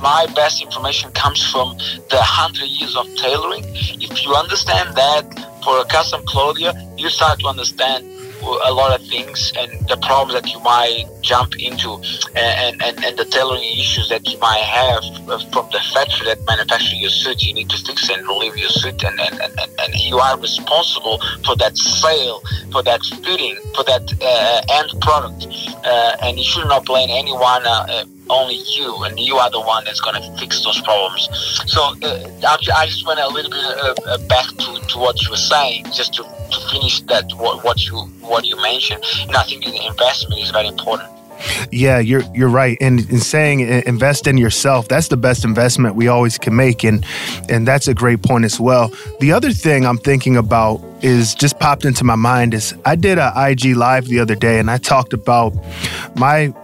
my 0.00 0.26
best 0.34 0.62
information 0.62 1.10
comes 1.12 1.44
from 1.50 1.76
the 2.10 2.20
hundred 2.20 2.68
years 2.68 2.96
of 2.96 3.06
tailoring. 3.16 3.64
If 3.66 4.24
you 4.24 4.34
understand 4.34 4.94
that 4.96 5.24
for 5.64 5.80
a 5.80 5.84
custom 5.84 6.22
clothier, 6.26 6.72
you 6.96 7.10
start 7.10 7.40
to 7.40 7.46
understand 7.48 8.06
a 8.46 8.72
lot 8.72 8.98
of 8.98 9.06
things 9.08 9.52
and 9.58 9.70
the 9.88 9.96
problems 9.98 10.34
that 10.34 10.50
you 10.52 10.60
might 10.60 11.04
jump 11.22 11.56
into 11.58 11.94
and, 12.36 12.80
and, 12.82 13.04
and 13.04 13.16
the 13.18 13.24
tailoring 13.24 13.62
issues 13.78 14.08
that 14.08 14.26
you 14.28 14.38
might 14.38 14.62
have 14.62 15.02
from 15.52 15.68
the 15.72 15.80
factory 15.92 16.26
that 16.26 16.38
manufacture 16.46 16.96
your 16.96 17.10
suit 17.10 17.42
you 17.42 17.52
need 17.54 17.68
to 17.68 17.78
fix 17.84 18.08
and 18.08 18.26
relieve 18.26 18.56
your 18.56 18.68
suit 18.68 19.02
and, 19.04 19.18
and, 19.20 19.40
and, 19.40 19.70
and 19.80 19.94
you 19.94 20.18
are 20.18 20.38
responsible 20.38 21.20
for 21.44 21.56
that 21.56 21.76
sale 21.76 22.40
for 22.70 22.82
that 22.82 23.02
fitting 23.24 23.56
for 23.74 23.84
that 23.84 24.02
uh, 24.20 24.74
end 24.78 24.90
product. 25.00 25.46
Uh, 25.84 26.16
and 26.22 26.38
you 26.38 26.44
should 26.44 26.66
not 26.66 26.84
blame 26.84 27.08
anyone 27.10 27.62
uh, 27.66 28.04
only 28.30 28.56
you, 28.56 29.04
and 29.04 29.18
you 29.18 29.36
are 29.36 29.50
the 29.50 29.60
one 29.60 29.84
that's 29.84 30.00
going 30.00 30.20
to 30.20 30.38
fix 30.38 30.64
those 30.64 30.80
problems. 30.82 31.28
So 31.66 31.80
uh, 32.02 32.28
I 32.44 32.86
just 32.86 33.06
went 33.06 33.20
a 33.20 33.28
little 33.28 33.50
bit 33.50 33.64
uh, 33.64 33.94
uh, 34.06 34.18
back 34.28 34.46
to, 34.48 34.80
to 34.88 34.98
what 34.98 35.22
you 35.22 35.30
were 35.30 35.36
saying, 35.36 35.84
just 35.92 36.14
to, 36.14 36.22
to 36.22 36.68
finish 36.70 37.00
that 37.02 37.30
what, 37.34 37.64
what 37.64 37.86
you 37.86 37.96
what 38.20 38.44
you 38.44 38.56
mentioned. 38.60 39.04
And 39.22 39.36
I 39.36 39.42
think 39.44 39.64
the 39.64 39.86
investment 39.86 40.40
is 40.40 40.50
very 40.50 40.68
important. 40.68 41.10
Yeah, 41.70 41.98
you're 41.98 42.22
you're 42.34 42.48
right. 42.48 42.78
And 42.80 43.00
in 43.10 43.20
saying 43.20 43.60
invest 43.60 44.26
in 44.26 44.38
yourself, 44.38 44.88
that's 44.88 45.08
the 45.08 45.16
best 45.16 45.44
investment 45.44 45.94
we 45.94 46.08
always 46.08 46.38
can 46.38 46.56
make, 46.56 46.84
and 46.84 47.04
and 47.48 47.66
that's 47.66 47.88
a 47.88 47.94
great 47.94 48.22
point 48.22 48.44
as 48.44 48.58
well. 48.58 48.90
The 49.20 49.32
other 49.32 49.52
thing 49.52 49.84
I'm 49.84 49.98
thinking 49.98 50.36
about 50.36 50.82
is 51.02 51.34
just 51.34 51.58
popped 51.58 51.84
into 51.84 52.04
my 52.04 52.16
mind 52.16 52.54
is 52.54 52.74
I 52.84 52.96
did 52.96 53.18
a 53.18 53.32
IG 53.36 53.76
live 53.76 54.06
the 54.06 54.18
other 54.20 54.34
day, 54.34 54.58
and 54.58 54.70
I 54.70 54.78
talked 54.78 55.12
about 55.12 55.54
my 56.16 56.54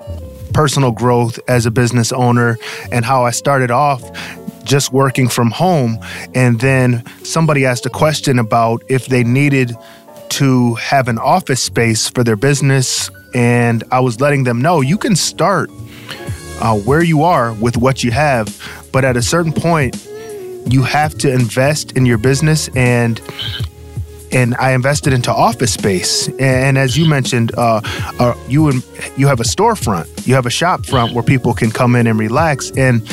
personal 0.53 0.92
growth 0.92 1.38
as 1.48 1.66
a 1.66 1.70
business 1.70 2.12
owner 2.12 2.59
and 2.90 3.05
how 3.05 3.24
I 3.24 3.30
started 3.30 3.70
off 3.70 4.03
just 4.64 4.92
working 4.92 5.28
from 5.28 5.50
home. 5.50 5.98
And 6.34 6.61
then 6.61 7.05
somebody 7.24 7.66
asked 7.66 7.86
a 7.86 7.90
question 7.90 8.38
about 8.38 8.82
if 8.88 9.07
they 9.07 9.24
needed 9.24 9.76
to 10.30 10.74
have 10.74 11.09
an 11.09 11.18
office 11.18 11.62
space 11.62 12.09
for 12.09 12.24
their 12.24 12.36
business. 12.36 13.11
And 13.34 13.84
I 13.90 14.00
was 14.00 14.20
letting 14.20 14.44
them 14.44 14.62
know 14.62 14.80
you 14.80 14.98
can 14.98 15.16
start 15.16 15.70
uh, 16.61 16.78
where 16.78 17.03
you 17.03 17.22
are 17.22 17.53
with 17.55 17.76
what 17.76 18.05
you 18.05 18.11
have, 18.12 18.46
but 18.92 19.05
at 19.05 19.16
a 19.16 19.22
certain 19.22 19.53
point, 19.53 20.07
you 20.68 20.82
have 20.82 21.16
to 21.18 21.32
invest 21.32 21.92
in 21.96 22.07
your 22.07 22.18
business 22.18 22.68
and 22.76 23.20
and 24.33 24.55
I 24.57 24.72
invested 24.72 25.12
into 25.12 25.33
office 25.33 25.72
space. 25.74 26.28
And 26.39 26.78
as 26.78 26.97
you 26.97 27.09
mentioned, 27.09 27.53
uh, 27.57 27.80
uh, 28.18 28.35
you 28.49 28.70
you 29.16 29.26
have 29.26 29.41
a 29.41 29.45
storefront, 29.45 30.26
you 30.26 30.35
have 30.35 30.47
a 30.47 30.51
shop 30.51 30.87
front 30.87 31.12
where 31.12 31.22
people 31.22 31.55
can 31.55 31.70
come 31.70 31.97
in 31.97 32.07
and 32.07 32.18
relax. 32.18 32.70
And 32.76 33.07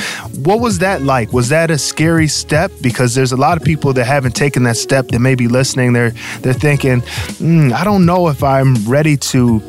what 0.44 0.60
was 0.60 0.80
that 0.80 1.02
like? 1.02 1.34
Was 1.34 1.50
that 1.50 1.72
a 1.72 1.78
scary 1.78 2.28
step? 2.28 2.72
Because 2.82 3.16
there's 3.16 3.32
a 3.32 3.38
lot 3.38 3.58
of 3.58 3.64
people 3.64 3.94
that 3.94 4.06
haven't 4.06 4.36
taken 4.36 4.64
that 4.64 4.78
step 4.78 5.10
that 5.10 5.20
may 5.20 5.36
be 5.36 5.48
listening. 5.48 5.94
They're 5.94 6.12
they're 6.42 6.54
thinking, 6.54 7.02
mm, 7.02 7.72
I 7.74 7.84
don't 7.84 8.06
know 8.06 8.28
if 8.30 8.44
I'm 8.44 8.76
ready 8.86 9.18
to 9.18 9.62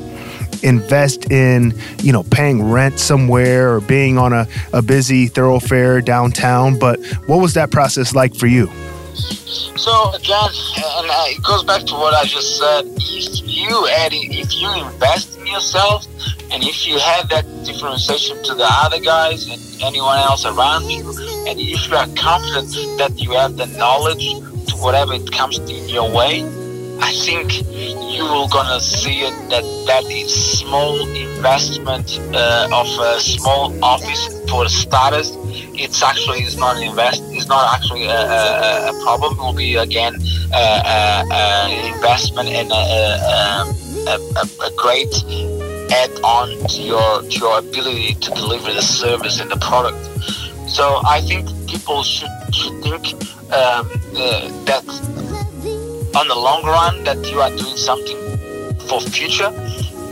invest 0.62 1.30
in, 1.30 1.74
you 2.02 2.12
know, 2.12 2.22
paying 2.24 2.70
rent 2.70 2.98
somewhere 2.98 3.74
or 3.74 3.80
being 3.80 4.18
on 4.18 4.32
a, 4.32 4.46
a 4.72 4.82
busy 4.82 5.26
thoroughfare 5.26 6.00
downtown. 6.00 6.78
But 6.78 7.00
what 7.26 7.40
was 7.40 7.54
that 7.54 7.70
process 7.70 8.14
like 8.14 8.34
for 8.34 8.46
you? 8.46 8.70
So 9.14 10.12
again, 10.12 10.50
and 10.50 11.06
it 11.30 11.42
goes 11.42 11.64
back 11.64 11.82
to 11.86 11.94
what 11.94 12.14
I 12.14 12.24
just 12.24 12.58
said. 12.58 12.84
If 12.86 13.40
you 13.44 13.88
add, 13.88 14.12
if 14.12 14.54
you 14.54 14.72
invest 14.84 15.38
in 15.38 15.46
yourself, 15.46 16.06
and 16.52 16.62
if 16.64 16.86
you 16.86 16.98
have 16.98 17.28
that 17.30 17.44
differentiation 17.64 18.42
to 18.44 18.54
the 18.54 18.66
other 18.66 19.00
guys 19.00 19.48
and 19.48 19.60
anyone 19.82 20.18
else 20.18 20.44
around 20.44 20.90
you, 20.90 21.08
and 21.48 21.58
if 21.58 21.88
you 21.88 21.96
are 21.96 22.08
confident 22.16 22.98
that 22.98 23.12
you 23.18 23.32
have 23.32 23.56
the 23.56 23.66
knowledge 23.66 24.24
to 24.68 24.76
whatever 24.76 25.14
it 25.14 25.30
comes 25.32 25.58
in 25.58 25.88
your 25.88 26.10
way, 26.10 26.42
I 27.02 27.12
think 27.24 27.66
you 27.66 28.24
are 28.24 28.48
gonna 28.48 28.80
see 28.80 29.20
it 29.22 29.34
that 29.50 29.64
that 29.86 30.04
is 30.10 30.32
small 30.58 31.00
investment 31.08 32.18
uh, 32.34 32.68
of 32.72 32.86
a 33.00 33.20
small 33.20 33.72
office 33.84 34.22
for 34.48 34.68
starters. 34.68 35.32
It's 35.82 36.02
actually 36.02 36.42
is 36.42 36.56
not 36.56 36.76
an 36.76 36.82
invest. 36.82 37.22
It's 37.28 37.48
not 37.48 37.74
actually 37.74 38.06
a, 38.06 38.20
a, 38.20 38.90
a 38.90 39.02
problem. 39.02 39.38
It 39.38 39.42
will 39.42 39.52
be 39.54 39.76
again 39.76 40.14
an 40.52 41.94
investment 41.94 42.48
and 42.48 42.70
a, 42.70 43.64
a, 44.10 44.70
great 44.76 45.12
add 45.90 46.10
on 46.22 46.48
to 46.68 46.82
your 46.82 47.22
to 47.22 47.38
your 47.38 47.58
ability 47.58 48.14
to 48.14 48.30
deliver 48.32 48.72
the 48.72 48.82
service 48.82 49.40
and 49.40 49.50
the 49.50 49.56
product. 49.56 49.98
So 50.68 51.00
I 51.04 51.20
think 51.20 51.48
people 51.66 52.02
should, 52.02 52.30
should 52.52 52.82
think 52.82 53.14
um, 53.52 53.90
uh, 54.14 54.64
that 54.66 54.84
on 56.14 56.28
the 56.28 56.34
long 56.34 56.62
run 56.64 57.04
that 57.04 57.18
you 57.30 57.40
are 57.40 57.50
doing 57.50 57.76
something 57.76 58.18
for 58.88 59.00
future. 59.00 59.52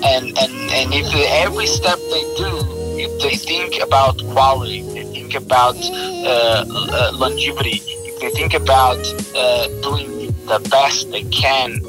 And 0.05 0.26
and 0.38 0.53
and 0.78 0.94
if 0.94 1.12
every 1.44 1.66
step 1.66 1.99
they 1.99 2.24
do 2.36 2.78
if 2.99 3.22
they 3.22 3.36
think 3.36 3.80
about 3.82 4.18
quality 4.32 4.80
if 4.80 4.94
they 4.94 5.05
think 5.12 5.34
about 5.34 5.76
uh, 5.76 6.64
uh, 6.68 7.11
longevity 7.14 7.80
if 7.82 8.20
they 8.20 8.30
think 8.30 8.55
about 8.55 8.99
uh, 9.34 9.66
doing 9.82 10.26
the 10.46 10.61
best 10.70 11.11
they 11.11 11.22
can 11.24 11.80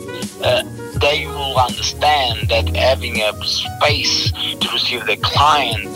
uh, 0.44 0.64
they 1.00 1.26
will 1.28 1.58
understand 1.58 2.50
that 2.50 2.68
having 2.76 3.22
a 3.22 3.32
space 3.46 4.32
to 4.32 4.70
receive 4.74 5.06
the 5.06 5.18
client 5.18 5.88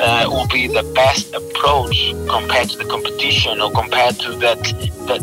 uh, 0.00 0.24
will 0.28 0.46
be 0.48 0.68
the 0.68 0.84
best 0.94 1.34
approach 1.34 2.12
compared 2.28 2.68
to 2.68 2.78
the 2.78 2.84
competition 2.84 3.60
or 3.60 3.70
compared 3.72 4.18
to 4.20 4.32
that 4.36 4.62
that 5.08 5.22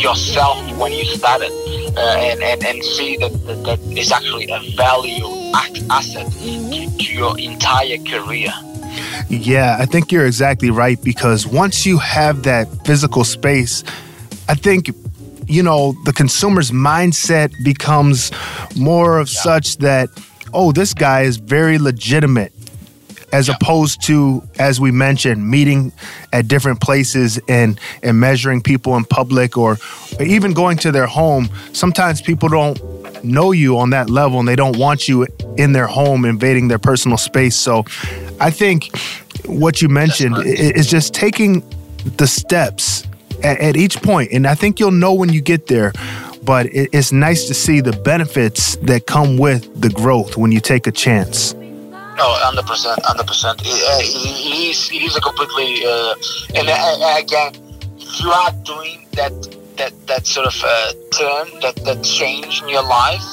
yourself 0.00 0.58
when 0.78 0.92
you 0.92 1.04
started 1.04 1.50
uh, 1.96 2.16
and, 2.18 2.42
and, 2.42 2.64
and 2.64 2.84
see 2.84 3.16
that, 3.16 3.32
that 3.46 3.62
that 3.64 3.80
is 3.96 4.12
actually 4.12 4.48
a 4.50 4.60
value 4.76 5.26
asset 5.90 6.30
to, 6.32 6.98
to 6.98 7.12
your 7.12 7.38
entire 7.38 7.98
career. 7.98 8.52
Yeah, 9.28 9.76
I 9.78 9.86
think 9.86 10.12
you're 10.12 10.26
exactly 10.26 10.70
right 10.70 11.02
because 11.02 11.46
once 11.46 11.86
you 11.86 11.98
have 11.98 12.42
that 12.44 12.68
physical 12.84 13.24
space, 13.24 13.84
I 14.48 14.54
think 14.54 14.90
you 15.46 15.62
know 15.62 15.94
the 16.04 16.12
consumer's 16.12 16.70
mindset 16.70 17.52
becomes 17.64 18.30
more 18.76 19.18
of 19.18 19.28
yeah. 19.28 19.40
such 19.42 19.78
that 19.78 20.08
oh 20.52 20.72
this 20.72 20.94
guy 20.94 21.22
is 21.22 21.36
very 21.36 21.78
legitimate 21.78 22.52
as 23.34 23.48
yeah. 23.48 23.56
opposed 23.56 24.00
to 24.00 24.42
as 24.60 24.80
we 24.80 24.92
mentioned 24.92 25.50
meeting 25.50 25.92
at 26.32 26.46
different 26.46 26.80
places 26.80 27.40
and 27.48 27.78
and 28.02 28.18
measuring 28.18 28.62
people 28.62 28.96
in 28.96 29.04
public 29.04 29.58
or, 29.58 29.76
even 30.20 30.52
going 30.52 30.76
to 30.76 30.92
their 30.92 31.08
home. 31.08 31.48
Sometimes 31.72 32.22
people 32.22 32.48
don't 32.48 32.78
know 33.24 33.50
you 33.50 33.76
on 33.76 33.90
that 33.90 34.08
level 34.08 34.38
and 34.38 34.46
they 34.46 34.54
don't 34.54 34.78
want 34.78 35.08
you 35.08 35.26
in 35.56 35.72
their 35.72 35.88
home 35.88 36.24
invading 36.24 36.68
their 36.68 36.78
personal 36.78 37.18
space. 37.18 37.56
So 37.56 37.84
i 38.40 38.50
think 38.50 38.96
what 39.46 39.82
you 39.82 39.88
mentioned 39.88 40.36
is 40.46 40.86
just 40.86 41.12
taking 41.12 41.62
the 42.16 42.26
steps 42.26 43.04
at, 43.42 43.58
at, 43.60 43.76
each 43.76 44.00
point. 44.02 44.30
And 44.32 44.46
i 44.46 44.54
think 44.54 44.78
you'll 44.78 45.00
know 45.04 45.14
when 45.14 45.32
you 45.32 45.40
get 45.40 45.66
there 45.66 45.92
but 46.44 46.66
it's 46.70 47.10
nice 47.10 47.48
to 47.48 47.54
see 47.54 47.80
the 47.80 47.96
benefits 48.12 48.76
that 48.88 49.06
come 49.06 49.38
with 49.38 49.62
the 49.80 49.88
growth 49.88 50.36
when 50.36 50.52
you 50.52 50.60
take 50.60 50.86
a 50.86 50.92
chance 50.92 51.54
No, 52.16 52.30
hundred 52.38 52.66
percent, 52.66 52.98
hundred 53.04 53.26
percent. 53.26 53.60
He's 53.60 54.88
he's 54.88 55.16
a 55.16 55.20
completely 55.20 55.84
uh, 55.84 56.14
and 56.54 56.68
uh, 56.68 57.16
again, 57.18 57.52
if 57.98 58.20
you 58.20 58.30
are 58.30 58.52
doing 58.64 59.06
that 59.12 59.32
that 59.76 59.92
that 60.06 60.26
sort 60.26 60.46
of 60.46 60.54
uh, 60.64 60.92
turn, 61.10 61.60
that 61.60 61.76
that 61.84 62.04
change 62.04 62.62
in 62.62 62.68
your 62.68 62.84
life, 62.84 63.24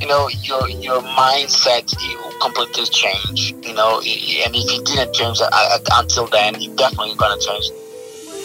you 0.00 0.08
know, 0.08 0.28
your 0.42 0.68
your 0.68 1.00
mindset 1.02 1.86
will 2.18 2.38
completely 2.40 2.86
change. 2.86 3.54
You 3.62 3.74
know, 3.74 3.98
and 3.98 4.54
if 4.54 4.72
you 4.72 4.82
didn't 4.82 5.14
change 5.14 5.38
that 5.38 5.88
until 5.92 6.26
then, 6.26 6.60
you're 6.60 6.74
definitely 6.74 7.14
gonna 7.14 7.40
change. 7.40 7.70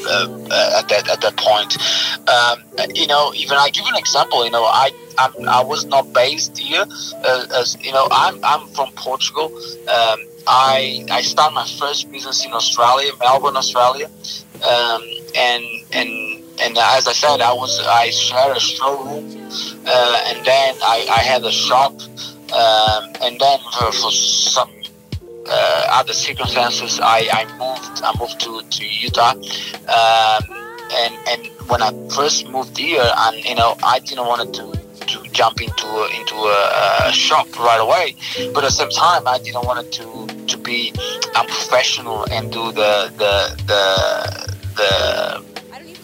Uh, 0.08 0.28
uh, 0.52 0.80
at 0.80 0.88
that 0.90 1.10
at 1.10 1.22
that 1.22 1.36
point, 1.38 1.78
um, 2.30 2.64
you 2.96 3.08
know, 3.08 3.34
even 3.36 3.58
I 3.58 3.70
give 3.70 3.86
an 3.86 3.96
example. 3.96 4.46
You 4.46 4.52
know, 4.52 4.64
I 4.64 4.92
I, 5.18 5.30
I 5.48 5.64
was 5.64 5.86
not 5.86 6.14
based 6.14 6.58
here. 6.58 6.86
Uh, 7.26 7.46
as 7.56 7.78
you 7.82 7.92
know, 7.92 8.08
I'm 8.12 8.40
I'm 8.44 8.68
from 8.70 8.92
Portugal. 8.94 9.48
Um, 9.90 10.20
I 10.48 11.06
I 11.12 11.22
started 11.22 11.54
my 11.56 11.68
first 11.68 12.12
business 12.12 12.46
in 12.46 12.54
Australia, 12.54 13.12
Melbourne, 13.20 13.58
Australia, 13.58 14.08
um, 14.68 15.02
and 15.36 15.64
and 15.92 16.44
and 16.62 16.78
as 16.78 17.08
I 17.08 17.14
said, 17.14 17.42
I 17.42 17.54
was 17.54 17.80
I 17.86 18.10
shared 18.10 18.58
a 18.58 18.60
showroom, 18.60 19.26
uh, 19.86 20.24
and 20.28 20.46
then 20.46 20.76
I, 20.82 21.08
I 21.10 21.20
had 21.22 21.44
a 21.44 21.52
shop, 21.52 21.94
um, 22.54 23.14
and 23.22 23.40
then 23.40 23.60
for, 23.74 23.92
for 23.92 24.12
some 24.12 24.79
other 25.52 26.14
circumstances, 26.14 27.00
I, 27.02 27.28
I 27.32 27.46
moved 27.58 28.02
I 28.04 28.14
moved 28.20 28.40
to 28.42 28.62
to 28.62 28.86
Utah, 28.86 29.34
um, 29.34 30.44
and 30.92 31.14
and 31.28 31.48
when 31.70 31.82
I 31.82 31.92
first 32.10 32.48
moved 32.48 32.78
here, 32.78 33.12
and 33.18 33.44
you 33.44 33.56
know 33.56 33.76
I 33.84 34.00
didn't 34.00 34.26
want 34.26 34.54
to 34.56 34.80
to 35.08 35.30
jump 35.32 35.62
into 35.62 35.88
into 36.18 36.36
a, 36.36 37.08
a, 37.08 37.12
shop 37.12 37.48
right 37.58 37.80
away, 37.80 38.16
but 38.54 38.64
at 38.64 38.68
the 38.68 38.72
same 38.72 38.90
time 38.90 39.28
I 39.28 39.40
didn't 39.40 39.66
want 39.66 39.92
to 39.94 40.28
to 40.46 40.58
be 40.58 40.94
a 41.36 41.44
professional 41.44 42.26
and 42.32 42.52
do 42.52 42.72
the 42.72 43.12
the 43.18 43.36
the 43.66 44.56
the 44.76 45.49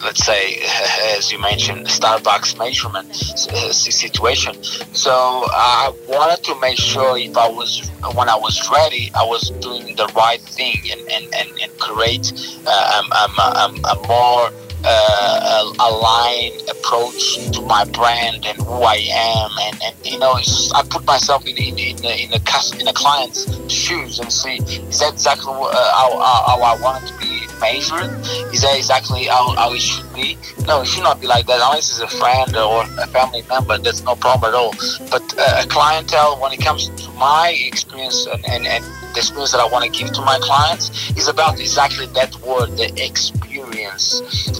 let's 0.02 0.24
say, 0.24 0.62
as 1.16 1.32
you 1.32 1.38
mentioned, 1.38 1.86
Starbucks 1.86 2.58
measurement 2.58 3.10
uh, 3.10 3.72
situation. 3.72 4.62
So 4.92 5.12
I 5.12 5.92
wanted 6.08 6.44
to 6.44 6.60
make 6.60 6.78
sure 6.78 7.16
if 7.18 7.36
I 7.36 7.48
was, 7.48 7.90
when 8.14 8.28
I 8.28 8.36
was 8.36 8.68
ready, 8.70 9.10
I 9.14 9.24
was 9.24 9.50
doing 9.60 9.96
the 9.96 10.06
right 10.16 10.40
thing 10.40 10.78
and, 10.90 11.00
and, 11.10 11.34
and, 11.34 11.50
and 11.60 11.78
create 11.78 12.32
uh, 12.66 13.02
um, 13.02 13.12
um, 13.12 13.38
um, 13.56 13.84
a 13.84 14.06
more 14.08 14.50
uh, 14.84 15.72
aligned 15.80 16.68
approach 16.68 17.36
to 17.52 17.60
my 17.62 17.84
brand 17.84 18.46
and 18.46 18.58
who 18.58 18.82
I 18.82 19.00
am, 19.10 19.50
and, 19.62 19.82
and 19.82 20.06
you 20.06 20.18
know, 20.18 20.32
I 20.32 20.82
put 20.88 21.04
myself 21.04 21.46
in 21.46 21.56
in 21.56 21.78
in 21.78 21.96
the, 21.96 22.22
in 22.22 22.30
the, 22.30 22.76
in 22.78 22.84
the 22.84 22.92
client's 22.94 23.46
shoes 23.72 24.18
and 24.18 24.32
see 24.32 24.56
is 24.56 25.00
that 25.00 25.14
exactly 25.14 25.52
uh, 25.52 25.92
how, 25.92 26.18
how, 26.18 26.62
I 26.62 26.80
want 26.80 27.04
it 27.04 27.08
to 27.08 27.18
be 27.18 27.46
measured? 27.60 28.10
Is 28.52 28.62
that 28.62 28.76
exactly 28.76 29.24
how, 29.24 29.54
how 29.54 29.72
it 29.72 29.80
should 29.80 30.12
be? 30.14 30.36
No, 30.66 30.82
it 30.82 30.86
should 30.86 31.02
not 31.02 31.20
be 31.20 31.26
like 31.26 31.46
that. 31.46 31.60
Unless 31.62 31.90
it's 31.90 32.00
a 32.00 32.18
friend 32.18 32.54
or 32.56 32.82
a 32.98 33.06
family 33.08 33.42
member, 33.48 33.78
that's 33.78 34.02
no 34.02 34.14
problem 34.16 34.52
at 34.52 34.54
all. 34.54 34.72
But 35.10 35.22
uh, 35.38 35.62
a 35.64 35.66
clientele, 35.68 36.40
when 36.40 36.52
it 36.52 36.60
comes 36.60 36.88
to 36.88 37.10
my 37.12 37.56
experience 37.66 38.26
and, 38.26 38.44
and, 38.48 38.66
and 38.66 38.84
the 39.14 39.18
experience 39.18 39.52
that 39.52 39.60
I 39.60 39.66
want 39.66 39.84
to 39.84 39.90
give 39.90 40.12
to 40.12 40.22
my 40.22 40.38
clients, 40.40 41.10
is 41.16 41.28
about 41.28 41.58
exactly 41.60 42.06
that 42.06 42.34
word, 42.40 42.76
the 42.76 42.92
experience. 43.02 43.45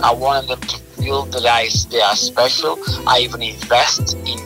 I 0.03 0.13
want 0.13 0.49
them 0.49 0.61
to 0.61 0.79
feel 1.01 1.25
that 1.27 1.47
I, 1.47 1.69
they 1.91 2.01
are 2.01 2.17
special. 2.17 2.79
I 3.09 3.21
even 3.21 3.43
invest 3.43 4.15
in 4.15 4.39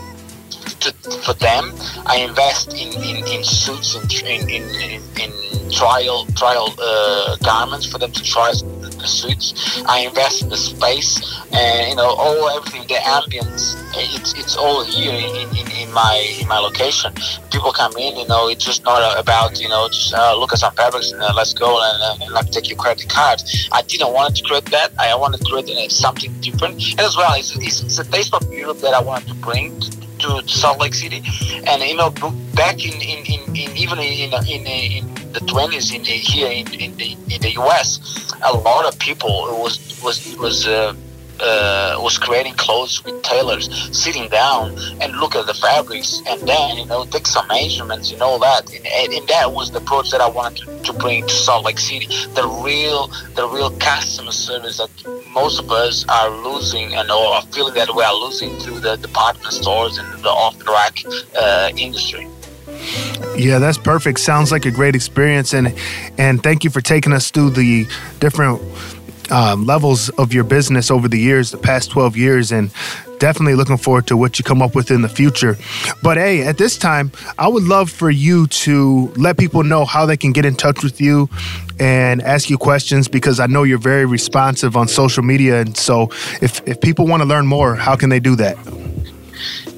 to, 0.80 0.92
for 1.22 1.34
them. 1.34 1.72
I 2.06 2.18
invest 2.28 2.72
in, 2.72 2.92
in, 3.02 3.26
in 3.26 3.44
suits 3.44 3.94
and 3.96 4.12
in, 4.22 4.48
in, 4.48 4.62
in, 4.90 5.02
in 5.20 5.70
trial 5.70 6.26
trial 6.36 6.74
uh, 6.80 7.36
garments 7.42 7.86
for 7.86 7.98
them 7.98 8.12
to 8.12 8.22
try 8.22 8.52
the 9.00 9.08
suits. 9.08 9.82
I 9.86 10.00
invest 10.00 10.42
in 10.42 10.48
the 10.48 10.56
space 10.56 11.20
and 11.52 11.90
you 11.90 11.96
know 11.96 12.14
all 12.16 12.48
everything, 12.50 12.82
the 12.88 12.94
ambience. 12.94 13.76
It's 13.94 14.32
it's 14.34 14.56
all 14.56 14.84
here 14.84 15.12
in, 15.12 15.56
in, 15.56 15.70
in 15.72 15.92
my 15.92 16.38
in 16.40 16.48
my 16.48 16.58
location. 16.58 17.12
People 17.50 17.72
come 17.72 17.92
in, 17.96 18.16
you 18.16 18.26
know, 18.28 18.48
it's 18.48 18.64
just 18.64 18.84
not 18.84 19.18
about 19.18 19.60
you 19.60 19.68
know 19.68 19.88
just 19.88 20.14
uh, 20.14 20.36
look 20.38 20.52
at 20.52 20.58
some 20.58 20.74
fabrics 20.74 21.12
and 21.12 21.22
uh, 21.22 21.32
let's 21.34 21.52
go 21.52 21.80
and, 21.82 22.22
uh, 22.22 22.38
and 22.38 22.52
take 22.52 22.68
your 22.68 22.78
credit 22.78 23.08
card. 23.08 23.42
I 23.72 23.82
didn't 23.82 24.12
want 24.12 24.36
to 24.36 24.42
create 24.44 24.66
that. 24.66 24.92
I 24.98 25.14
wanted 25.14 25.40
to 25.40 25.50
create 25.50 25.70
uh, 25.70 25.88
something 25.88 26.32
different. 26.40 26.82
And 26.92 27.00
as 27.00 27.16
well, 27.16 27.34
it's, 27.34 27.56
it's, 27.56 27.82
it's 27.82 27.98
a 27.98 28.04
taste 28.04 28.34
of 28.34 28.52
Europe 28.52 28.78
that 28.78 28.94
I 28.94 29.00
wanted 29.00 29.28
to 29.28 29.34
bring 29.34 29.80
to 30.20 30.46
Salt 30.48 30.78
Lake 30.80 30.94
City, 30.94 31.22
and 31.66 31.82
you 31.82 31.96
know 31.96 32.10
back 32.54 32.84
in 32.84 32.94
in, 33.00 33.24
in, 33.26 33.56
in 33.56 33.76
even 33.76 33.98
in 33.98 34.32
in, 34.32 34.66
in 34.66 35.32
the 35.32 35.40
20s 35.40 35.94
in 35.94 36.04
here 36.04 36.50
in, 36.50 36.66
in 36.74 36.96
the 36.96 37.16
in 37.34 37.40
the 37.40 37.52
US, 37.62 38.32
a 38.44 38.52
lot 38.52 38.86
of 38.86 38.98
people 38.98 39.30
was 39.62 40.00
was 40.02 40.36
was. 40.36 40.66
Uh, 40.66 40.94
uh, 41.40 41.96
was 42.00 42.18
creating 42.18 42.54
clothes 42.54 43.04
with 43.04 43.22
tailors, 43.22 43.68
sitting 43.96 44.28
down 44.28 44.76
and 45.00 45.16
look 45.18 45.34
at 45.34 45.46
the 45.46 45.54
fabrics, 45.54 46.20
and 46.26 46.40
then 46.48 46.76
you 46.76 46.86
know 46.86 47.04
take 47.06 47.26
some 47.26 47.46
measurements 47.48 48.12
and 48.12 48.22
all 48.22 48.38
that. 48.38 48.72
And, 48.72 49.12
and 49.12 49.28
that 49.28 49.52
was 49.52 49.70
the 49.70 49.78
approach 49.78 50.10
that 50.10 50.20
I 50.20 50.28
wanted 50.28 50.66
to, 50.66 50.92
to, 50.92 50.92
bring 50.92 51.26
to 51.26 51.32
Salt 51.32 51.64
Lake 51.64 51.78
City. 51.78 52.06
The 52.34 52.46
real, 52.64 53.08
the 53.34 53.48
real 53.48 53.70
customer 53.78 54.32
service 54.32 54.78
that 54.78 54.90
most 55.32 55.60
of 55.60 55.70
us 55.70 56.04
are 56.08 56.30
losing, 56.30 56.94
and 56.94 57.10
are 57.10 57.42
feeling 57.52 57.74
that 57.74 57.94
we 57.94 58.02
are 58.02 58.14
losing 58.14 58.58
through 58.58 58.80
the 58.80 58.96
department 58.96 59.52
stores 59.52 59.98
and 59.98 60.22
the 60.22 60.28
off-the-rack 60.28 61.02
uh, 61.38 61.70
industry. 61.76 62.26
Yeah, 63.36 63.58
that's 63.58 63.78
perfect. 63.78 64.20
Sounds 64.20 64.52
like 64.52 64.66
a 64.66 64.70
great 64.70 64.94
experience, 64.94 65.54
and 65.54 65.74
and 66.18 66.42
thank 66.42 66.64
you 66.64 66.70
for 66.70 66.80
taking 66.80 67.12
us 67.12 67.30
through 67.30 67.50
the 67.50 67.86
different 68.18 68.60
um, 69.30 69.66
levels 69.66 70.08
of 70.10 70.32
your 70.32 70.44
business 70.44 70.90
over 70.90 71.08
the 71.08 71.18
years, 71.18 71.50
the 71.50 71.58
past 71.58 71.90
12 71.90 72.16
years, 72.16 72.52
and 72.52 72.70
definitely 73.18 73.54
looking 73.54 73.76
forward 73.76 74.06
to 74.08 74.16
what 74.16 74.38
you 74.38 74.44
come 74.44 74.62
up 74.62 74.74
with 74.74 74.90
in 74.90 75.02
the 75.02 75.08
future. 75.08 75.56
But 76.02 76.16
hey, 76.16 76.42
at 76.42 76.58
this 76.58 76.76
time, 76.76 77.12
I 77.38 77.48
would 77.48 77.64
love 77.64 77.90
for 77.90 78.10
you 78.10 78.46
to 78.48 79.12
let 79.16 79.38
people 79.38 79.62
know 79.62 79.84
how 79.84 80.06
they 80.06 80.16
can 80.16 80.32
get 80.32 80.44
in 80.44 80.56
touch 80.56 80.82
with 80.82 81.00
you 81.00 81.28
and 81.78 82.20
ask 82.22 82.50
you 82.50 82.58
questions 82.58 83.08
because 83.08 83.40
I 83.40 83.46
know 83.46 83.62
you're 83.62 83.78
very 83.78 84.06
responsive 84.06 84.76
on 84.76 84.88
social 84.88 85.22
media. 85.22 85.60
And 85.60 85.76
so 85.76 86.10
if, 86.42 86.66
if 86.66 86.80
people 86.80 87.06
want 87.06 87.22
to 87.22 87.28
learn 87.28 87.46
more, 87.46 87.76
how 87.76 87.96
can 87.96 88.10
they 88.10 88.20
do 88.20 88.36
that? 88.36 88.56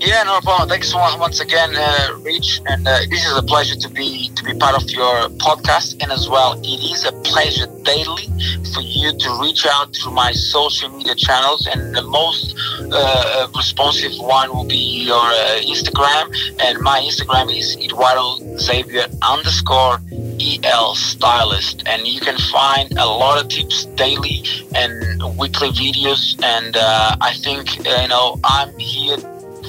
Yeah, 0.05 0.25
no 0.25 0.41
problem. 0.41 0.69
Thanks 0.69 0.91
so 0.91 0.99
much 0.99 1.17
once 1.17 1.39
again, 1.39 1.77
uh, 1.77 2.19
Rich. 2.23 2.61
And 2.67 2.89
uh, 2.89 2.99
this 3.09 3.25
is 3.25 3.39
a 3.39 3.43
pleasure 3.43 3.77
to 3.77 3.89
be 3.89 4.31
to 4.35 4.43
be 4.43 4.53
part 4.59 4.75
of 4.75 4.91
your 4.91 5.29
podcast. 5.39 6.03
And 6.03 6.11
as 6.11 6.29
well, 6.29 6.59
it 6.61 6.81
is 6.93 7.05
a 7.05 7.13
pleasure 7.23 7.69
daily 7.85 8.27
for 8.75 8.81
you 8.81 9.17
to 9.17 9.39
reach 9.41 9.65
out 9.65 9.93
to 9.93 10.11
my 10.11 10.33
social 10.33 10.89
media 10.89 11.15
channels. 11.15 11.69
And 11.69 11.95
the 11.95 12.03
most 12.03 12.57
uh, 12.93 13.47
responsive 13.55 14.11
one 14.19 14.51
will 14.53 14.65
be 14.65 15.05
your 15.07 15.23
uh, 15.23 15.61
Instagram. 15.63 16.35
And 16.61 16.81
my 16.81 16.99
Instagram 16.99 17.57
is 17.57 17.77
Eduardo 17.77 18.59
Xavier 18.59 19.07
underscore 19.23 20.01
EL 20.41 20.97
Stylist. 20.97 21.85
And 21.87 22.09
you 22.09 22.19
can 22.21 22.39
find 22.51 22.91
a 22.99 23.07
lot 23.07 23.41
of 23.41 23.49
tips 23.49 23.85
daily 23.95 24.43
and 24.75 25.23
weekly 25.39 25.71
videos. 25.71 26.43
And 26.43 26.77
uh, 26.77 27.15
I 27.21 27.35
think, 27.35 27.87
uh, 27.87 28.01
you 28.03 28.09
know, 28.09 28.41
I'm 28.43 28.77
here 28.81 29.17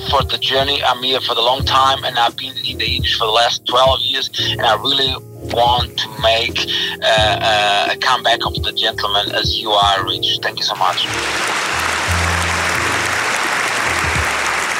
for 0.09 0.23
the 0.23 0.37
journey. 0.37 0.83
I'm 0.83 1.03
here 1.03 1.21
for 1.21 1.35
the 1.35 1.41
long 1.41 1.63
time, 1.65 2.03
and 2.03 2.17
I've 2.17 2.35
been 2.37 2.55
in 2.65 2.77
the 2.77 2.95
industry 2.95 3.19
for 3.19 3.25
the 3.25 3.31
last 3.31 3.65
12 3.67 3.99
years, 4.01 4.29
and 4.51 4.61
I 4.61 4.75
really 4.75 5.15
want 5.53 5.97
to 5.97 6.09
make 6.21 6.57
uh, 7.03 7.39
uh, 7.41 7.89
a 7.91 7.97
comeback 7.97 8.45
of 8.45 8.53
the 8.63 8.71
gentleman 8.71 9.31
as 9.35 9.59
you 9.59 9.71
are, 9.71 10.05
Rich. 10.05 10.39
Thank 10.41 10.59
you 10.59 10.65
so 10.65 10.75
much. 10.75 11.05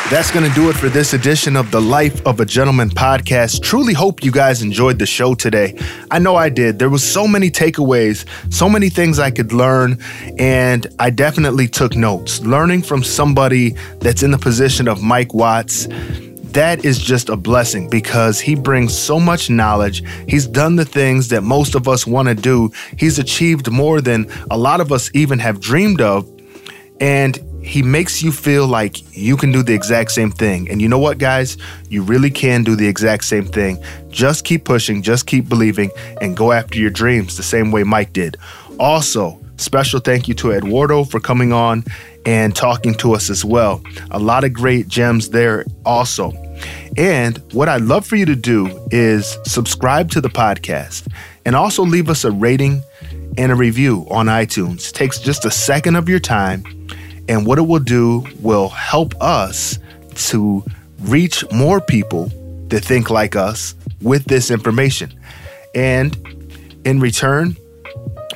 That's 0.10 0.32
going 0.32 0.48
to 0.48 0.54
do 0.54 0.70
it 0.70 0.76
for 0.76 0.90
this 0.90 1.14
edition 1.14 1.56
of 1.56 1.72
the 1.72 1.82
Life 1.82 2.24
of 2.28 2.40
a 2.40 2.46
Gentleman 2.46 2.90
podcast. 2.90 3.64
Truly 3.64 3.94
hope 3.94 4.24
you 4.24 4.32
guys 4.32 4.62
enjoyed 4.62 5.00
the 5.00 5.06
show 5.06 5.34
today. 5.34 5.80
I 6.12 6.20
know 6.20 6.36
I 6.36 6.50
did. 6.50 6.78
There 6.78 6.90
was 6.90 7.04
so 7.04 7.28
many 7.28 7.50
takeaways, 7.50 8.26
so 8.54 8.70
many 8.70 8.90
things 8.90 9.18
I 9.18 9.32
could 9.32 9.54
learn, 9.54 9.98
and 10.38 10.86
I 11.00 11.10
definitely 11.10 11.68
took 11.68 11.96
notes. 11.96 12.42
Learning 12.42 12.84
from 12.84 13.02
somebody 13.02 13.72
that's 14.02 14.22
in 14.22 14.32
the 14.32 14.38
position 14.38 14.88
of 14.88 15.02
Mike 15.02 15.34
Watts 15.34 15.88
that 16.54 16.86
is 16.86 17.00
just 17.00 17.30
a 17.30 17.36
blessing 17.36 17.90
because 17.90 18.40
he 18.40 18.54
brings 18.54 18.96
so 18.96 19.20
much 19.20 19.50
knowledge. 19.50 20.04
He's 20.28 20.46
done 20.46 20.76
the 20.76 20.86
things 20.86 21.30
that 21.30 21.42
most 21.42 21.74
of 21.74 21.88
us 21.88 22.06
want 22.06 22.28
to 22.28 22.36
do. 22.36 22.72
He's 22.96 23.18
achieved 23.18 23.72
more 23.72 24.02
than 24.02 24.30
a 24.52 24.58
lot 24.58 24.80
of 24.80 24.92
us 24.92 25.10
even 25.16 25.40
have 25.40 25.60
dreamed 25.60 26.00
of. 26.00 26.30
And 27.00 27.40
he 27.64 27.82
makes 27.82 28.22
you 28.22 28.32
feel 28.32 28.68
like 28.68 29.18
you 29.18 29.38
can 29.38 29.52
do 29.52 29.64
the 29.64 29.74
exact 29.74 30.12
same 30.12 30.32
thing. 30.32 30.70
And 30.70 30.82
you 30.82 30.90
know 30.90 31.00
what, 31.00 31.18
guys? 31.18 31.58
You 31.90 32.04
really 32.04 32.30
can 32.30 32.64
do 32.64 32.76
the 32.76 32.88
exact 32.88 33.24
same 33.24 33.46
thing. 33.46 33.82
Just 34.10 34.44
keep 34.46 34.66
pushing, 34.66 35.02
just 35.02 35.28
keep 35.28 35.48
believing, 35.48 35.90
and 36.22 36.36
go 36.36 36.52
after 36.52 36.78
your 36.78 36.90
dreams 36.90 37.38
the 37.38 37.44
same 37.44 37.72
way 37.72 37.84
Mike 37.84 38.14
did. 38.14 38.38
Also, 38.80 39.40
special 39.58 40.00
thank 40.00 40.28
you 40.28 40.34
to 40.36 40.52
Eduardo 40.52 41.04
for 41.04 41.20
coming 41.20 41.54
on 41.54 41.84
and 42.26 42.56
talking 42.56 42.94
to 42.96 43.14
us 43.14 43.30
as 43.30 43.44
well. 43.46 43.82
A 44.12 44.20
lot 44.20 44.44
of 44.44 44.54
great 44.54 44.88
gems 44.88 45.30
there 45.30 45.66
also. 45.86 46.32
And 46.98 47.42
what 47.54 47.70
I'd 47.70 47.82
love 47.82 48.06
for 48.06 48.16
you 48.16 48.26
to 48.26 48.36
do 48.36 48.88
is 48.92 49.38
subscribe 49.46 50.12
to 50.12 50.22
the 50.22 50.30
podcast 50.30 51.08
and 51.46 51.56
also 51.56 51.84
leave 51.84 52.10
us 52.10 52.24
a 52.24 52.32
rating 52.32 52.82
and 53.38 53.52
a 53.52 53.56
review 53.56 54.06
on 54.10 54.28
iTunes. 54.28 54.90
It 54.90 54.94
takes 54.94 55.20
just 55.20 55.46
a 55.46 55.52
second 55.52 55.96
of 55.96 56.08
your 56.08 56.20
time, 56.20 56.64
and 57.28 57.46
what 57.46 57.58
it 57.58 57.64
will 57.64 57.80
do 57.80 58.26
will 58.42 58.70
help 58.70 59.14
us 59.22 59.80
to 60.16 60.64
reach 61.02 61.44
more 61.52 61.82
people 61.82 62.32
that 62.68 62.84
think 62.84 63.10
like 63.10 63.36
us 63.36 63.76
with 64.02 64.26
this 64.26 64.52
information. 64.52 65.14
And 65.76 66.16
in 66.86 67.00
return, 67.00 67.56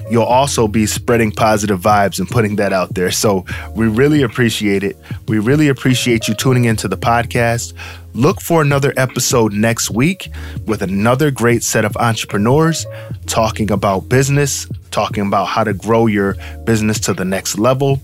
you'll 0.10 0.24
also 0.24 0.68
be 0.68 0.86
spreading 0.86 1.32
positive 1.32 1.80
vibes 1.80 2.20
and 2.20 2.28
putting 2.30 2.56
that 2.58 2.72
out 2.74 2.94
there. 2.94 3.12
So 3.12 3.46
we 3.76 3.88
really 3.88 4.22
appreciate 4.22 4.84
it. 4.84 4.96
We 5.28 5.40
really 5.40 5.68
appreciate 5.68 6.28
you 6.28 6.34
tuning 6.34 6.66
into 6.66 6.88
the 6.88 6.98
podcast. 6.98 7.74
Look 8.14 8.42
for 8.42 8.62
another 8.62 8.94
episode 8.98 9.54
next 9.54 9.92
week 9.92 10.30
with 10.66 10.82
another 10.82 11.30
great 11.30 11.64
set 11.64 11.86
of 11.86 11.96
entrepreneurs 11.98 12.86
talking 13.28 13.70
about 13.70 14.10
business, 14.10 14.68
talking 14.92 15.28
about 15.28 15.46
how 15.46 15.64
to 15.64 15.74
grow 15.74 16.08
your 16.08 16.36
business 16.64 17.00
to 17.02 17.14
the 17.14 17.26
next 17.26 17.60
level, 17.60 18.02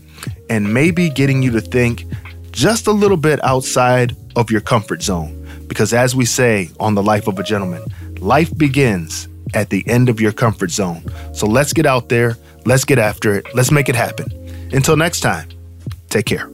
and 0.50 0.74
maybe 0.74 1.10
getting 1.10 1.42
you 1.42 1.52
to 1.52 1.62
think 1.62 2.06
just 2.52 2.88
a 2.88 2.92
little 2.92 3.18
bit 3.18 3.44
outside 3.44 4.16
of 4.36 4.52
your 4.52 4.62
comfort 4.62 5.02
zone. 5.02 5.40
Because 5.68 5.94
as 5.94 6.16
we 6.16 6.26
say 6.26 6.70
on 6.80 6.96
The 6.96 7.04
Life 7.04 7.28
of 7.28 7.40
a 7.40 7.44
Gentleman, 7.44 7.84
life 8.20 8.56
begins 8.58 9.28
at 9.54 9.70
the 9.70 9.84
end 9.88 10.10
of 10.10 10.20
your 10.20 10.32
comfort 10.32 10.72
zone. 10.72 11.04
So 11.34 11.48
let's 11.48 11.74
get 11.74 11.86
out 11.86 12.10
there, 12.10 12.38
let's 12.66 12.86
get 12.86 13.00
after 13.00 13.34
it, 13.34 13.48
let's 13.54 13.72
make 13.72 13.90
it 13.90 13.96
happen. 13.96 14.32
Until 14.72 14.96
next 14.96 15.22
time, 15.22 15.50
take 16.10 16.26
care. 16.26 16.50